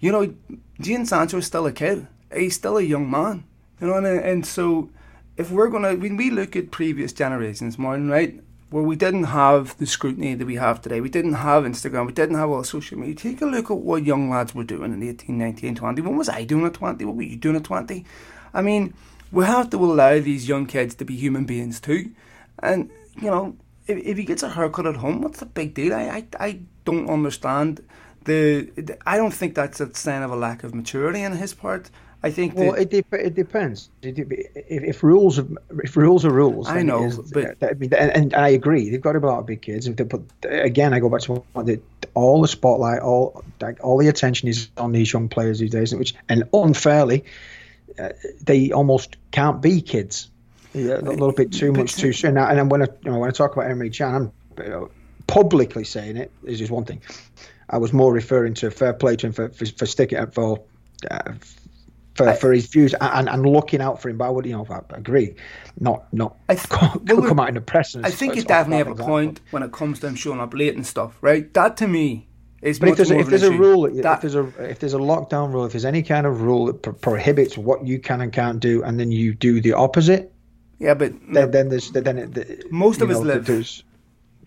you 0.00 0.10
know 0.10 0.34
Jadon 0.80 1.06
Sancho 1.06 1.38
is 1.38 1.46
still 1.46 1.66
a 1.66 1.72
kid. 1.72 2.06
He's 2.34 2.56
still 2.56 2.76
a 2.76 2.82
young 2.82 3.10
man. 3.10 3.44
You 3.80 3.86
know, 3.86 3.94
and, 3.94 4.06
and 4.06 4.46
so 4.46 4.90
if 5.36 5.50
we're 5.52 5.68
gonna 5.68 5.94
when 5.94 6.16
we 6.16 6.30
look 6.30 6.56
at 6.56 6.72
previous 6.72 7.12
generations, 7.12 7.78
Martin, 7.78 8.10
right, 8.10 8.40
where 8.70 8.82
we 8.82 8.96
didn't 8.96 9.24
have 9.24 9.76
the 9.78 9.86
scrutiny 9.86 10.34
that 10.34 10.44
we 10.44 10.56
have 10.56 10.82
today, 10.82 11.00
we 11.00 11.08
didn't 11.08 11.34
have 11.34 11.62
Instagram, 11.62 12.06
we 12.06 12.12
didn't 12.12 12.36
have 12.36 12.50
all 12.50 12.64
social 12.64 12.98
media. 12.98 13.14
Take 13.14 13.40
a 13.40 13.46
look 13.46 13.70
at 13.70 13.78
what 13.78 14.04
young 14.04 14.28
lads 14.28 14.54
were 14.54 14.64
doing 14.64 14.92
in 14.92 15.02
18, 15.02 15.38
19, 15.38 15.76
20. 15.76 16.02
What 16.02 16.14
was 16.14 16.28
I 16.28 16.42
doing 16.44 16.66
at 16.66 16.74
20? 16.74 17.04
What 17.04 17.16
were 17.16 17.22
you 17.22 17.36
doing 17.36 17.56
at 17.56 17.64
20? 17.64 18.04
I 18.58 18.62
mean, 18.62 18.92
we 19.30 19.44
have 19.44 19.70
to 19.70 19.76
allow 19.76 20.18
these 20.18 20.48
young 20.48 20.66
kids 20.66 20.96
to 20.96 21.04
be 21.04 21.14
human 21.14 21.44
beings 21.44 21.80
too. 21.80 22.10
And, 22.58 22.90
you 23.22 23.30
know, 23.30 23.56
if, 23.86 23.96
if 23.98 24.16
he 24.16 24.24
gets 24.24 24.42
a 24.42 24.48
haircut 24.48 24.84
at 24.84 24.96
home, 24.96 25.20
what's 25.22 25.38
the 25.38 25.46
big 25.46 25.74
deal? 25.74 25.94
I, 25.94 26.02
I, 26.18 26.26
I 26.46 26.60
don't 26.84 27.08
understand 27.08 27.80
the, 28.24 28.68
the. 28.74 28.98
I 29.06 29.16
don't 29.16 29.32
think 29.32 29.54
that's 29.54 29.80
a 29.80 29.94
sign 29.94 30.22
of 30.22 30.32
a 30.32 30.36
lack 30.36 30.64
of 30.64 30.74
maturity 30.74 31.24
on 31.24 31.32
his 31.32 31.54
part. 31.54 31.90
I 32.20 32.32
think. 32.32 32.56
Well, 32.56 32.72
that, 32.72 32.92
it, 32.92 33.06
it 33.12 33.34
depends. 33.34 33.90
If, 34.02 34.18
if 34.92 35.04
rules 35.04 35.38
are 35.38 35.46
if 35.84 35.96
rules 35.96 36.24
are 36.24 36.32
rules, 36.32 36.68
I 36.68 36.82
know, 36.82 37.12
but 37.32 37.62
uh, 37.62 37.66
I 37.66 37.70
and, 37.70 37.92
and, 37.92 38.34
I 38.34 38.48
agree. 38.48 38.90
They've 38.90 39.00
got 39.00 39.12
to 39.12 39.20
be 39.20 39.26
a 39.28 39.30
lot 39.30 39.38
of 39.38 39.46
big 39.46 39.62
kids. 39.62 39.88
Put 39.88 40.22
again, 40.42 40.92
I 40.92 40.98
go 40.98 41.08
back 41.08 41.20
to 41.22 41.44
all 42.14 42.42
the 42.42 42.48
spotlight, 42.48 43.00
all 43.02 43.44
like, 43.60 43.78
all 43.84 43.98
the 43.98 44.08
attention 44.08 44.48
is 44.48 44.68
on 44.76 44.90
these 44.90 45.12
young 45.12 45.28
players 45.28 45.60
these 45.60 45.70
days, 45.70 45.94
which 45.94 46.12
and 46.28 46.42
unfairly, 46.52 47.24
uh, 47.98 48.10
they 48.42 48.72
almost 48.72 49.16
can't 49.30 49.60
be 49.60 49.80
kids. 49.80 50.30
Yeah, 50.74 50.98
a 50.98 51.00
little 51.00 51.32
bit 51.32 51.52
too 51.52 51.72
much 51.72 51.96
too 51.96 52.12
soon. 52.12 52.34
Now, 52.34 52.48
and 52.48 52.58
then 52.58 52.68
when 52.68 52.82
I 52.82 52.86
you 53.02 53.10
know, 53.10 53.18
when 53.18 53.28
I 53.28 53.32
talk 53.32 53.54
about 53.54 53.70
Emre 53.70 53.94
Can, 53.94 54.14
I'm 54.14 54.32
you 54.62 54.70
know, 54.70 54.90
publicly 55.26 55.84
saying 55.84 56.16
it 56.16 56.30
is 56.44 56.58
just 56.58 56.70
one 56.70 56.84
thing. 56.84 57.00
I 57.70 57.78
was 57.78 57.92
more 57.92 58.12
referring 58.12 58.54
to 58.54 58.70
fair 58.70 58.92
play 58.92 59.16
to 59.16 59.26
him 59.26 59.32
for 59.32 59.48
for, 59.48 59.66
for 59.66 59.86
sticking 59.86 60.18
up 60.18 60.34
for. 60.34 60.62
Uh, 61.10 61.34
for, 62.14 62.34
for 62.34 62.52
his 62.52 62.66
views 62.66 62.94
and, 63.00 63.28
and 63.28 63.46
looking 63.46 63.80
out 63.80 64.02
for 64.02 64.08
him. 64.08 64.18
But 64.18 64.26
I 64.26 64.30
would, 64.30 64.44
you 64.44 64.52
know, 64.52 64.66
I 64.68 64.80
agree, 64.96 65.36
not 65.78 66.12
not 66.12 66.36
I 66.48 66.54
th- 66.56 66.68
come, 66.68 67.04
well, 67.06 67.22
come 67.22 67.38
out 67.38 67.48
in 67.48 67.54
the 67.54 67.60
press. 67.60 67.94
I 67.94 68.10
think 68.10 68.34
you 68.34 68.42
definitely 68.42 68.78
have 68.78 68.98
a 68.98 69.02
point 69.02 69.40
when 69.52 69.62
it 69.62 69.70
comes 69.70 70.00
to 70.00 70.08
him 70.08 70.16
showing 70.16 70.40
up 70.40 70.52
late 70.52 70.74
and 70.74 70.84
stuff, 70.84 71.16
right? 71.22 71.54
That 71.54 71.76
to 71.76 71.86
me 71.86 72.27
is. 72.62 72.78
But 72.78 72.90
if 72.90 72.96
there's, 72.96 73.10
a, 73.10 73.18
if 73.18 73.26
there's 73.28 73.42
a 73.42 73.52
rule, 73.52 73.82
that, 73.82 74.14
if 74.14 74.20
there's 74.20 74.34
a 74.34 74.70
if 74.70 74.78
there's 74.78 74.94
a 74.94 74.98
lockdown 74.98 75.52
rule, 75.52 75.64
if 75.64 75.72
there's 75.72 75.84
any 75.84 76.02
kind 76.02 76.26
of 76.26 76.42
rule 76.42 76.66
that 76.66 76.82
pro- 76.82 76.92
prohibits 76.92 77.56
what 77.56 77.86
you 77.86 77.98
can 77.98 78.20
and 78.20 78.32
can't 78.32 78.60
do, 78.60 78.82
and 78.82 78.98
then 78.98 79.12
you 79.12 79.34
do 79.34 79.60
the 79.60 79.72
opposite. 79.74 80.32
Yeah, 80.78 80.94
but 80.94 81.12
then, 81.32 81.50
then 81.50 81.68
there's 81.68 81.90
then 81.90 82.18
it, 82.18 82.34
the, 82.34 82.64
most 82.70 83.00
of 83.00 83.10
us 83.10 83.18
live. 83.18 83.46
There's, 83.46 83.82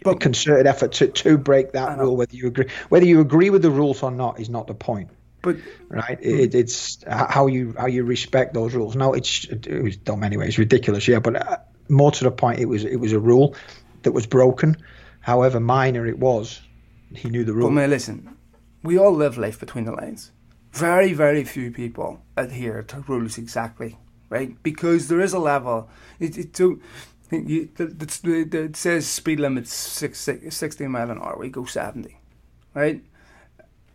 but 0.04 0.20
concerted 0.20 0.66
effort 0.66 0.94
to, 0.94 1.08
to 1.08 1.38
break 1.38 1.74
that 1.74 2.00
rule, 2.00 2.18
whether 2.18 2.36
you 2.36 2.48
agree 2.48 2.68
whether 2.90 3.06
you 3.06 3.20
agree 3.20 3.50
with 3.50 3.62
the 3.62 3.72
rules 3.72 4.02
or 4.02 4.12
not, 4.12 4.40
is 4.40 4.50
not 4.50 4.68
the 4.68 4.74
point. 4.74 5.10
But 5.44 5.58
right, 5.90 6.20
it, 6.22 6.54
it's 6.54 7.04
how 7.08 7.48
you 7.48 7.74
how 7.78 7.88
you 7.88 8.04
respect 8.04 8.54
those 8.54 8.74
rules. 8.74 8.96
No, 8.96 9.14
it's 9.14 9.46
it 9.46 9.82
was 9.84 9.98
dumb 9.98 10.24
anyway. 10.24 10.48
It's 10.48 10.58
ridiculous, 10.58 11.08
yeah. 11.08 11.20
But 11.20 11.36
uh, 11.36 11.58
more 11.90 12.12
to 12.12 12.24
the 12.24 12.32
point, 12.32 12.60
it 12.60 12.66
was 12.66 12.84
it 12.86 12.98
was 12.98 13.12
a 13.12 13.20
rule 13.20 13.56
that 14.04 14.12
was 14.12 14.28
broken. 14.28 14.78
However 15.20 15.60
minor 15.60 16.08
it 16.08 16.18
was, 16.18 16.62
he 17.16 17.30
knew 17.30 17.44
the 17.44 17.54
rule. 17.54 17.70
But 17.70 17.76
man, 17.76 17.90
listen, 17.90 18.36
we 18.84 18.98
all 18.98 19.14
live 19.14 19.38
life 19.38 19.60
between 19.60 19.86
the 19.86 19.92
lines. 19.92 20.32
Very, 20.72 21.14
very 21.14 21.44
few 21.44 21.72
people 21.72 22.22
adhere 22.38 22.82
to 22.84 23.02
rules 23.02 23.38
exactly, 23.38 23.98
right? 24.30 24.62
Because 24.64 25.08
there 25.08 25.20
is 25.20 25.34
a 25.34 25.40
level. 25.40 25.90
It, 26.20 26.38
it, 26.38 26.54
to, 26.56 26.82
you, 27.32 27.70
it, 27.78 28.54
it 28.54 28.76
says 28.76 29.08
speed 29.08 29.40
limit 29.40 29.68
60 29.68 30.88
mile 30.88 31.12
an 31.12 31.20
hour. 31.20 31.38
We 31.38 31.50
go 31.50 31.66
70, 31.66 32.18
right? 32.74 33.04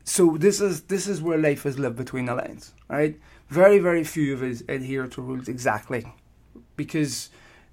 So 0.05 0.37
this 0.37 0.61
is 0.61 0.83
this 0.83 1.09
is 1.09 1.21
where 1.21 1.37
life 1.37 1.67
is 1.67 1.81
lived 1.81 1.97
between 1.97 2.27
the 2.27 2.35
lines, 2.35 2.73
right? 2.89 3.19
Very 3.49 3.81
very 3.81 4.05
few 4.05 4.35
of 4.35 4.43
us 4.43 4.63
adhere 4.69 5.09
to 5.09 5.21
rules 5.21 5.49
exactly, 5.49 6.07
because 6.77 7.31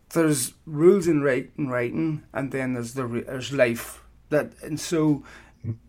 there's 0.10 0.54
rules 0.66 1.08
in, 1.08 1.22
write, 1.22 1.52
in 1.58 1.70
writing, 1.70 2.24
and 2.34 2.52
then 2.52 2.74
there's 2.74 2.96
the 2.96 3.06
there's 3.06 3.52
life 3.52 4.03
that, 4.34 4.52
and 4.62 4.80
so 4.80 5.24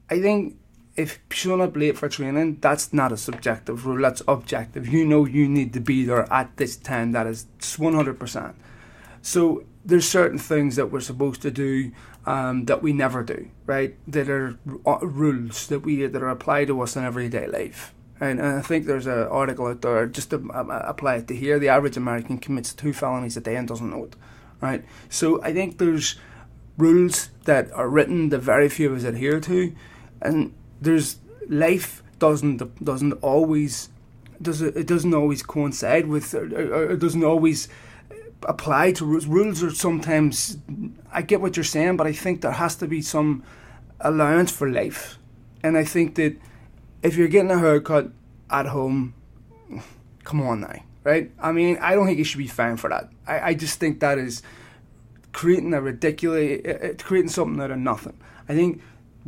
I 0.08 0.20
think 0.20 0.56
if 0.96 1.18
showing 1.30 1.60
up 1.60 1.76
late 1.76 1.98
for 1.98 2.08
training, 2.08 2.58
that's 2.60 2.92
not 2.92 3.10
a 3.10 3.16
subjective 3.16 3.84
rule. 3.84 4.00
That's 4.00 4.22
objective. 4.28 4.86
You 4.86 5.04
know 5.04 5.26
you 5.26 5.48
need 5.48 5.72
to 5.72 5.80
be 5.80 6.04
there 6.04 6.32
at 6.32 6.56
this 6.56 6.76
time. 6.76 7.12
That 7.12 7.26
is 7.26 7.46
one 7.78 7.94
hundred 7.94 8.18
percent. 8.18 8.54
So 9.20 9.64
there's 9.84 10.08
certain 10.08 10.38
things 10.38 10.76
that 10.76 10.92
we're 10.92 11.00
supposed 11.00 11.42
to 11.42 11.50
do 11.50 11.90
um, 12.26 12.66
that 12.66 12.82
we 12.82 12.92
never 12.92 13.22
do, 13.22 13.48
right? 13.66 13.96
That 14.06 14.28
are 14.28 14.58
uh, 14.86 14.98
rules 15.02 15.66
that 15.66 15.80
we 15.80 16.06
that 16.06 16.22
are 16.22 16.28
applied 16.28 16.68
to 16.68 16.80
us 16.80 16.96
in 16.96 17.04
everyday 17.04 17.46
life. 17.48 17.92
And, 18.20 18.38
and 18.38 18.58
I 18.58 18.62
think 18.62 18.86
there's 18.86 19.08
an 19.08 19.26
article 19.26 19.66
out 19.66 19.82
there 19.82 20.06
just 20.06 20.30
to 20.30 20.36
uh, 20.54 20.84
apply 20.86 21.16
it 21.16 21.28
to 21.28 21.34
here. 21.34 21.58
The 21.58 21.68
average 21.68 21.96
American 21.96 22.38
commits 22.38 22.72
two 22.72 22.92
felonies 22.92 23.36
a 23.36 23.40
day 23.40 23.56
and 23.56 23.66
doesn't 23.66 23.90
know 23.90 24.04
it, 24.04 24.16
right? 24.60 24.84
So 25.08 25.42
I 25.42 25.52
think 25.52 25.78
there's 25.78 26.16
rules 26.76 27.30
that 27.44 27.70
are 27.72 27.88
written 27.88 28.30
that 28.30 28.40
very 28.40 28.68
few 28.68 28.90
of 28.90 28.98
us 28.98 29.04
adhere 29.04 29.40
to, 29.40 29.74
and 30.20 30.52
there's 30.80 31.18
life 31.48 32.02
doesn't 32.18 32.84
doesn't 32.84 33.12
always 33.14 33.90
does 34.40 34.62
it, 34.62 34.76
it 34.76 34.86
doesn't 34.86 35.14
always 35.14 35.42
coincide 35.42 36.06
with 36.06 36.34
or, 36.34 36.44
or 36.74 36.90
it 36.92 36.98
doesn't 36.98 37.24
always 37.24 37.68
apply 38.46 38.92
to 38.92 39.04
rules. 39.04 39.26
Rules 39.26 39.62
are 39.62 39.70
sometimes. 39.70 40.58
I 41.12 41.22
get 41.22 41.40
what 41.40 41.56
you're 41.56 41.64
saying, 41.64 41.96
but 41.96 42.06
I 42.06 42.12
think 42.12 42.40
there 42.40 42.52
has 42.52 42.76
to 42.76 42.86
be 42.86 43.02
some 43.02 43.44
allowance 44.00 44.50
for 44.50 44.68
life, 44.68 45.18
and 45.62 45.76
I 45.76 45.84
think 45.84 46.16
that 46.16 46.36
if 47.02 47.16
you're 47.16 47.28
getting 47.28 47.50
a 47.50 47.58
haircut 47.58 48.10
at 48.50 48.66
home, 48.66 49.14
come 50.24 50.42
on 50.42 50.62
now, 50.62 50.80
right? 51.04 51.30
I 51.38 51.52
mean, 51.52 51.78
I 51.80 51.94
don't 51.94 52.06
think 52.06 52.18
you 52.18 52.24
should 52.24 52.38
be 52.38 52.48
fined 52.48 52.80
for 52.80 52.90
that. 52.90 53.08
I, 53.26 53.50
I 53.50 53.54
just 53.54 53.78
think 53.78 54.00
that 54.00 54.18
is 54.18 54.42
creating 55.34 55.74
a 55.74 55.80
ridiculous, 55.82 56.62
creating 57.02 57.28
something 57.28 57.60
out 57.60 57.70
of 57.70 57.78
nothing. 57.78 58.16
I 58.48 58.54
think 58.54 58.80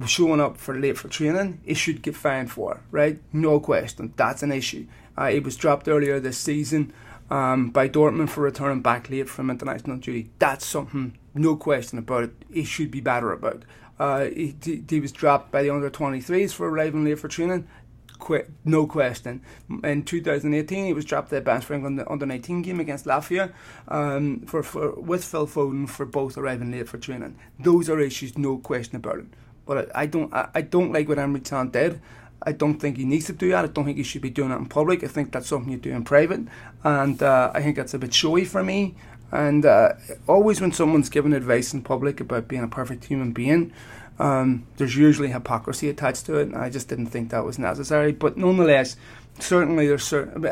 showing 0.07 0.41
up 0.41 0.57
for 0.57 0.79
late 0.79 0.97
for 0.97 1.09
training, 1.09 1.61
it 1.67 1.77
should 1.77 2.01
get 2.01 2.17
fined 2.17 2.51
for, 2.51 2.81
right? 2.91 3.19
No 3.33 3.61
question, 3.61 4.15
that's 4.17 4.43
an 4.43 4.53
issue. 4.53 4.87
Uh, 5.19 5.25
it 5.25 5.45
was 5.45 5.57
dropped 5.57 5.89
earlier 5.89 6.21
this 6.21 6.39
season 6.39 6.93
um, 7.29 7.71
by 7.71 7.89
Dortmund 7.89 8.31
for 8.31 8.43
returning 8.43 8.83
back 8.83 9.11
late 9.11 9.29
from 9.29 9.51
international 9.51 9.97
duty. 9.97 10.31
That's 10.39 10.65
something, 10.65 11.19
no 11.35 11.57
question 11.57 11.99
about 11.99 12.25
it, 12.25 12.33
he 12.51 12.65
should 12.65 12.91
be 12.91 13.01
better 13.01 13.33
about. 13.33 13.65
Uh, 13.99 14.27
he, 14.27 14.55
he 14.89 15.01
was 15.01 15.13
dropped 15.13 15.51
by 15.51 15.63
the 15.63 15.71
under 15.71 15.91
23s 15.91 16.53
for 16.53 16.69
arriving 16.69 17.05
late 17.05 17.19
for 17.19 17.29
training. 17.29 17.67
No 18.65 18.87
question. 18.87 19.43
In 19.85 20.03
2018, 20.03 20.87
he 20.87 20.93
was 20.93 21.05
dropped 21.05 21.33
at 21.33 21.65
for 21.65 21.75
England 21.75 21.99
the 21.99 22.11
under 22.11 22.27
19 22.27 22.63
game 22.63 22.81
against 22.81 23.07
Latvia 23.07 23.53
um, 23.89 24.41
for, 24.41 24.63
for 24.63 24.93
with 24.93 25.25
Phil 25.25 25.47
Foden 25.47 25.89
for 25.89 26.07
both 26.07 26.37
arriving 26.37 26.71
late 26.71 26.89
for 26.89 26.99
training. 26.99 27.37
Those 27.59 27.89
are 27.89 28.01
issues, 28.01 28.37
no 28.37 28.59
question 28.59 28.97
about 28.97 29.19
it. 29.19 29.27
But 29.67 29.91
I, 29.95 30.03
I 30.03 30.07
don't, 30.07 30.33
I, 30.33 30.49
I 30.55 30.61
don't 30.63 30.93
like 30.93 31.09
what 31.09 31.19
Emre 31.19 31.45
Can 31.45 31.71
did. 31.71 32.01
I 32.43 32.53
don't 32.53 32.79
think 32.79 32.97
he 32.97 33.05
needs 33.05 33.27
to 33.27 33.33
do 33.33 33.51
that. 33.51 33.65
I 33.65 33.69
don't 33.69 33.85
think 33.85 33.97
he 33.97 34.03
should 34.03 34.23
be 34.23 34.31
doing 34.31 34.51
it 34.51 34.57
in 34.57 34.67
public. 34.67 35.03
I 35.03 35.09
think 35.09 35.33
that's 35.33 35.49
something 35.49 35.73
you 35.73 35.79
do 35.79 35.91
in 35.91 36.05
private, 36.05 36.43
and 36.85 37.23
uh, 37.23 37.51
I 37.55 37.63
think 37.63 37.77
that's 37.77 37.95
a 37.95 37.99
bit 37.99 38.13
showy 38.13 38.45
for 38.45 38.63
me. 38.63 38.95
And 39.33 39.67
uh, 39.67 39.95
always 40.29 40.61
when 40.61 40.73
someone's 40.73 41.09
giving 41.09 41.33
advice 41.33 41.75
in 41.75 41.83
public 41.83 42.21
about 42.21 42.47
being 42.47 42.63
a 42.63 42.69
perfect 42.69 43.07
human 43.07 43.33
being, 43.33 43.73
um, 44.19 44.67
there's 44.77 44.97
usually 44.97 45.29
hypocrisy 45.29 45.89
attached 45.89 46.27
to 46.27 46.37
it. 46.37 46.49
And 46.49 46.57
I 46.57 46.71
just 46.71 46.89
didn't 46.89 47.07
think 47.07 47.31
that 47.31 47.45
was 47.45 47.59
necessary. 47.59 48.13
But 48.13 48.37
nonetheless, 48.37 48.97
certainly 49.39 49.87
there's 49.87 50.05
certain 50.05 50.45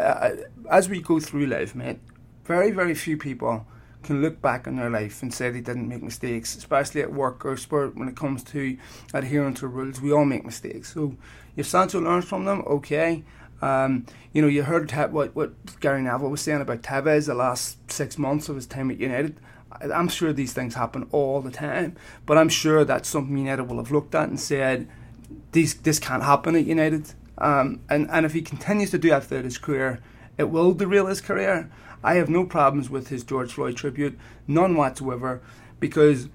as 0.70 0.88
we 0.88 1.00
go 1.00 1.20
through 1.20 1.46
life, 1.46 1.74
mate. 1.74 1.98
Very 2.44 2.70
very 2.70 2.94
few 2.94 3.16
people 3.16 3.66
can 4.02 4.20
look 4.20 4.40
back 4.42 4.68
on 4.68 4.76
their 4.76 4.90
life 4.90 5.22
and 5.22 5.32
say 5.32 5.50
they 5.50 5.60
didn't 5.60 5.88
make 5.88 6.02
mistakes, 6.02 6.54
especially 6.56 7.00
at 7.00 7.12
work 7.12 7.44
or 7.44 7.56
sport 7.56 7.96
when 7.96 8.08
it 8.08 8.16
comes 8.16 8.44
to 8.44 8.76
adhering 9.14 9.54
to 9.54 9.66
rules. 9.66 10.00
We 10.00 10.12
all 10.12 10.26
make 10.26 10.44
mistakes. 10.44 10.92
So 10.92 11.16
if 11.56 11.66
Sancho 11.66 12.00
learns 12.00 12.26
from 12.26 12.44
them, 12.44 12.62
okay. 12.66 13.24
Um, 13.62 14.04
you 14.34 14.42
know, 14.42 14.48
you 14.48 14.62
heard 14.62 14.90
what, 15.10 15.34
what 15.34 15.80
Gary 15.80 16.02
Neville 16.02 16.28
was 16.28 16.42
saying 16.42 16.60
about 16.60 16.82
Tevez 16.82 17.26
the 17.26 17.34
last 17.34 17.90
six 17.90 18.18
months 18.18 18.50
of 18.50 18.56
his 18.56 18.66
time 18.66 18.90
at 18.90 19.00
United. 19.00 19.40
I'm 19.80 20.08
sure 20.08 20.32
these 20.32 20.52
things 20.52 20.74
happen 20.74 21.08
all 21.12 21.40
the 21.40 21.50
time, 21.50 21.96
but 22.26 22.38
I'm 22.38 22.48
sure 22.48 22.84
that 22.84 23.06
something 23.06 23.36
United 23.36 23.64
will 23.64 23.78
have 23.78 23.90
looked 23.90 24.14
at 24.14 24.28
and 24.28 24.38
said, 24.38 24.88
"These 25.52 25.74
this 25.74 25.98
can't 25.98 26.22
happen 26.22 26.56
at 26.56 26.66
United." 26.66 27.12
Um, 27.38 27.80
and 27.88 28.08
and 28.10 28.24
if 28.24 28.32
he 28.32 28.42
continues 28.42 28.90
to 28.92 28.98
do 28.98 29.10
that 29.10 29.24
throughout 29.24 29.44
his 29.44 29.58
career, 29.58 30.00
it 30.38 30.44
will 30.44 30.72
derail 30.72 31.06
his 31.06 31.20
career. 31.20 31.70
I 32.02 32.14
have 32.14 32.28
no 32.28 32.44
problems 32.44 32.90
with 32.90 33.08
his 33.08 33.24
George 33.24 33.54
Floyd 33.54 33.76
tribute, 33.76 34.18
none 34.46 34.76
whatsoever, 34.76 35.40
because 35.80 36.28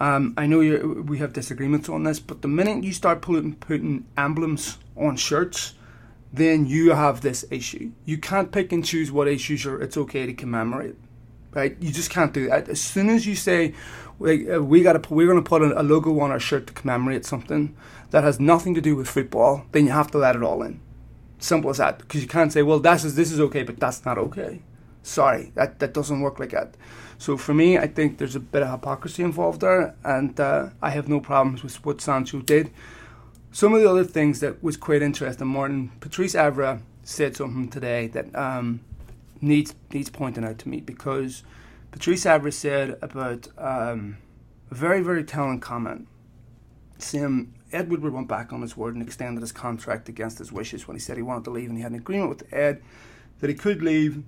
um, 0.00 0.34
I 0.36 0.46
know 0.46 0.58
we 0.58 1.18
have 1.18 1.32
disagreements 1.32 1.88
on 1.88 2.04
this, 2.04 2.20
but 2.20 2.42
the 2.42 2.48
minute 2.48 2.84
you 2.84 2.92
start 2.92 3.20
putting, 3.20 3.56
putting 3.56 4.06
emblems 4.16 4.78
on 4.96 5.16
shirts, 5.16 5.74
then 6.32 6.66
you 6.66 6.90
have 6.92 7.20
this 7.20 7.44
issue. 7.50 7.90
You 8.04 8.18
can't 8.18 8.52
pick 8.52 8.70
and 8.70 8.84
choose 8.84 9.10
what 9.10 9.26
issues 9.26 9.66
are, 9.66 9.80
it's 9.80 9.96
okay 9.96 10.24
to 10.26 10.32
commemorate, 10.32 10.94
right? 11.52 11.76
You 11.80 11.90
just 11.90 12.10
can't 12.10 12.32
do 12.32 12.48
that. 12.48 12.68
As 12.68 12.80
soon 12.80 13.08
as 13.08 13.26
you 13.26 13.34
say, 13.34 13.74
like, 14.18 14.48
uh, 14.48 14.62
we 14.62 14.82
got 14.82 15.02
to, 15.02 15.14
we're 15.14 15.26
going 15.26 15.42
to 15.42 15.48
put 15.48 15.62
a 15.62 15.82
logo 15.82 16.18
on 16.20 16.30
our 16.30 16.40
shirt 16.40 16.66
to 16.66 16.72
commemorate 16.72 17.24
something 17.24 17.76
that 18.10 18.24
has 18.24 18.40
nothing 18.40 18.74
to 18.74 18.80
do 18.80 18.96
with 18.96 19.08
football, 19.08 19.66
then 19.72 19.86
you 19.86 19.92
have 19.92 20.10
to 20.10 20.18
let 20.18 20.36
it 20.36 20.42
all 20.42 20.62
in. 20.62 20.80
Simple 21.38 21.70
as 21.70 21.76
that. 21.76 21.98
Because 21.98 22.22
you 22.22 22.28
can't 22.28 22.52
say, 22.52 22.62
well, 22.62 22.80
that's 22.80 23.04
this 23.14 23.30
is 23.30 23.40
okay, 23.40 23.62
but 23.62 23.78
that's 23.78 24.04
not 24.04 24.18
okay. 24.18 24.60
Sorry, 25.02 25.52
that 25.54 25.78
that 25.78 25.94
doesn't 25.94 26.20
work 26.20 26.38
like 26.38 26.50
that. 26.50 26.74
So 27.18 27.36
for 27.36 27.54
me, 27.54 27.78
I 27.78 27.86
think 27.86 28.18
there's 28.18 28.36
a 28.36 28.40
bit 28.40 28.62
of 28.62 28.70
hypocrisy 28.70 29.22
involved 29.22 29.60
there, 29.60 29.94
and 30.04 30.38
uh, 30.38 30.70
I 30.82 30.90
have 30.90 31.08
no 31.08 31.20
problems 31.20 31.62
with 31.62 31.84
what 31.84 32.00
Sancho 32.00 32.40
did. 32.40 32.70
Some 33.50 33.74
of 33.74 33.80
the 33.80 33.90
other 33.90 34.04
things 34.04 34.40
that 34.40 34.62
was 34.62 34.76
quite 34.76 35.02
interesting, 35.02 35.46
Martin 35.46 35.90
Patrice 36.00 36.34
Evra 36.34 36.80
said 37.02 37.36
something 37.36 37.68
today 37.68 38.08
that 38.08 38.34
um, 38.36 38.80
needs 39.40 39.74
needs 39.92 40.10
pointing 40.10 40.44
out 40.44 40.58
to 40.58 40.68
me 40.68 40.80
because 40.80 41.42
Patrice 41.90 42.24
Evra 42.24 42.52
said 42.52 42.98
about 43.02 43.48
um, 43.58 44.18
a 44.70 44.74
very 44.74 45.00
very 45.00 45.24
telling 45.24 45.60
comment, 45.60 46.06
Sam 46.98 47.54
Ed 47.72 47.90
Woodward 47.90 48.12
went 48.12 48.28
back 48.28 48.52
on 48.52 48.62
his 48.62 48.76
word 48.76 48.94
and 48.94 49.02
extended 49.02 49.40
his 49.40 49.52
contract 49.52 50.08
against 50.08 50.38
his 50.38 50.50
wishes 50.50 50.88
when 50.88 50.96
he 50.96 51.00
said 51.00 51.16
he 51.16 51.22
wanted 51.22 51.44
to 51.44 51.50
leave 51.50 51.68
and 51.68 51.76
he 51.76 51.82
had 51.82 51.92
an 51.92 51.98
agreement 51.98 52.30
with 52.30 52.52
Ed 52.52 52.82
that 53.40 53.50
he 53.50 53.54
could 53.54 53.82
leave. 53.82 54.22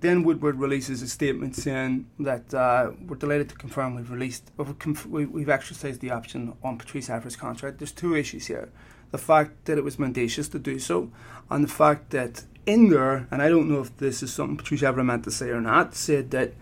Then 0.00 0.22
Woodward 0.22 0.56
releases 0.56 1.00
a 1.00 1.08
statement 1.08 1.56
saying 1.56 2.06
that 2.18 2.52
uh, 2.52 2.92
we're 3.06 3.16
delighted 3.16 3.48
to 3.48 3.54
confirm 3.54 3.94
we've 3.94 4.10
released, 4.10 4.50
we've 5.08 5.48
exercised 5.48 6.00
the 6.00 6.10
option 6.10 6.54
on 6.62 6.76
Patrice 6.76 7.08
Evra's 7.08 7.36
contract. 7.36 7.78
There's 7.78 7.92
two 7.92 8.14
issues 8.14 8.46
here: 8.46 8.70
the 9.12 9.18
fact 9.18 9.64
that 9.64 9.78
it 9.78 9.84
was 9.84 9.98
mendacious 9.98 10.48
to 10.50 10.58
do 10.58 10.78
so, 10.78 11.10
and 11.50 11.64
the 11.64 11.68
fact 11.68 12.10
that 12.10 12.44
in 12.66 12.88
there, 12.90 13.26
and 13.30 13.42
I 13.42 13.48
don't 13.48 13.68
know 13.68 13.80
if 13.80 13.96
this 13.96 14.22
is 14.22 14.32
something 14.32 14.56
Patrice 14.56 14.82
Evra 14.82 15.04
meant 15.04 15.24
to 15.24 15.30
say 15.30 15.50
or 15.50 15.60
not, 15.60 15.94
said 15.94 16.30
that 16.30 16.54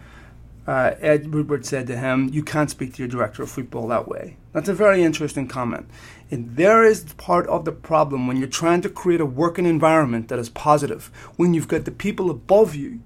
uh, 0.67 0.93
Ed 1.01 1.33
Woodward 1.33 1.67
said 1.67 1.87
to 1.89 1.97
him, 1.97 2.29
"You 2.33 2.43
can't 2.43 2.71
speak 2.71 2.95
to 2.95 3.03
your 3.03 3.09
director 3.09 3.43
of 3.43 3.51
football 3.51 3.89
that 3.89 4.09
way." 4.09 4.37
That's 4.53 4.69
a 4.69 4.75
very 4.75 5.03
interesting 5.03 5.49
comment, 5.49 5.89
and 6.31 6.57
there 6.57 6.85
is 6.85 7.15
part 7.15 7.47
of 7.47 7.65
the 7.65 7.73
problem 7.73 8.27
when 8.27 8.37
you're 8.37 8.49
trying 8.49 8.83
to 8.83 8.89
create 8.89 9.21
a 9.21 9.27
working 9.27 9.67
environment 9.67 10.29
that 10.29 10.39
is 10.39 10.49
positive. 10.49 11.11
When 11.37 11.55
you've 11.55 11.69
got 11.69 11.85
the 11.85 11.91
people 11.91 12.31
above 12.31 12.75
you 12.75 13.01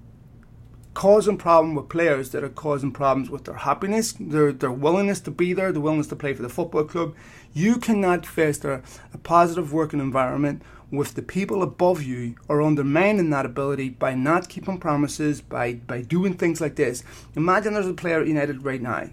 causing 0.96 1.36
problem 1.36 1.74
with 1.74 1.90
players 1.90 2.30
that 2.30 2.42
are 2.42 2.48
causing 2.48 2.90
problems 2.90 3.28
with 3.28 3.44
their 3.44 3.54
happiness, 3.54 4.14
their 4.18 4.50
their 4.50 4.72
willingness 4.72 5.20
to 5.20 5.30
be 5.30 5.52
there, 5.52 5.70
the 5.70 5.80
willingness 5.80 6.06
to 6.06 6.16
play 6.16 6.32
for 6.32 6.42
the 6.42 6.48
football 6.48 6.84
club. 6.84 7.14
You 7.52 7.76
cannot 7.76 8.24
foster 8.24 8.82
a 9.12 9.18
positive 9.18 9.74
working 9.74 10.00
environment 10.00 10.62
with 10.90 11.14
the 11.14 11.22
people 11.22 11.62
above 11.62 12.02
you 12.02 12.36
are 12.48 12.62
undermining 12.62 13.30
that 13.30 13.46
ability 13.46 13.90
by 13.90 14.14
not 14.14 14.48
keeping 14.48 14.78
promises, 14.78 15.40
by 15.40 15.74
by 15.74 16.02
doing 16.02 16.34
things 16.34 16.60
like 16.60 16.76
this. 16.76 17.02
Imagine 17.34 17.74
there's 17.74 17.86
a 17.86 17.94
player 17.94 18.20
at 18.20 18.28
United 18.28 18.64
right 18.64 18.80
now. 18.80 19.10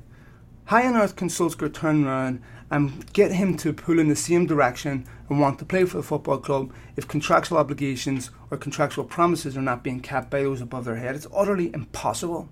How 0.65 0.81
on 0.83 0.95
earth 0.95 1.15
can 1.15 1.27
Solskjaer 1.27 1.73
turn 1.73 2.05
around 2.05 2.41
and 2.71 3.11
get 3.13 3.33
him 3.33 3.57
to 3.57 3.73
pull 3.73 3.99
in 3.99 4.07
the 4.07 4.15
same 4.15 4.45
direction 4.45 5.05
and 5.29 5.39
want 5.39 5.59
to 5.59 5.65
play 5.65 5.83
for 5.85 5.97
the 5.97 6.03
football 6.03 6.37
club 6.37 6.71
if 6.95 7.07
contractual 7.07 7.57
obligations 7.57 8.31
or 8.49 8.57
contractual 8.57 9.03
promises 9.03 9.57
are 9.57 9.61
not 9.61 9.83
being 9.83 9.99
kept 9.99 10.29
by 10.29 10.41
those 10.41 10.61
above 10.61 10.85
their 10.85 10.95
head. 10.95 11.15
It's 11.15 11.27
utterly 11.35 11.73
impossible. 11.73 12.49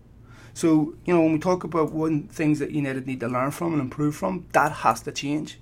So, 0.54 0.96
you 1.06 1.14
know, 1.14 1.22
when 1.22 1.34
we 1.34 1.40
talk 1.40 1.64
about 1.64 1.94
one 1.94 2.28
things 2.28 2.60
that 2.60 2.72
United 2.72 3.08
need 3.08 3.22
to 3.22 3.30
learn 3.30 3.52
from 3.52 3.74
and 3.74 3.82
improve 3.82 4.16
from, 4.16 4.46
that 4.52 4.72
has 4.72 5.02
to 5.04 5.12
change. 5.12 5.58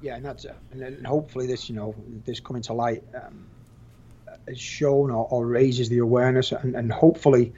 Yeah, 0.00 0.16
and 0.16 0.24
that's 0.24 0.46
and 0.72 1.06
hopefully 1.06 1.46
this, 1.46 1.68
you 1.68 1.74
know, 1.74 1.94
this 2.24 2.40
coming 2.40 2.62
to 2.62 2.72
light 2.72 3.02
um, 3.14 3.46
is 4.46 4.60
shown 4.60 5.10
or, 5.10 5.26
or, 5.28 5.46
raises 5.46 5.88
the 5.88 5.98
awareness, 5.98 6.52
and, 6.52 6.76
and 6.76 6.92
hopefully 6.92 7.52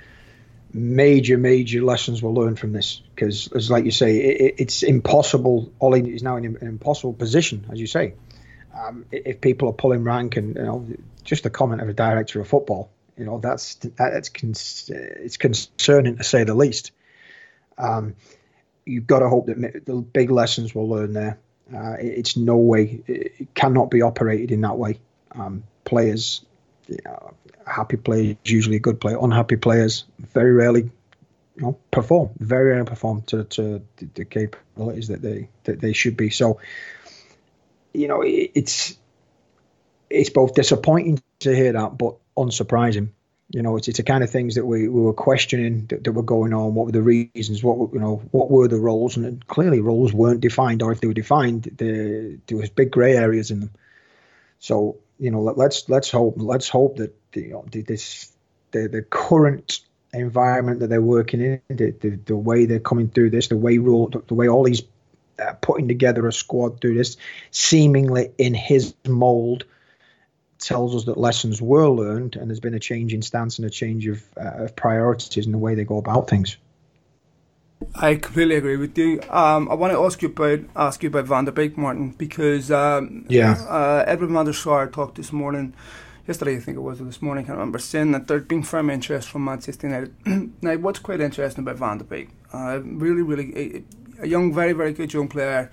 major, 0.73 1.37
major 1.37 1.83
lessons 1.83 2.23
were 2.23 2.31
learned 2.31 2.59
from 2.59 2.73
this 2.73 3.03
because, 3.15 3.53
as 3.53 3.71
like 3.71 3.85
you 3.85 3.91
say, 3.91 4.17
it, 4.19 4.55
it's 4.59 4.83
impossible. 4.83 5.71
Ollie 5.81 6.15
is 6.15 6.23
now 6.23 6.37
in 6.37 6.45
an 6.45 6.59
impossible 6.63 7.13
position, 7.13 7.67
as 7.71 7.79
you 7.81 7.87
say. 7.87 8.15
Um, 8.75 9.05
if 9.11 9.41
people 9.41 9.69
are 9.69 9.75
pulling 9.75 10.05
rank, 10.05 10.37
and 10.37 10.57
you 10.57 10.63
know, 10.63 10.87
just 11.25 11.43
the 11.43 11.51
comment 11.51 11.83
of 11.83 11.89
a 11.89 11.93
director 11.93 12.41
of 12.41 12.49
football, 12.49 12.91
you 13.19 13.27
know, 13.27 13.39
that's 13.39 13.75
that's 13.75 14.31
it's 14.89 15.37
concerning 15.37 16.17
to 16.17 16.25
say 16.25 16.45
the 16.45 16.55
least. 16.55 16.93
Um, 17.77 18.15
you've 18.87 19.07
got 19.07 19.19
to 19.19 19.29
hope 19.29 19.47
that 19.47 19.83
the 19.85 19.95
big 19.97 20.31
lessons 20.31 20.75
were 20.75 20.83
learned 20.83 21.15
there. 21.15 21.39
Uh, 21.75 21.97
it's 21.99 22.37
no 22.37 22.57
way, 22.57 23.03
it 23.07 23.55
cannot 23.55 23.91
be 23.91 24.03
operated 24.03 24.51
in 24.51 24.63
that 24.63 24.77
way. 24.77 24.99
Um, 25.33 25.63
players 25.85 26.45
happy 27.67 27.97
players 27.97 28.37
usually 28.45 28.77
a 28.77 28.81
good 28.81 29.01
player. 29.01 29.19
Unhappy 29.21 29.57
players 29.57 30.05
very 30.19 30.53
rarely, 30.53 30.91
you 31.57 31.63
know, 31.63 31.79
perform. 31.91 32.31
Very 32.39 32.71
rarely 32.73 32.87
perform 32.87 33.23
to, 33.23 33.45
to 33.45 33.83
the 34.15 34.25
capabilities 34.25 35.09
that 35.09 35.23
they 35.23 35.49
that 35.65 35.81
they 35.81 35.93
should 35.93 36.17
be. 36.17 36.31
So, 36.31 36.61
you 37.93 38.09
know, 38.09 38.23
it, 38.23 38.53
it's 38.55 38.99
it's 40.09 40.31
both 40.31 40.55
disappointing 40.55 41.23
to 41.41 41.55
hear 41.55 41.73
that, 41.73 41.97
but 41.97 42.17
unsurprising. 42.37 43.11
You 43.51 43.63
know, 43.63 43.77
it's, 43.77 43.89
it's 43.89 43.97
the 43.97 44.05
kind 44.05 44.23
of 44.23 44.31
things 44.31 44.55
that 44.55 44.65
we, 44.65 44.89
we 44.89 45.03
were 45.03 45.13
questioning 45.13 45.87
that, 45.87 46.05
that 46.05 46.13
were 46.13 46.23
going 46.23 46.55
on. 46.55 46.75
What 46.75 46.87
were 46.87 46.93
the 46.93 47.03
reasons? 47.03 47.63
What 47.65 47.93
you 47.93 47.99
know? 47.99 48.23
What 48.31 48.51
were 48.51 48.69
the 48.69 48.79
roles? 48.79 49.17
And 49.17 49.45
clearly, 49.47 49.81
roles 49.81 50.13
weren't 50.13 50.41
defined, 50.41 50.83
or 50.83 50.93
if 50.93 51.01
they 51.01 51.09
were 51.09 51.15
defined, 51.15 51.65
there 51.77 52.37
there 52.47 52.59
was 52.59 52.71
big 52.71 52.91
grey 52.93 53.17
areas 53.17 53.51
in 53.51 53.61
them. 53.61 53.71
So 54.61 54.99
you 55.19 55.31
know, 55.31 55.41
let's 55.41 55.89
let's 55.89 56.11
hope 56.11 56.35
let's 56.39 56.69
hope 56.69 56.97
that 56.97 57.15
the, 57.33 57.49
know, 57.49 57.65
this 57.73 58.33
the 58.71 58.89
the 58.89 59.03
current 59.03 59.81
environment 60.13 60.81
that 60.81 60.89
they're 60.89 61.03
working 61.03 61.41
in, 61.41 61.61
the, 61.69 61.91
the, 61.93 62.11
the 62.25 62.37
way 62.37 62.67
they're 62.67 62.81
coming 62.81 63.09
through 63.09 63.31
this, 63.31 63.49
the 63.49 63.57
way 63.57 63.79
rule, 63.79 64.09
the, 64.09 64.23
the 64.27 64.35
way 64.35 64.49
all 64.49 64.65
these 64.65 64.83
uh, 65.39 65.53
putting 65.61 65.89
together 65.89 66.27
a 66.27 66.33
squad 66.33 66.81
through 66.81 66.95
this, 66.95 67.17
seemingly 67.51 68.33
in 68.39 68.55
his 68.55 68.95
mold, 69.07 69.65
tells 70.61 70.95
us 70.95 71.05
that 71.05 71.17
lessons 71.17 71.61
were 71.61 71.89
learned 71.89 72.37
and 72.37 72.49
there's 72.49 72.61
been 72.61 72.75
a 72.75 72.81
change 72.81 73.13
in 73.15 73.23
stance 73.23 73.59
and 73.59 73.67
a 73.67 73.71
change 73.71 74.07
of, 74.07 74.23
uh, 74.37 74.65
of 74.65 74.77
priorities 74.77 75.47
in 75.47 75.53
the 75.53 75.59
way 75.59 75.75
they 75.75 75.85
go 75.85 75.99
about 75.99 76.29
things. 76.29 76.57
I 77.95 78.17
completely 78.17 78.57
agree 78.57 78.77
with 78.77 78.97
you. 78.99 79.21
Um, 79.31 79.71
I 79.71 79.75
want 79.75 79.93
to 79.93 80.05
ask 80.05 80.21
you 80.21 80.29
about 80.29 80.61
ask 80.77 81.03
you 81.03 81.09
about 81.09 81.25
Van 81.25 81.47
der 81.47 81.53
Beek, 81.53 81.79
Martin, 81.79 82.11
because 82.11 82.71
um, 82.71 83.25
yeah, 83.29 83.53
uh, 83.53 84.05
Edwin 84.07 84.35
van 84.35 84.45
der 84.45 84.53
Sar 84.53 84.87
talked 84.87 85.15
this 85.15 85.33
morning, 85.33 85.73
yesterday 86.29 86.57
I 86.57 86.61
think 86.61 86.77
it 86.77 86.81
was, 86.81 87.01
or 87.01 87.05
this 87.05 87.23
morning, 87.23 87.45
I 87.45 87.47
can't 87.47 87.59
remember, 87.59 87.79
saying 87.79 88.13
that 88.13 88.29
there'd 88.29 88.49
been 88.49 88.63
firm 88.63 88.91
interest 88.91 89.29
from 89.29 89.45
Manchester 89.45 89.89
United. 89.89 90.15
now, 90.63 90.77
what's 90.77 90.99
quite 90.99 91.21
interesting 91.21 91.65
about 91.65 91.77
Van 91.77 91.99
der 91.99 92.05
Beek, 92.05 92.29
uh, 92.53 92.81
really, 92.83 93.23
really 93.23 93.57
a, 93.57 94.25
a 94.25 94.27
young, 94.27 94.53
very, 94.53 94.73
very 94.73 94.93
good 94.93 95.13
young 95.15 95.29
player, 95.29 95.71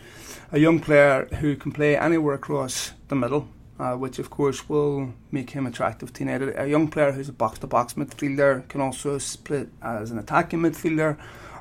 a 0.52 0.60
young 0.60 0.80
player 0.80 1.26
who 1.42 1.58
can 1.58 1.72
play 1.74 1.98
anywhere 1.98 2.36
across 2.36 2.94
the 3.10 3.16
middle. 3.16 3.50
Uh, 3.80 3.93
which 3.93 4.17
of 4.17 4.32
course 4.32 4.67
will 4.67 5.13
make 5.32 5.51
him 5.51 5.67
attractive 5.67 6.11
to 6.11 6.23
United. 6.23 6.59
A 6.59 6.67
young 6.67 6.88
player 6.88 7.11
who's 7.11 7.30
a 7.30 7.32
box-to-box 7.32 7.93
midfielder 7.93 8.67
can 8.69 8.82
also 8.82 9.19
split 9.19 9.69
as 9.84 10.09
an 10.09 10.17
attacking 10.17 10.61
midfielder. 10.61 11.15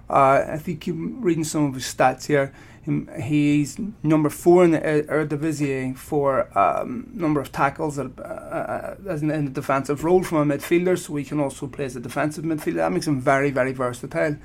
Uh, 0.08 0.46
I 0.48 0.56
think 0.56 0.84
reading 0.88 1.44
some 1.44 1.64
of 1.66 1.74
his 1.74 1.84
stats 1.84 2.26
here. 2.26 2.54
He's 3.20 3.78
number 4.02 4.30
four 4.30 4.64
in 4.64 4.70
the 4.70 4.80
Eredivisie 4.80 5.94
for 5.94 6.48
um, 6.56 7.10
number 7.12 7.40
of 7.40 7.52
tackles 7.52 7.98
uh, 7.98 8.04
uh, 8.04 8.94
as 9.10 9.22
in, 9.22 9.30
in 9.30 9.44
the 9.44 9.50
defensive 9.50 10.02
role 10.02 10.22
from 10.22 10.50
a 10.50 10.56
midfielder, 10.56 10.96
so 10.98 11.16
he 11.16 11.24
can 11.24 11.38
also 11.38 11.66
play 11.66 11.84
as 11.84 11.96
a 11.96 12.00
defensive 12.00 12.44
midfielder. 12.44 12.76
That 12.76 12.92
makes 12.92 13.06
him 13.06 13.20
very, 13.20 13.50
very 13.50 13.72
versatile. 13.72 14.36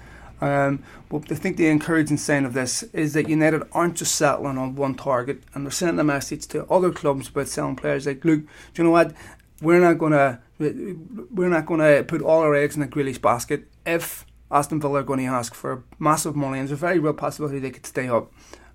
Um, 0.41 0.83
but 1.09 1.31
I 1.31 1.35
think 1.35 1.57
the 1.57 1.67
encouraging 1.67 2.17
sign 2.17 2.45
of 2.45 2.53
this 2.53 2.83
is 2.93 3.13
that 3.13 3.29
United 3.29 3.63
aren't 3.71 3.95
just 3.95 4.15
settling 4.15 4.57
on 4.57 4.75
one 4.75 4.95
target, 4.95 5.43
and 5.53 5.65
they're 5.65 5.71
sending 5.71 5.99
a 5.99 6.03
message 6.03 6.47
to 6.47 6.65
other 6.65 6.91
clubs 6.91 7.29
about 7.29 7.47
selling 7.47 7.75
players. 7.75 8.07
Like, 8.07 8.25
look, 8.25 8.41
do 8.41 8.47
you 8.75 8.83
know 8.83 8.91
what? 8.91 9.13
We're 9.61 9.79
not 9.79 9.99
gonna 9.99 10.41
we're 10.57 11.49
not 11.49 11.67
gonna 11.67 12.03
put 12.03 12.21
all 12.21 12.41
our 12.41 12.55
eggs 12.55 12.75
in 12.75 12.81
a 12.81 12.87
Grealish 12.87 13.21
basket. 13.21 13.67
If 13.85 14.25
Aston 14.51 14.81
Villa 14.81 14.99
are 14.99 15.03
going 15.03 15.19
to 15.19 15.25
ask 15.25 15.53
for 15.53 15.83
massive 15.97 16.35
money, 16.35 16.59
and 16.59 16.67
there's 16.67 16.77
a 16.77 16.85
very 16.85 16.99
real 16.99 17.13
possibility 17.13 17.59
they 17.59 17.71
could 17.71 17.85
stay 17.85 18.09
up. 18.09 18.31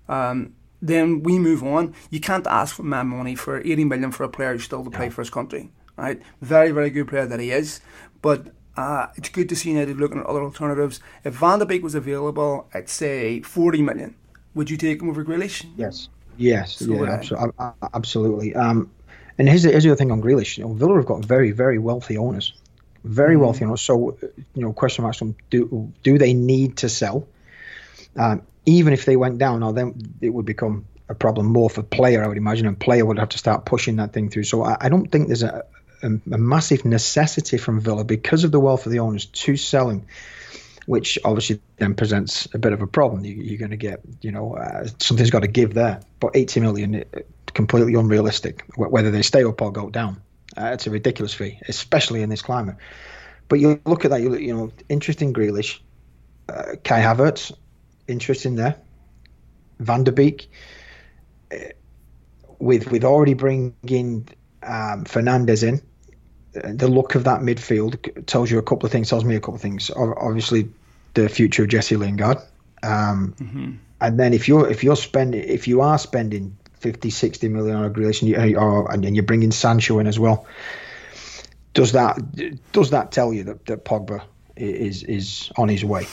Um, 0.09 0.55
then 0.81 1.23
we 1.23 1.39
move 1.39 1.63
on. 1.63 1.93
You 2.09 2.19
can't 2.19 2.47
ask 2.47 2.75
for 2.75 2.83
mad 2.83 3.03
money 3.03 3.35
for 3.35 3.59
80 3.59 3.85
million 3.85 4.11
for 4.11 4.23
a 4.23 4.29
player 4.29 4.53
who's 4.53 4.63
still 4.63 4.83
to 4.83 4.89
play 4.89 5.09
for 5.09 5.21
his 5.21 5.29
country, 5.29 5.69
right? 5.97 6.21
Very, 6.41 6.71
very 6.71 6.89
good 6.89 7.07
player 7.07 7.25
that 7.25 7.39
he 7.39 7.51
is, 7.51 7.81
but 8.21 8.47
uh, 8.77 9.07
it's 9.15 9.29
good 9.29 9.49
to 9.49 9.55
see 9.55 9.71
United 9.71 9.97
looking 9.97 10.19
at 10.19 10.25
other 10.25 10.41
alternatives. 10.41 10.99
If 11.23 11.33
Van 11.35 11.59
der 11.59 11.65
Beek 11.65 11.83
was 11.83 11.95
available 11.95 12.67
at 12.73 12.89
say 12.89 13.41
40 13.41 13.81
million, 13.81 14.15
would 14.53 14.69
you 14.69 14.77
take 14.77 15.01
him 15.01 15.09
over 15.09 15.25
Grealish? 15.25 15.65
Yes, 15.75 16.09
yes, 16.37 16.77
so 16.77 17.03
yeah, 17.03 17.11
absolutely. 17.11 17.53
absolutely. 17.93 18.55
Um, 18.55 18.91
and 19.37 19.49
here's 19.49 19.63
the, 19.63 19.71
here's 19.71 19.83
the 19.83 19.89
other 19.89 19.97
thing 19.97 20.11
on 20.11 20.21
Grealish. 20.21 20.57
You 20.57 20.63
know, 20.63 20.73
Villa 20.73 20.95
have 20.95 21.05
got 21.05 21.25
very, 21.25 21.51
very 21.51 21.77
wealthy 21.77 22.17
owners 22.17 22.53
very 23.07 23.35
mm-hmm. 23.35 23.43
wealthy. 23.43 23.65
owners. 23.65 23.81
so 23.81 24.17
you 24.53 24.61
know, 24.61 24.73
question 24.73 25.03
marks 25.03 25.17
from 25.17 25.35
do 25.49 25.91
do 26.03 26.17
they 26.17 26.33
need 26.33 26.77
to 26.77 26.89
sell? 26.89 27.27
Um, 28.15 28.41
even 28.65 28.93
if 28.93 29.05
they 29.05 29.15
went 29.15 29.37
down, 29.37 29.61
now 29.61 29.71
then 29.71 29.95
it 30.21 30.29
would 30.29 30.45
become 30.45 30.85
a 31.09 31.15
problem 31.15 31.45
more 31.45 31.69
for 31.69 31.83
player, 31.83 32.23
I 32.23 32.27
would 32.27 32.37
imagine, 32.37 32.67
and 32.67 32.77
player 32.77 33.05
would 33.05 33.17
have 33.17 33.29
to 33.29 33.37
start 33.37 33.65
pushing 33.65 33.95
that 33.97 34.11
thing 34.11 34.29
through. 34.29 34.43
So 34.43 34.63
I, 34.63 34.77
I 34.81 34.89
don't 34.89 35.09
think 35.09 35.27
there's 35.27 35.43
a, 35.43 35.63
a, 36.01 36.07
a, 36.07 36.37
massive 36.37 36.85
necessity 36.85 37.57
from 37.57 37.79
Villa 37.79 38.03
because 38.03 38.43
of 38.43 38.51
the 38.51 38.59
wealth 38.59 38.85
of 38.85 38.91
the 38.91 38.99
owners 38.99 39.25
to 39.25 39.57
sell 39.57 39.89
him, 39.89 40.05
which 40.85 41.17
obviously 41.25 41.61
then 41.77 41.95
presents 41.95 42.47
a 42.53 42.59
bit 42.59 42.73
of 42.73 42.81
a 42.81 42.87
problem. 42.87 43.25
You, 43.25 43.55
are 43.55 43.57
going 43.57 43.71
to 43.71 43.77
get, 43.77 44.01
you 44.21 44.31
know, 44.31 44.55
uh, 44.55 44.87
something's 44.99 45.29
got 45.29 45.41
to 45.41 45.47
give 45.47 45.73
there. 45.73 46.01
But 46.19 46.35
80 46.35 46.59
million, 46.61 46.95
uh, 46.95 47.19
completely 47.53 47.95
unrealistic, 47.95 48.63
whether 48.75 49.11
they 49.11 49.21
stay 49.21 49.43
up 49.43 49.61
or 49.61 49.71
go 49.71 49.89
down. 49.89 50.21
Uh, 50.55 50.71
it's 50.73 50.87
a 50.87 50.91
ridiculous 50.91 51.33
fee, 51.33 51.59
especially 51.67 52.23
in 52.23 52.29
this 52.29 52.41
climate. 52.41 52.77
But 53.47 53.59
you 53.59 53.79
look 53.85 54.05
at 54.05 54.11
that, 54.11 54.21
you, 54.21 54.29
look, 54.29 54.41
you 54.41 54.55
know, 54.55 54.71
interesting 54.89 55.33
Grealish, 55.33 55.79
uh, 56.49 56.75
Kai 56.83 57.01
Havertz, 57.01 57.51
interesting 58.07 58.55
there. 58.55 58.75
Van 59.79 60.03
der 60.03 60.11
Beek, 60.11 60.49
uh, 61.51 61.57
with 62.59 62.91
with 62.91 63.03
already 63.03 63.35
bringing 63.35 64.27
um, 64.63 65.05
Fernandes 65.05 65.63
in, 65.63 65.81
the 66.77 66.87
look 66.87 67.15
of 67.15 67.25
that 67.25 67.41
midfield 67.41 68.25
tells 68.25 68.49
you 68.49 68.57
a 68.57 68.63
couple 68.63 68.85
of 68.85 68.91
things. 68.91 69.09
Tells 69.09 69.25
me 69.25 69.35
a 69.35 69.39
couple 69.39 69.55
of 69.55 69.61
things. 69.61 69.91
Obviously, 69.95 70.69
the 71.13 71.29
future 71.29 71.63
of 71.63 71.69
Jesse 71.69 71.95
Lingard, 71.95 72.37
um, 72.83 73.35
mm-hmm. 73.39 73.71
and 74.01 74.19
then 74.19 74.33
if 74.33 74.47
you're 74.47 74.69
if 74.69 74.83
you're 74.83 74.95
spending 74.95 75.43
if 75.43 75.67
you 75.67 75.81
are 75.81 75.97
spending 75.97 76.57
50, 76.79 77.09
60 77.09 77.47
million 77.49 77.75
on 77.75 77.85
a 77.85 77.89
Grealish 77.89 78.21
and, 78.21 78.29
you, 78.51 78.57
or, 78.57 78.91
and 78.91 79.15
you're 79.15 79.25
bringing 79.25 79.51
Sancho 79.51 79.99
in 79.99 80.07
as 80.07 80.19
well, 80.19 80.45
does 81.73 81.93
that 81.93 82.17
does 82.71 82.91
that 82.91 83.11
tell 83.11 83.33
you 83.33 83.43
that, 83.45 83.65
that 83.65 83.85
Pogba 83.85 84.23
is 84.55 85.03
is 85.03 85.51
on 85.57 85.69
his 85.69 85.83
way? 85.83 86.07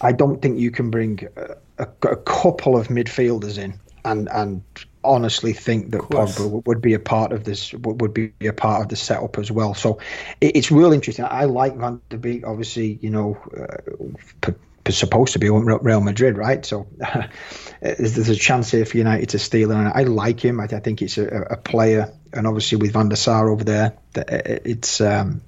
I 0.00 0.12
don't 0.12 0.42
think 0.42 0.58
you 0.58 0.70
can 0.70 0.90
bring 0.90 1.26
a, 1.36 1.84
a, 1.84 1.88
a 2.08 2.16
couple 2.16 2.76
of 2.76 2.88
midfielders 2.88 3.58
in 3.58 3.78
and 4.04 4.28
and 4.30 4.62
honestly 5.06 5.52
think 5.52 5.90
that 5.92 6.02
Pogba 6.02 6.64
would 6.66 6.80
be 6.80 6.94
a 6.94 6.98
part 6.98 7.32
of 7.32 7.44
this 7.44 7.72
would 7.72 8.12
be 8.12 8.32
a 8.44 8.52
part 8.52 8.82
of 8.82 8.88
the 8.88 8.96
setup 8.96 9.38
as 9.38 9.50
well. 9.50 9.74
So 9.74 10.00
it's 10.40 10.70
real 10.70 10.92
interesting. 10.92 11.24
I 11.28 11.44
like 11.44 11.76
Van 11.76 12.00
der 12.08 12.18
Beek. 12.18 12.46
Obviously, 12.46 12.98
you 13.00 13.10
know, 13.10 13.38
uh, 13.56 14.10
p- 14.40 14.92
supposed 14.92 15.32
to 15.32 15.38
be 15.38 15.48
on 15.48 15.64
Real 15.64 16.00
Madrid, 16.00 16.36
right? 16.36 16.64
So 16.64 16.86
there's 17.80 18.28
a 18.28 18.36
chance 18.36 18.70
here 18.70 18.84
for 18.84 18.96
United 18.96 19.30
to 19.30 19.38
steal 19.38 19.72
him. 19.72 19.90
I 19.94 20.02
like 20.04 20.44
him. 20.44 20.60
I, 20.60 20.64
I 20.64 20.80
think 20.80 21.02
it's 21.02 21.18
a, 21.18 21.26
a, 21.26 21.56
player, 21.56 22.12
and 22.32 22.46
obviously 22.46 22.78
with 22.78 22.92
Van 22.92 23.08
der 23.08 23.16
Sar 23.16 23.48
over 23.48 23.64
there, 23.64 23.96
it's 24.14 25.00
um, 25.00 25.40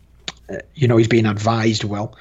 you 0.74 0.88
know 0.88 0.96
he's 0.96 1.08
being 1.08 1.26
advised 1.26 1.84
well, 1.84 2.16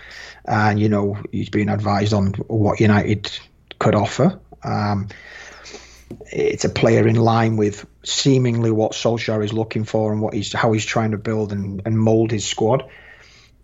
and 0.45 0.79
you 0.79 0.89
know 0.89 1.17
he's 1.31 1.49
being 1.49 1.69
advised 1.69 2.13
on 2.13 2.33
what 2.47 2.79
United 2.79 3.31
could 3.79 3.95
offer. 3.95 4.39
Um, 4.63 5.07
it's 6.31 6.65
a 6.65 6.69
player 6.69 7.07
in 7.07 7.15
line 7.15 7.57
with 7.57 7.85
seemingly 8.03 8.71
what 8.71 8.93
Solskjaer 8.93 9.43
is 9.43 9.53
looking 9.53 9.83
for 9.83 10.11
and 10.11 10.21
what 10.21 10.33
he's 10.33 10.53
how 10.53 10.71
he's 10.71 10.85
trying 10.85 11.11
to 11.11 11.17
build 11.17 11.51
and, 11.51 11.81
and 11.85 11.97
mold 11.97 12.31
his 12.31 12.45
squad. 12.45 12.89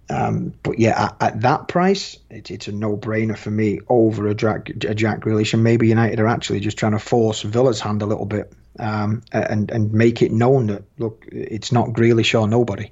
Um, 0.09 0.53
but 0.61 0.79
yeah, 0.79 1.05
at, 1.05 1.15
at 1.21 1.41
that 1.41 1.67
price, 1.67 2.17
it, 2.29 2.51
it's 2.51 2.67
a 2.67 2.73
no-brainer 2.73 3.37
for 3.37 3.49
me 3.49 3.79
over 3.87 4.27
a 4.27 4.35
Jack, 4.35 4.69
a 4.69 4.93
Jack 4.93 5.21
Grealish, 5.21 5.53
and 5.53 5.63
maybe 5.63 5.87
United 5.87 6.19
are 6.19 6.27
actually 6.27 6.59
just 6.59 6.77
trying 6.77 6.91
to 6.91 6.99
force 6.99 7.41
Villa's 7.41 7.79
hand 7.79 8.01
a 8.01 8.05
little 8.05 8.25
bit 8.25 8.51
um, 8.79 9.23
and 9.31 9.71
and 9.71 9.93
make 9.93 10.21
it 10.21 10.31
known 10.31 10.67
that 10.67 10.83
look, 10.97 11.25
it's 11.31 11.71
not 11.71 11.89
Grealish 11.89 12.39
or 12.39 12.47
nobody. 12.47 12.91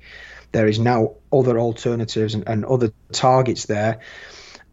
There 0.54 0.68
is 0.68 0.80
now 0.80 1.16
other 1.32 1.60
alternatives 1.60 2.34
and, 2.34 2.48
and 2.48 2.66
other 2.66 2.92
targets 3.12 3.66
there 3.66 4.00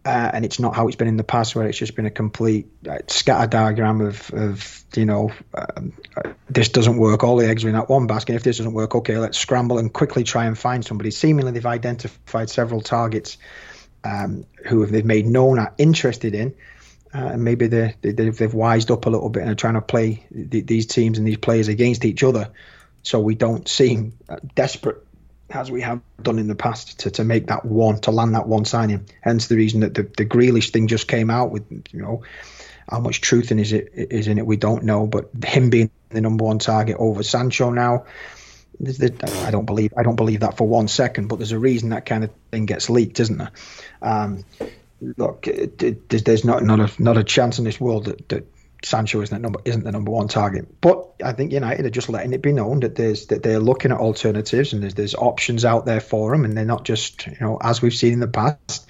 uh, 0.04 0.30
and 0.32 0.44
it's 0.44 0.58
not 0.58 0.74
how 0.74 0.86
it's 0.86 0.96
been 0.96 1.08
in 1.08 1.16
the 1.16 1.24
past, 1.24 1.54
where 1.54 1.66
it's 1.66 1.78
just 1.78 1.94
been 1.94 2.06
a 2.06 2.10
complete 2.10 2.66
uh, 2.88 2.98
scatter 3.08 3.46
diagram 3.46 4.00
of, 4.00 4.30
of 4.32 4.84
you 4.94 5.04
know, 5.04 5.32
um, 5.54 5.92
uh, 6.16 6.30
this 6.48 6.68
doesn't 6.68 6.96
work. 6.96 7.24
All 7.24 7.36
the 7.36 7.48
eggs 7.48 7.64
are 7.64 7.68
in 7.68 7.74
that 7.74 7.88
one 7.88 8.06
basket. 8.06 8.34
If 8.34 8.42
this 8.42 8.58
doesn't 8.58 8.72
work, 8.72 8.94
okay, 8.94 9.18
let's 9.18 9.36
scramble 9.36 9.78
and 9.78 9.92
quickly 9.92 10.24
try 10.24 10.46
and 10.46 10.56
find 10.56 10.84
somebody. 10.84 11.10
Seemingly, 11.10 11.52
they've 11.52 11.66
identified 11.66 12.48
several 12.48 12.80
targets 12.80 13.38
um, 14.04 14.46
who 14.66 14.86
they've 14.86 15.04
made 15.04 15.26
known 15.26 15.58
are 15.58 15.74
interested 15.78 16.34
in, 16.34 16.54
uh, 17.12 17.18
and 17.18 17.44
maybe 17.44 17.66
they, 17.66 17.94
they, 18.00 18.24
have 18.24 18.54
wised 18.54 18.90
up 18.90 19.06
a 19.06 19.10
little 19.10 19.28
bit 19.28 19.42
and 19.42 19.50
are 19.50 19.56
trying 19.56 19.74
to 19.74 19.82
play 19.82 20.24
the, 20.30 20.60
these 20.60 20.86
teams 20.86 21.18
and 21.18 21.26
these 21.26 21.38
players 21.38 21.68
against 21.68 22.04
each 22.04 22.22
other, 22.22 22.50
so 23.02 23.20
we 23.20 23.34
don't 23.34 23.68
seem 23.68 24.14
uh, 24.28 24.36
desperate 24.54 25.04
as 25.50 25.70
we 25.70 25.80
have 25.80 26.00
done 26.22 26.38
in 26.38 26.46
the 26.46 26.54
past 26.54 27.00
to, 27.00 27.10
to 27.10 27.24
make 27.24 27.46
that 27.46 27.64
one 27.64 28.00
to 28.00 28.10
land 28.10 28.34
that 28.34 28.46
one 28.46 28.64
signing. 28.64 29.08
Hence 29.20 29.46
the 29.46 29.56
reason 29.56 29.80
that 29.80 29.94
the 29.94 30.02
the 30.02 30.26
Grealish 30.26 30.70
thing 30.70 30.88
just 30.88 31.08
came 31.08 31.30
out 31.30 31.50
with 31.50 31.64
you 31.92 32.02
know 32.02 32.22
how 32.88 33.00
much 33.00 33.20
truth 33.20 33.50
in 33.50 33.58
is 33.58 33.72
it 33.72 33.90
is 33.94 34.28
in 34.28 34.38
it 34.38 34.46
we 34.46 34.56
don't 34.56 34.84
know, 34.84 35.06
but 35.06 35.30
him 35.44 35.70
being 35.70 35.90
the 36.10 36.20
number 36.20 36.44
one 36.44 36.58
target 36.58 36.96
over 36.98 37.22
Sancho 37.22 37.70
now. 37.70 38.04
I 38.80 39.50
don't 39.50 39.64
believe 39.64 39.92
I 39.96 40.02
don't 40.02 40.16
believe 40.16 40.40
that 40.40 40.56
for 40.56 40.68
one 40.68 40.88
second, 40.88 41.26
but 41.26 41.36
there's 41.36 41.52
a 41.52 41.58
reason 41.58 41.90
that 41.90 42.06
kind 42.06 42.24
of 42.24 42.30
thing 42.52 42.66
gets 42.66 42.88
leaked, 42.88 43.18
isn't 43.18 43.38
there? 43.38 43.50
Um, 44.00 44.44
look, 45.16 45.46
there's 45.46 46.44
not 46.44 46.62
not 46.62 46.80
a 46.80 47.02
not 47.02 47.16
a 47.16 47.24
chance 47.24 47.58
in 47.58 47.64
this 47.64 47.80
world 47.80 48.04
that, 48.04 48.28
that 48.28 48.46
Sancho 48.84 49.20
isn't 49.20 49.34
the 49.34 49.40
number 49.40 49.60
isn't 49.64 49.84
the 49.84 49.92
number 49.92 50.10
one 50.10 50.28
target. 50.28 50.80
But 50.80 51.14
I 51.24 51.32
think 51.32 51.52
United 51.52 51.84
are 51.86 51.90
just 51.90 52.08
letting 52.08 52.32
it 52.32 52.42
be 52.42 52.52
known 52.52 52.80
that 52.80 52.94
there's 52.94 53.26
that 53.26 53.42
they're 53.42 53.58
looking 53.58 53.92
at 53.92 53.98
alternatives 53.98 54.72
and 54.72 54.82
there's 54.82 54.94
there's 54.94 55.14
options 55.14 55.64
out 55.64 55.86
there 55.86 56.00
for 56.00 56.32
them, 56.32 56.44
and 56.44 56.56
they're 56.56 56.64
not 56.64 56.84
just 56.84 57.26
you 57.26 57.36
know 57.40 57.58
as 57.60 57.82
we've 57.82 57.94
seen 57.94 58.14
in 58.14 58.20
the 58.20 58.28
past 58.28 58.86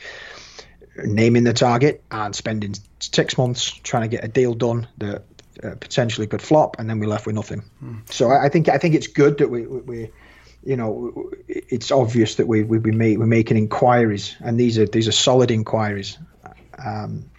naming 1.04 1.44
the 1.44 1.52
target 1.52 2.02
and 2.10 2.34
spending 2.34 2.74
six 3.00 3.38
months 3.38 3.70
trying 3.70 4.02
to 4.02 4.08
get 4.08 4.24
a 4.24 4.28
deal 4.28 4.54
done 4.54 4.88
that 4.98 5.22
uh, 5.62 5.74
potentially 5.76 6.26
could 6.26 6.42
flop, 6.42 6.78
and 6.78 6.88
then 6.88 6.98
we're 6.98 7.08
left 7.08 7.26
with 7.26 7.34
nothing. 7.34 7.62
Hmm. 7.80 7.98
So 8.10 8.30
I, 8.30 8.46
I, 8.46 8.48
think 8.48 8.68
I 8.68 8.78
think 8.78 8.94
it's 8.94 9.08
good 9.08 9.38
that 9.38 9.48
we 9.48 9.66
we. 9.66 10.10
you 10.64 10.76
know, 10.76 11.30
it's 11.46 11.90
obvious 11.90 12.34
that 12.36 12.46
we 12.46 12.62
we, 12.62 12.78
we 12.78 12.90
make, 12.90 13.18
we're 13.18 13.26
making 13.26 13.56
inquiries, 13.56 14.36
and 14.40 14.58
these 14.58 14.78
are 14.78 14.86
these 14.86 15.08
are 15.08 15.12
solid 15.12 15.50
inquiries. 15.50 16.18
Um, 16.84 17.30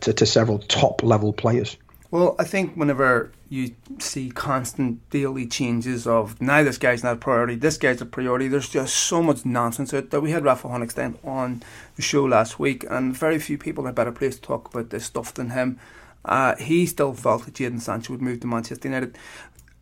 to, 0.00 0.12
to 0.12 0.26
several 0.26 0.58
top 0.58 1.02
level 1.02 1.32
players. 1.32 1.76
Well, 2.10 2.34
I 2.40 2.44
think 2.44 2.74
whenever 2.74 3.30
you 3.48 3.74
see 4.00 4.30
constant 4.30 5.08
daily 5.10 5.46
changes 5.46 6.08
of 6.08 6.40
now 6.40 6.64
this 6.64 6.76
guy's 6.76 7.04
not 7.04 7.14
a 7.14 7.18
priority, 7.18 7.54
this 7.54 7.78
guy's 7.78 8.00
a 8.00 8.06
priority, 8.06 8.48
there's 8.48 8.68
just 8.68 8.96
so 8.96 9.22
much 9.22 9.46
nonsense 9.46 9.94
out 9.94 10.10
there. 10.10 10.20
We 10.20 10.32
had 10.32 10.44
Rafa 10.44 10.68
Honigstein 10.68 11.24
on 11.24 11.62
the 11.94 12.02
show 12.02 12.24
last 12.24 12.58
week, 12.58 12.84
and 12.90 13.16
very 13.16 13.38
few 13.38 13.58
people 13.58 13.84
in 13.84 13.90
a 13.90 13.94
better 13.94 14.10
place 14.10 14.36
to 14.36 14.42
talk 14.42 14.72
about 14.74 14.90
this 14.90 15.04
stuff 15.04 15.32
than 15.34 15.50
him. 15.50 15.78
Uh, 16.24 16.56
he 16.56 16.84
still 16.84 17.14
felt 17.14 17.44
that 17.44 17.54
Jadon 17.54 17.80
Sancho 17.80 18.12
would 18.12 18.22
move 18.22 18.40
to 18.40 18.46
Manchester 18.46 18.88
United. 18.88 19.16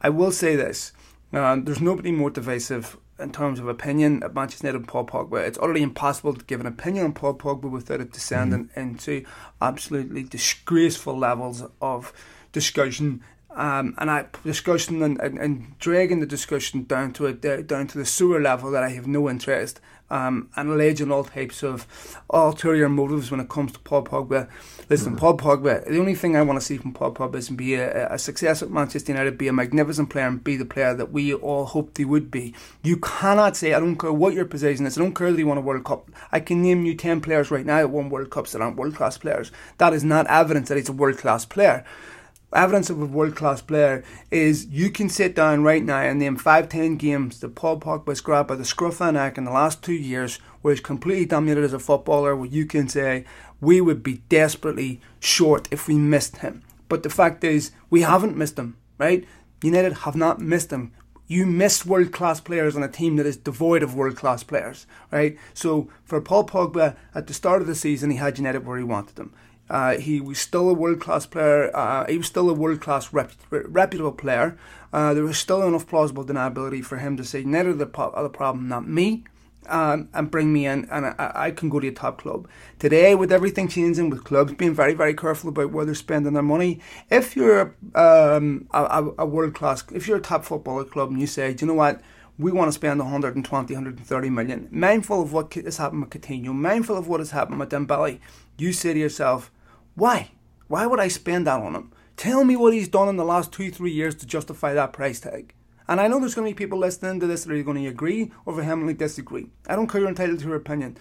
I 0.03 0.11
will 0.11 0.31
say 0.31 0.55
this 0.55 0.93
uh, 1.33 1.57
there's 1.63 1.81
nobody 1.81 2.11
more 2.11 2.31
divisive 2.31 2.97
in 3.19 3.33
terms 3.33 3.59
of 3.59 3.69
opinion 3.69 4.23
at 4.23 4.35
Manchester 4.35 4.67
United 4.67 4.81
and 4.81 4.89
Paul 4.89 5.07
Pogba. 5.07 5.47
It's 5.47 5.59
utterly 5.61 5.83
impossible 5.83 6.35
to 6.35 6.45
give 6.45 6.61
an 6.61 6.67
opinion 6.67 7.07
on 7.07 7.13
Paul 7.13 7.35
Pogba 7.35 7.71
without 7.71 8.01
it 8.01 8.13
descending 8.13 8.67
mm-hmm. 8.67 8.81
into 8.81 9.25
absolutely 9.61 10.23
disgraceful 10.23 11.17
levels 11.17 11.65
of 11.81 12.13
discussion. 12.53 13.23
Um, 13.51 13.95
and 13.99 14.11
I 14.11 14.27
discussion 14.45 15.03
and, 15.03 15.19
and, 15.21 15.39
and, 15.39 15.79
dragging 15.79 16.21
the 16.21 16.27
discussion 16.27 16.85
down 16.85 17.15
to 17.15 17.27
it 17.27 17.67
down 17.67 17.87
to 17.89 17.99
the 17.99 18.05
sewer 18.05 18.41
level 18.41 18.71
that 18.73 18.83
I 18.83 18.91
have 18.91 19.07
no 19.07 19.29
interest 19.29 19.81
um, 20.11 20.49
and 20.57 20.71
alleging 20.71 21.11
all 21.11 21.25
types 21.25 21.63
of 21.63 21.87
ulterior 22.31 22.89
motives 22.89 23.31
when 23.31 23.41
it 23.41 23.49
comes 23.49 23.73
to 23.73 23.79
Paul 23.81 24.05
Pogba. 24.05 24.49
Listen, 24.89 25.15
mm. 25.15 25.19
Paul 25.19 25.37
Pogba, 25.37 25.87
the 25.87 25.99
only 25.99 26.15
thing 26.15 26.37
I 26.37 26.43
want 26.43 26.59
to 26.59 26.65
see 26.65 26.79
from 26.79 26.93
Paul 26.93 27.13
Pogba 27.13 27.37
is 27.37 27.51
be 27.51 27.75
a, 27.75 28.13
a 28.13 28.19
success 28.19 28.63
at 28.63 28.71
Manchester 28.71 29.13
United, 29.13 29.37
be 29.37 29.49
a 29.49 29.53
magnificent 29.53 30.11
player, 30.11 30.27
and 30.27 30.43
be 30.43 30.57
the 30.57 30.65
player 30.65 30.95
that 30.95 31.13
we 31.13 31.35
all 31.35 31.67
hoped 31.67 31.99
he 31.99 32.05
would 32.05 32.31
be. 32.31 32.55
You 32.83 32.97
cannot 32.97 33.57
say, 33.57 33.75
I 33.75 33.81
don't 33.81 33.97
care 33.97 34.13
what 34.13 34.35
your 34.35 34.47
position 34.47 34.87
is, 34.87 34.97
I 34.97 35.03
don't 35.03 35.15
care 35.15 35.31
that 35.31 35.39
he 35.39 35.45
won 35.45 35.59
a 35.59 35.63
World 35.63 35.85
Cup. 35.85 36.11
I 36.33 36.41
can 36.41 36.63
name 36.63 36.87
you 36.87 36.95
10 36.95 37.21
players 37.21 37.51
right 37.51 37.67
now 37.67 37.79
that 37.79 37.89
won 37.89 38.09
World 38.09 38.31
Cups 38.31 38.53
that 38.53 38.63
aren't 38.63 38.77
world 38.77 38.95
class 38.95 39.19
players. 39.19 39.51
That 39.79 39.93
is 39.93 40.05
not 40.05 40.27
evidence 40.29 40.69
that 40.69 40.79
he's 40.79 40.89
a 40.89 40.93
world 40.93 41.19
class 41.19 41.45
player 41.45 41.85
evidence 42.53 42.89
of 42.89 43.01
a 43.01 43.07
world 43.07 43.37
class 43.37 43.61
player 43.61 44.03
is 44.31 44.67
you 44.67 44.91
can 44.91 45.09
sit 45.09 45.35
down 45.35 45.63
right 45.63 45.85
now 45.85 46.01
and 46.01 46.19
name 46.19 46.37
five, 46.37 46.69
ten 46.69 46.97
games 46.97 47.41
that 47.41 47.55
Paul 47.55 47.79
Pogba 47.81 48.09
has 48.09 48.21
grabbed 48.21 48.49
by 48.49 48.55
the 48.55 48.65
scruff 48.65 49.01
of 49.01 49.07
the 49.07 49.13
neck 49.13 49.37
in 49.37 49.45
the 49.45 49.51
last 49.51 49.83
two 49.83 49.93
years 49.93 50.37
where 50.63 50.75
he's 50.75 50.81
completely 50.81 51.27
dominated 51.27 51.65
as 51.65 51.73
a 51.73 51.79
footballer, 51.79 52.35
where 52.35 52.49
you 52.49 52.67
can 52.67 52.89
say 52.89 53.25
we 53.61 53.81
would 53.81 54.03
be 54.03 54.23
desperately 54.29 55.01
short 55.21 55.69
if 55.71 55.87
we 55.87 55.97
missed 55.97 56.39
him. 56.39 56.63
But 56.89 57.03
the 57.03 57.11
fact 57.11 57.45
is, 57.45 57.71
we 57.91 58.03
haven't 58.03 58.37
missed 58.37 58.59
him, 58.59 58.77
right? 58.97 59.25
United 59.63 59.93
have 59.93 60.17
not 60.17 60.41
missed 60.41 60.73
him. 60.73 60.93
You 61.27 61.45
miss 61.45 61.85
world 61.85 62.11
class 62.13 62.41
players 62.41 62.75
on 62.75 62.83
a 62.83 62.89
team 62.89 63.17
that 63.17 63.27
is 63.27 63.37
devoid 63.37 63.83
of 63.83 63.95
world 63.95 64.17
class 64.17 64.43
players, 64.43 64.87
right? 65.13 65.37
So 65.53 65.91
for 66.05 66.23
Paul 66.23 66.47
Pogba, 66.47 66.97
at 67.15 67.27
the 67.27 67.35
start 67.35 67.61
of 67.61 67.69
the 67.69 67.75
season, 67.75 68.11
he 68.11 68.17
had 68.17 68.39
United 68.39 68.65
where 68.65 68.79
he 68.79 68.85
wanted 68.85 69.17
them. 69.17 69.35
Uh, 69.71 69.97
he 69.97 70.21
was 70.21 70.39
still 70.39 70.69
a 70.69 70.75
world 70.75 71.01
class 71.01 71.27
player. 71.27 71.75
Uh, 71.77 72.07
he 72.07 72.19
was 72.19 72.27
still 72.27 72.49
a 72.49 72.55
world 72.55 72.81
class 72.81 73.13
rep- 73.13 73.33
reputable 73.51 74.13
player. 74.13 74.59
Uh, 74.93 75.13
there 75.15 75.25
was 75.25 75.39
still 75.39 75.63
enough 75.63 75.87
plausible 75.87 76.25
deniability 76.25 76.85
for 76.85 76.99
him 76.99 77.17
to 77.17 77.25
say, 77.25 77.45
"Neither 77.45 77.75
the, 77.75 77.87
po- 77.87 78.15
the 78.23 78.31
problem, 78.31 78.69
not 78.69 78.89
me." 78.89 79.25
um, 79.69 80.09
and 80.15 80.31
bring 80.31 80.53
me 80.53 80.67
in, 80.67 80.89
and 80.91 81.07
I, 81.07 81.33
I, 81.35 81.51
can 81.51 81.69
go 81.69 81.81
to 81.81 81.89
a 81.89 81.93
top 81.93 82.23
club. 82.23 82.49
Today, 82.79 83.15
with 83.15 83.33
everything 83.33 83.69
changing, 83.69 84.11
with 84.11 84.25
clubs 84.25 84.55
being 84.55 84.75
very, 84.75 84.95
very 84.95 85.15
careful 85.15 85.51
about 85.51 85.71
where 85.71 85.85
they're 85.85 85.95
spending 85.95 86.33
their 86.33 86.43
money, 86.43 86.81
if 87.11 87.37
you're 87.37 87.75
um, 87.95 88.67
a, 88.73 89.07
a 89.19 89.27
world 89.27 89.55
class, 89.55 89.85
if 89.93 90.09
you're 90.09 90.19
a 90.19 90.23
top 90.23 90.45
footballer 90.45 90.85
club 90.85 91.11
and 91.11 91.21
you 91.21 91.27
say, 91.27 91.53
do 91.53 91.65
you 91.65 91.69
know 91.69 91.77
what, 91.77 92.01
we 92.39 92.53
want 92.53 92.69
to 92.69 92.73
spend 92.73 93.01
120, 93.01 93.75
130 93.75 94.31
million, 94.31 94.69
mindful 94.71 95.23
of 95.23 95.33
what 95.33 95.53
has 95.55 95.77
happened 95.77 96.03
with 96.03 96.11
Coutinho, 96.11 96.55
mindful 96.55 96.97
of 96.97 97.09
what 97.09 97.21
has 97.21 97.33
happened 97.33 97.59
with 97.59 97.71
Dembele, 97.71 98.21
you 98.57 98.73
say 98.73 98.95
to 98.95 98.99
yourself, 98.99 99.51
why? 99.99 100.31
Why 100.69 100.87
would 100.87 101.01
I 101.01 101.09
spend 101.09 101.47
that 101.47 101.61
on 101.61 101.75
him? 101.75 101.93
Tell 102.17 102.45
me 102.45 102.55
what 102.55 102.73
he's 102.73 102.89
done 102.89 103.09
in 103.09 103.17
the 103.17 103.25
last 103.25 103.53
two, 103.53 103.71
three 103.71 103.91
years 103.91 104.15
to 104.17 104.27
justify 104.27 104.73
that 104.75 104.93
price 104.93 105.19
tag. 105.19 105.55
And 105.89 106.01
I 106.01 106.07
know 106.07 106.21
there's 106.21 106.35
going 106.35 106.47
to 106.49 106.55
be 106.55 106.65
people 106.65 106.79
listening 106.79 107.19
to 107.21 107.27
this 107.27 107.45
that 107.45 107.53
are 107.53 107.63
going 107.63 107.83
to 107.83 107.89
agree 107.89 108.31
or 108.45 108.55
vehemently 108.55 108.95
disagree. 108.95 109.49
I 109.67 109.75
don't 109.75 109.89
care 109.89 110.01
you're 110.01 110.09
entitled 110.09 110.39
to 110.41 110.47
your 110.47 110.57
opinion. 110.57 110.99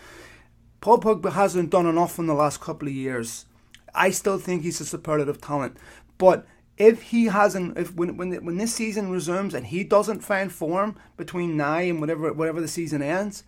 Paul 0.81 0.99
Pogba 0.99 1.33
hasn't 1.33 1.69
done 1.69 1.85
enough 1.85 2.17
in 2.17 2.25
the 2.25 2.33
last 2.33 2.61
couple 2.61 2.87
of 2.87 2.93
years. 2.93 3.45
I 3.93 4.09
still 4.09 4.39
think 4.39 4.63
he's 4.63 4.81
a 4.81 4.85
superlative 4.85 5.41
talent. 5.41 5.77
But 6.17 6.47
if 6.77 7.03
he 7.03 7.25
hasn't, 7.25 7.77
if 7.77 7.93
when 7.93 8.17
when 8.17 8.33
when 8.45 8.57
this 8.57 8.73
season 8.73 9.11
resumes 9.11 9.53
and 9.53 9.67
he 9.67 9.83
doesn't 9.83 10.21
find 10.21 10.51
form 10.51 10.95
between 11.17 11.57
now 11.57 11.77
and 11.77 11.99
whatever 11.99 12.31
whatever 12.33 12.61
the 12.61 12.67
season 12.67 13.01
ends, 13.01 13.43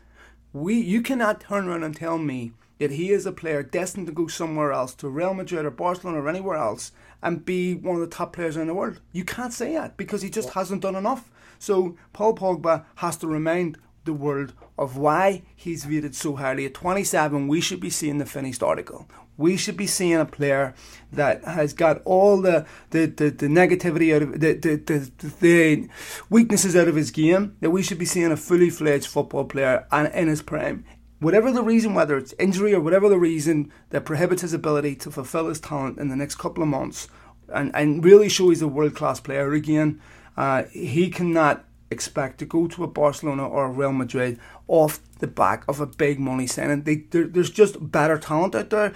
we 0.53 0.75
you 0.75 1.01
cannot 1.01 1.41
turn 1.41 1.67
around 1.67 1.83
and 1.83 1.95
tell 1.95 2.17
me 2.17 2.51
that 2.80 2.91
he 2.91 3.11
is 3.11 3.25
a 3.25 3.32
player 3.32 3.61
destined 3.61 4.07
to 4.07 4.13
go 4.13 4.27
somewhere 4.27 4.71
else, 4.71 4.95
to 4.95 5.09
Real 5.09 5.34
Madrid 5.34 5.65
or 5.65 5.71
Barcelona 5.71 6.21
or 6.21 6.30
anywhere 6.30 6.57
else, 6.57 6.91
and 7.21 7.45
be 7.45 7.75
one 7.75 7.95
of 7.95 8.01
the 8.01 8.15
top 8.15 8.34
players 8.34 8.57
in 8.57 8.67
the 8.67 8.73
world. 8.73 9.01
You 9.11 9.23
can't 9.23 9.53
say 9.53 9.73
that 9.73 9.97
because 9.97 10.21
he 10.21 10.30
just 10.30 10.51
hasn't 10.51 10.82
done 10.82 10.95
enough. 10.95 11.30
So 11.59 11.97
Paul 12.13 12.36
Pogba 12.36 12.86
has 12.95 13.17
to 13.17 13.27
remind 13.27 13.77
the 14.05 14.13
world 14.13 14.53
of 14.77 14.97
why 14.97 15.43
he's 15.55 15.86
rated 15.86 16.15
so 16.15 16.38
highly. 16.38 16.65
At 16.65 16.73
27, 16.73 17.47
we 17.47 17.59
should 17.59 17.82
be 17.82 17.89
seeing 17.89 18.17
the 18.17 18.25
finished 18.25 18.63
article. 18.63 19.09
We 19.38 19.55
should 19.55 19.77
be 19.77 19.88
seeing 19.88 20.15
a 20.15 20.25
player 20.25 20.73
that 21.13 21.43
has 21.45 21.73
got 21.73 22.01
all 22.03 22.41
the 22.41 22.65
the, 22.89 23.05
the, 23.05 23.30
the 23.30 23.47
negativity 23.47 24.13
out 24.13 24.21
of 24.21 24.39
the, 24.39 24.53
the, 24.53 24.75
the, 24.75 25.27
the 25.39 25.89
weaknesses 26.30 26.75
out 26.75 26.89
of 26.89 26.95
his 26.95 27.11
game. 27.11 27.55
That 27.61 27.69
we 27.69 27.84
should 27.84 27.99
be 27.99 28.05
seeing 28.05 28.32
a 28.32 28.38
fully 28.38 28.69
fledged 28.69 29.07
football 29.07 29.45
player 29.45 29.86
and 29.91 30.13
in 30.13 30.27
his 30.27 30.41
prime 30.41 30.84
whatever 31.20 31.51
the 31.51 31.63
reason, 31.63 31.93
whether 31.93 32.17
it's 32.17 32.34
injury 32.39 32.74
or 32.74 32.80
whatever 32.80 33.09
the 33.09 33.20
reason 33.20 33.72
that 33.89 34.05
prohibits 34.05 34.41
his 34.41 34.53
ability 34.53 34.95
to 34.95 35.11
fulfill 35.11 35.47
his 35.47 35.59
talent 35.59 35.97
in 35.97 36.09
the 36.09 36.15
next 36.15 36.36
couple 36.36 36.63
of 36.63 36.70
months 36.70 37.07
and, 37.53 37.72
and 37.76 38.03
really 38.03 38.30
show 38.30 38.49
he's 38.49 38.61
a 38.61 38.67
world 38.67 38.95
class 38.95 39.20
player 39.20 39.53
again, 39.53 40.01
uh, 40.38 40.63
he 40.72 41.09
cannot 41.09 41.65
expect 41.91 42.38
to 42.39 42.45
go 42.45 42.67
to 42.67 42.84
a 42.84 42.88
Barcelona 42.88 43.47
or 43.47 43.65
a 43.65 43.70
Real 43.70 43.91
Madrid 43.91 44.39
off 44.67 44.99
the 45.20 45.28
back 45.28 45.63
of 45.67 45.80
a 45.80 45.86
big 45.86 46.20
money 46.20 46.47
signing. 46.47 46.84
They, 46.84 46.95
there's 47.09 47.49
just 47.49 47.91
better 47.91 48.17
talent 48.17 48.55
out 48.55 48.70
there. 48.70 48.93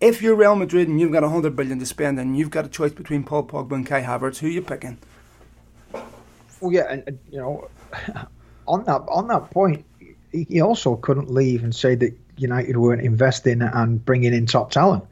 If 0.00 0.20
you're 0.20 0.34
Real 0.34 0.56
Madrid 0.56 0.88
and 0.88 1.00
you've 1.00 1.12
got 1.12 1.22
100 1.22 1.54
billion 1.54 1.78
to 1.78 1.86
spend 1.86 2.18
and 2.18 2.36
you've 2.36 2.50
got 2.50 2.66
a 2.66 2.68
choice 2.68 2.92
between 2.92 3.22
Paul 3.22 3.44
Pogba 3.44 3.72
and 3.72 3.86
Kai 3.86 4.02
Havertz, 4.02 4.38
who 4.38 4.48
are 4.48 4.50
you 4.50 4.62
picking? 4.62 4.98
Well, 6.60 6.72
yeah, 6.72 6.90
and, 6.90 7.18
you 7.30 7.38
know, 7.38 7.68
on 8.66 8.84
that 8.84 9.02
on 9.08 9.28
that 9.28 9.50
point, 9.50 9.84
he 10.32 10.60
also 10.60 10.96
couldn't 10.96 11.30
leave 11.30 11.62
and 11.62 11.74
say 11.74 11.94
that 11.94 12.18
United 12.36 12.76
weren't 12.76 13.02
investing 13.02 13.62
and 13.62 14.04
bringing 14.04 14.32
in 14.32 14.46
top 14.46 14.70
talent. 14.70 15.04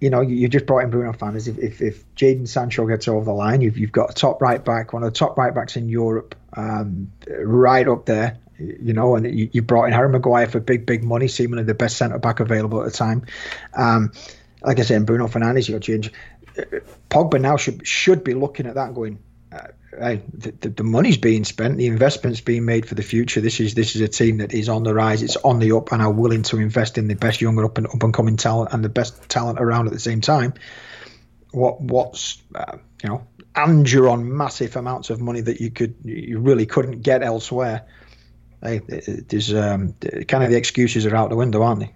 You 0.00 0.08
know, 0.08 0.22
you 0.22 0.48
just 0.48 0.66
brought 0.66 0.84
in 0.84 0.90
Bruno 0.90 1.12
Fernandes. 1.12 1.46
If, 1.46 1.58
if, 1.58 1.82
if 1.82 2.14
Jadon 2.14 2.48
Sancho 2.48 2.86
gets 2.86 3.06
over 3.06 3.24
the 3.24 3.32
line, 3.32 3.60
you've, 3.60 3.76
you've 3.76 3.92
got 3.92 4.10
a 4.10 4.14
top 4.14 4.40
right 4.40 4.64
back, 4.64 4.92
one 4.92 5.02
of 5.02 5.12
the 5.12 5.18
top 5.18 5.36
right 5.36 5.54
backs 5.54 5.76
in 5.76 5.88
Europe, 5.88 6.34
um, 6.54 7.12
right 7.28 7.86
up 7.86 8.06
there. 8.06 8.38
You 8.58 8.92
know, 8.92 9.16
and 9.16 9.26
you, 9.26 9.48
you, 9.52 9.62
brought 9.62 9.84
in 9.84 9.92
Harry 9.92 10.10
Maguire 10.10 10.46
for 10.46 10.60
big, 10.60 10.84
big 10.84 11.02
money, 11.02 11.28
seemingly 11.28 11.64
the 11.64 11.74
best 11.74 11.96
centre 11.96 12.18
back 12.18 12.40
available 12.40 12.80
at 12.80 12.84
the 12.84 12.96
time. 12.96 13.24
Um, 13.74 14.12
like 14.62 14.78
I 14.78 14.82
said, 14.82 15.06
Bruno 15.06 15.28
Fernandes, 15.28 15.66
you 15.66 15.74
got 15.74 15.82
change. 15.82 16.12
Pogba 17.08 17.40
now 17.40 17.56
should 17.56 17.86
should 17.86 18.22
be 18.22 18.34
looking 18.34 18.66
at 18.66 18.74
that 18.74 18.88
and 18.88 18.94
going, 18.94 19.18
hey, 19.98 20.22
the, 20.32 20.68
the, 20.68 20.84
money's 20.84 21.16
being 21.16 21.44
spent, 21.44 21.76
the 21.76 21.86
investment's 21.86 22.40
being 22.40 22.64
made 22.64 22.86
for 22.86 22.94
the 22.94 23.02
future. 23.02 23.40
This 23.40 23.60
is 23.60 23.74
this 23.74 23.96
is 23.96 24.02
a 24.02 24.08
team 24.08 24.38
that 24.38 24.52
is 24.52 24.68
on 24.68 24.82
the 24.82 24.94
rise, 24.94 25.22
it's 25.22 25.36
on 25.36 25.58
the 25.58 25.72
up, 25.72 25.92
and 25.92 26.00
are 26.00 26.12
willing 26.12 26.42
to 26.44 26.58
invest 26.58 26.98
in 26.98 27.08
the 27.08 27.14
best 27.14 27.40
younger 27.40 27.64
up 27.64 27.78
and 27.78 27.86
up 27.86 28.02
and 28.02 28.14
coming 28.14 28.36
talent 28.36 28.72
and 28.72 28.84
the 28.84 28.88
best 28.88 29.28
talent 29.28 29.60
around 29.60 29.86
at 29.86 29.92
the 29.92 30.00
same 30.00 30.20
time. 30.20 30.54
What 31.52 31.80
what's 31.80 32.40
uh, 32.54 32.78
you 33.02 33.08
know, 33.08 33.26
and 33.56 33.90
you're 33.90 34.08
on 34.08 34.36
massive 34.36 34.76
amounts 34.76 35.10
of 35.10 35.20
money 35.20 35.40
that 35.40 35.60
you 35.60 35.70
could 35.70 35.96
you 36.04 36.38
really 36.38 36.66
couldn't 36.66 37.02
get 37.02 37.22
elsewhere. 37.22 37.86
Hey, 38.62 38.78
there's 38.78 39.52
um, 39.54 39.94
kind 40.28 40.44
of 40.44 40.50
the 40.50 40.56
excuses 40.56 41.06
are 41.06 41.16
out 41.16 41.30
the 41.30 41.36
window, 41.36 41.62
aren't 41.62 41.80
they? 41.80 41.94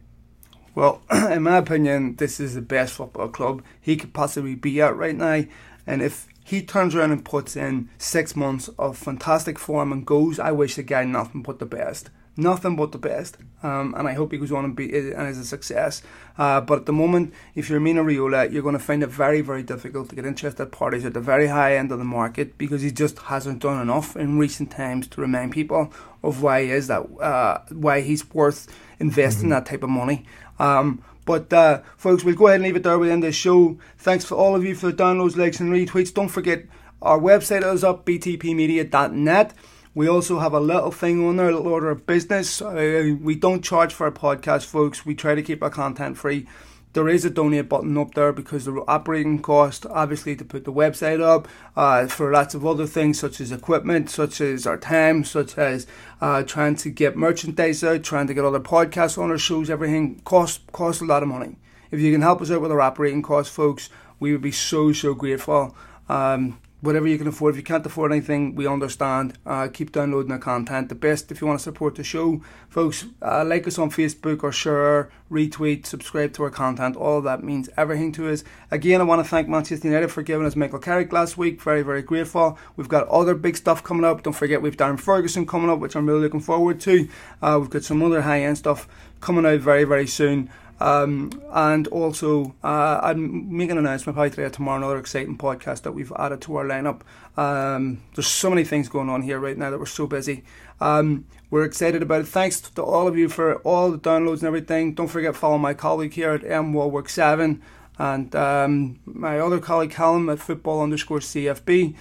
Well, 0.74 1.02
in 1.30 1.42
my 1.42 1.58
opinion, 1.58 2.16
this 2.16 2.40
is 2.40 2.54
the 2.54 2.62
best 2.62 2.94
football 2.94 3.28
club 3.28 3.62
he 3.80 3.96
could 3.96 4.12
possibly 4.12 4.54
be 4.54 4.80
at 4.80 4.96
right 4.96 5.14
now. 5.14 5.44
And 5.86 6.02
if 6.02 6.26
he 6.44 6.62
turns 6.62 6.94
around 6.94 7.10
and 7.10 7.24
puts 7.24 7.56
in 7.56 7.88
six 7.96 8.36
months 8.36 8.68
of 8.78 8.98
fantastic 8.98 9.58
form 9.58 9.90
and 9.90 10.06
goes, 10.06 10.38
I 10.38 10.52
wish 10.52 10.76
the 10.76 10.82
guy 10.82 11.04
nothing 11.04 11.42
but 11.42 11.58
the 11.58 11.66
best. 11.66 12.10
Nothing 12.36 12.76
but 12.76 12.92
the 12.92 12.98
best. 12.98 13.38
Um, 13.62 13.94
and 13.96 14.06
I 14.06 14.12
hope 14.12 14.32
he 14.32 14.38
goes 14.38 14.52
on 14.52 14.64
and, 14.64 14.76
be, 14.76 14.92
and 14.94 15.28
is 15.28 15.38
a 15.38 15.44
success. 15.44 16.02
Uh, 16.36 16.60
but 16.60 16.80
at 16.80 16.86
the 16.86 16.92
moment, 16.92 17.32
if 17.54 17.70
you're 17.70 17.80
Mino 17.80 18.04
Raiola, 18.04 18.52
you're 18.52 18.62
going 18.62 18.76
to 18.76 18.82
find 18.82 19.02
it 19.02 19.08
very, 19.08 19.40
very 19.40 19.62
difficult 19.62 20.10
to 20.10 20.16
get 20.16 20.26
interested 20.26 20.66
parties 20.66 21.06
at 21.06 21.14
the 21.14 21.20
very 21.20 21.46
high 21.46 21.76
end 21.76 21.92
of 21.92 21.98
the 21.98 22.04
market 22.04 22.58
because 22.58 22.82
he 22.82 22.90
just 22.90 23.18
hasn't 23.18 23.60
done 23.60 23.80
enough 23.80 24.14
in 24.14 24.38
recent 24.38 24.70
times 24.70 25.06
to 25.08 25.20
remind 25.20 25.52
people 25.52 25.92
of 26.22 26.42
why 26.42 26.64
he 26.64 26.70
is 26.70 26.88
that, 26.88 27.06
uh, 27.20 27.60
why 27.70 28.00
he's 28.00 28.28
worth 28.34 28.68
investing 28.98 29.44
mm-hmm. 29.44 29.50
that 29.50 29.66
type 29.66 29.82
of 29.82 29.90
money. 29.90 30.26
Um, 30.58 31.02
but 31.24 31.52
uh, 31.52 31.82
folks, 31.96 32.24
we'll 32.24 32.34
go 32.34 32.46
ahead 32.48 32.56
and 32.56 32.64
leave 32.64 32.76
it 32.76 32.82
there. 32.82 32.98
we 32.98 33.10
end 33.10 33.22
the 33.22 33.32
show. 33.32 33.78
Thanks 33.98 34.24
for 34.24 34.34
all 34.34 34.54
of 34.54 34.64
you 34.64 34.74
for 34.74 34.86
the 34.86 35.02
downloads, 35.02 35.36
likes, 35.36 35.60
and 35.60 35.72
retweets. 35.72 36.12
Don't 36.12 36.28
forget 36.28 36.64
our 37.02 37.18
website 37.18 37.64
is 37.72 37.84
up, 37.84 38.06
btpmedia.net. 38.06 39.54
We 39.94 40.08
also 40.08 40.40
have 40.40 40.52
a 40.52 40.60
little 40.60 40.90
thing 40.90 41.24
on 41.24 41.36
there, 41.36 41.50
a 41.50 41.56
little 41.56 41.72
order 41.72 41.90
of 41.90 42.06
business. 42.06 42.60
Uh, 42.60 43.14
we 43.20 43.36
don't 43.36 43.62
charge 43.62 43.94
for 43.94 44.06
our 44.06 44.12
podcast, 44.12 44.64
folks. 44.64 45.06
We 45.06 45.14
try 45.14 45.34
to 45.34 45.42
keep 45.42 45.62
our 45.62 45.70
content 45.70 46.18
free 46.18 46.48
there 46.94 47.08
is 47.08 47.24
a 47.24 47.30
donate 47.30 47.68
button 47.68 47.98
up 47.98 48.14
there 48.14 48.32
because 48.32 48.64
the 48.64 48.84
operating 48.88 49.42
cost, 49.42 49.84
obviously, 49.86 50.34
to 50.36 50.44
put 50.44 50.64
the 50.64 50.72
website 50.72 51.20
up, 51.20 51.46
uh, 51.76 52.06
for 52.06 52.30
lots 52.30 52.54
of 52.54 52.64
other 52.64 52.86
things 52.86 53.18
such 53.18 53.40
as 53.40 53.52
equipment, 53.52 54.08
such 54.08 54.40
as 54.40 54.66
our 54.66 54.78
time, 54.78 55.24
such 55.24 55.58
as 55.58 55.86
uh, 56.20 56.42
trying 56.44 56.76
to 56.76 56.90
get 56.90 57.16
merchandise 57.16 57.82
out, 57.84 58.04
trying 58.04 58.28
to 58.28 58.34
get 58.34 58.44
other 58.44 58.60
podcasts 58.60 59.18
on 59.18 59.30
our 59.30 59.38
shows, 59.38 59.68
everything 59.68 60.20
costs 60.24 60.60
costs 60.72 61.02
a 61.02 61.04
lot 61.04 61.22
of 61.22 61.28
money. 61.28 61.56
If 61.90 62.00
you 62.00 62.12
can 62.12 62.22
help 62.22 62.40
us 62.40 62.50
out 62.50 62.62
with 62.62 62.72
our 62.72 62.80
operating 62.80 63.22
costs, 63.22 63.54
folks, 63.54 63.90
we 64.20 64.32
would 64.32 64.42
be 64.42 64.52
so 64.52 64.92
so 64.92 65.14
grateful. 65.14 65.76
Um, 66.08 66.58
whatever 66.84 67.08
you 67.08 67.16
can 67.16 67.26
afford. 67.26 67.54
If 67.54 67.56
you 67.56 67.64
can't 67.64 67.84
afford 67.84 68.12
anything, 68.12 68.54
we 68.54 68.66
understand. 68.66 69.38
Uh, 69.46 69.68
keep 69.72 69.90
downloading 69.90 70.32
the 70.32 70.38
content. 70.38 70.90
The 70.90 70.94
best 70.94 71.32
if 71.32 71.40
you 71.40 71.46
want 71.46 71.58
to 71.58 71.62
support 71.62 71.94
the 71.94 72.04
show, 72.04 72.42
folks. 72.68 73.06
Uh, 73.22 73.44
like 73.44 73.66
us 73.66 73.78
on 73.78 73.90
Facebook 73.90 74.42
or 74.42 74.52
share, 74.52 75.10
retweet, 75.30 75.86
subscribe 75.86 76.34
to 76.34 76.42
our 76.42 76.50
content. 76.50 76.96
All 76.96 77.22
that 77.22 77.42
means 77.42 77.70
everything 77.76 78.12
to 78.12 78.30
us. 78.30 78.44
Again, 78.70 79.00
I 79.00 79.04
want 79.04 79.24
to 79.24 79.28
thank 79.28 79.48
Manchester 79.48 79.88
United 79.88 80.08
for 80.08 80.22
giving 80.22 80.46
us 80.46 80.56
Michael 80.56 80.78
Carrick 80.78 81.12
last 81.12 81.38
week. 81.38 81.62
Very, 81.62 81.82
very 81.82 82.02
grateful. 82.02 82.58
We've 82.76 82.88
got 82.88 83.08
other 83.08 83.34
big 83.34 83.56
stuff 83.56 83.82
coming 83.82 84.04
up. 84.04 84.22
Don't 84.22 84.34
forget 84.34 84.60
we've 84.60 84.76
Darren 84.76 85.00
Ferguson 85.00 85.46
coming 85.46 85.70
up, 85.70 85.78
which 85.78 85.96
I'm 85.96 86.06
really 86.06 86.20
looking 86.20 86.40
forward 86.40 86.80
to. 86.80 87.08
Uh, 87.40 87.58
we've 87.60 87.70
got 87.70 87.84
some 87.84 88.02
other 88.02 88.22
high 88.22 88.42
end 88.42 88.58
stuff 88.58 88.86
coming 89.20 89.46
out 89.46 89.60
very, 89.60 89.84
very 89.84 90.06
soon. 90.06 90.50
Um, 90.84 91.30
and 91.50 91.88
also, 91.88 92.54
uh, 92.62 93.00
I'm 93.02 93.56
making 93.56 93.72
an 93.72 93.78
announcement 93.78 94.16
probably 94.16 94.30
today 94.30 94.50
tomorrow, 94.50 94.76
another 94.76 94.98
exciting 94.98 95.38
podcast 95.38 95.80
that 95.82 95.92
we've 95.92 96.12
added 96.18 96.42
to 96.42 96.56
our 96.56 96.64
lineup. 96.64 97.00
Um, 97.38 98.02
there's 98.14 98.26
so 98.26 98.50
many 98.50 98.64
things 98.64 98.90
going 98.90 99.08
on 99.08 99.22
here 99.22 99.38
right 99.40 99.56
now 99.56 99.70
that 99.70 99.78
we're 99.78 99.86
so 99.86 100.06
busy. 100.06 100.44
Um, 100.82 101.24
we're 101.48 101.64
excited 101.64 102.02
about 102.02 102.20
it. 102.20 102.28
Thanks 102.28 102.60
to 102.60 102.82
all 102.82 103.08
of 103.08 103.16
you 103.16 103.30
for 103.30 103.56
all 103.60 103.92
the 103.92 103.98
downloads 103.98 104.40
and 104.40 104.44
everything. 104.44 104.92
Don't 104.92 105.08
forget 105.08 105.34
follow 105.34 105.56
my 105.56 105.72
colleague 105.72 106.12
here 106.12 106.32
at 106.32 106.44
M 106.44 106.74
Wallwork 106.74 107.08
Seven 107.08 107.62
and 107.98 108.36
um, 108.36 108.98
my 109.06 109.38
other 109.38 109.60
colleague 109.60 109.92
Callum 109.92 110.28
at 110.28 110.38
Football 110.38 110.82
underscore 110.82 111.20
CFB. 111.20 111.94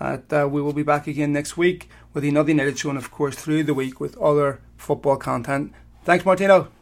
At, 0.00 0.32
uh, 0.32 0.48
we 0.50 0.62
will 0.62 0.72
be 0.72 0.82
back 0.82 1.06
again 1.06 1.30
next 1.30 1.58
week 1.58 1.90
with 2.14 2.24
another 2.24 2.48
United 2.48 2.78
show, 2.78 2.88
and 2.88 2.96
of 2.96 3.10
course 3.10 3.36
through 3.36 3.64
the 3.64 3.74
week 3.74 4.00
with 4.00 4.16
other 4.16 4.62
football 4.78 5.18
content. 5.18 5.74
Thanks, 6.04 6.24
Martino. 6.24 6.79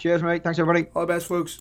Cheers, 0.00 0.22
mate. 0.22 0.42
Thanks, 0.42 0.58
everybody. 0.58 0.86
All 0.96 1.02
the 1.02 1.12
best, 1.12 1.26
folks. 1.26 1.58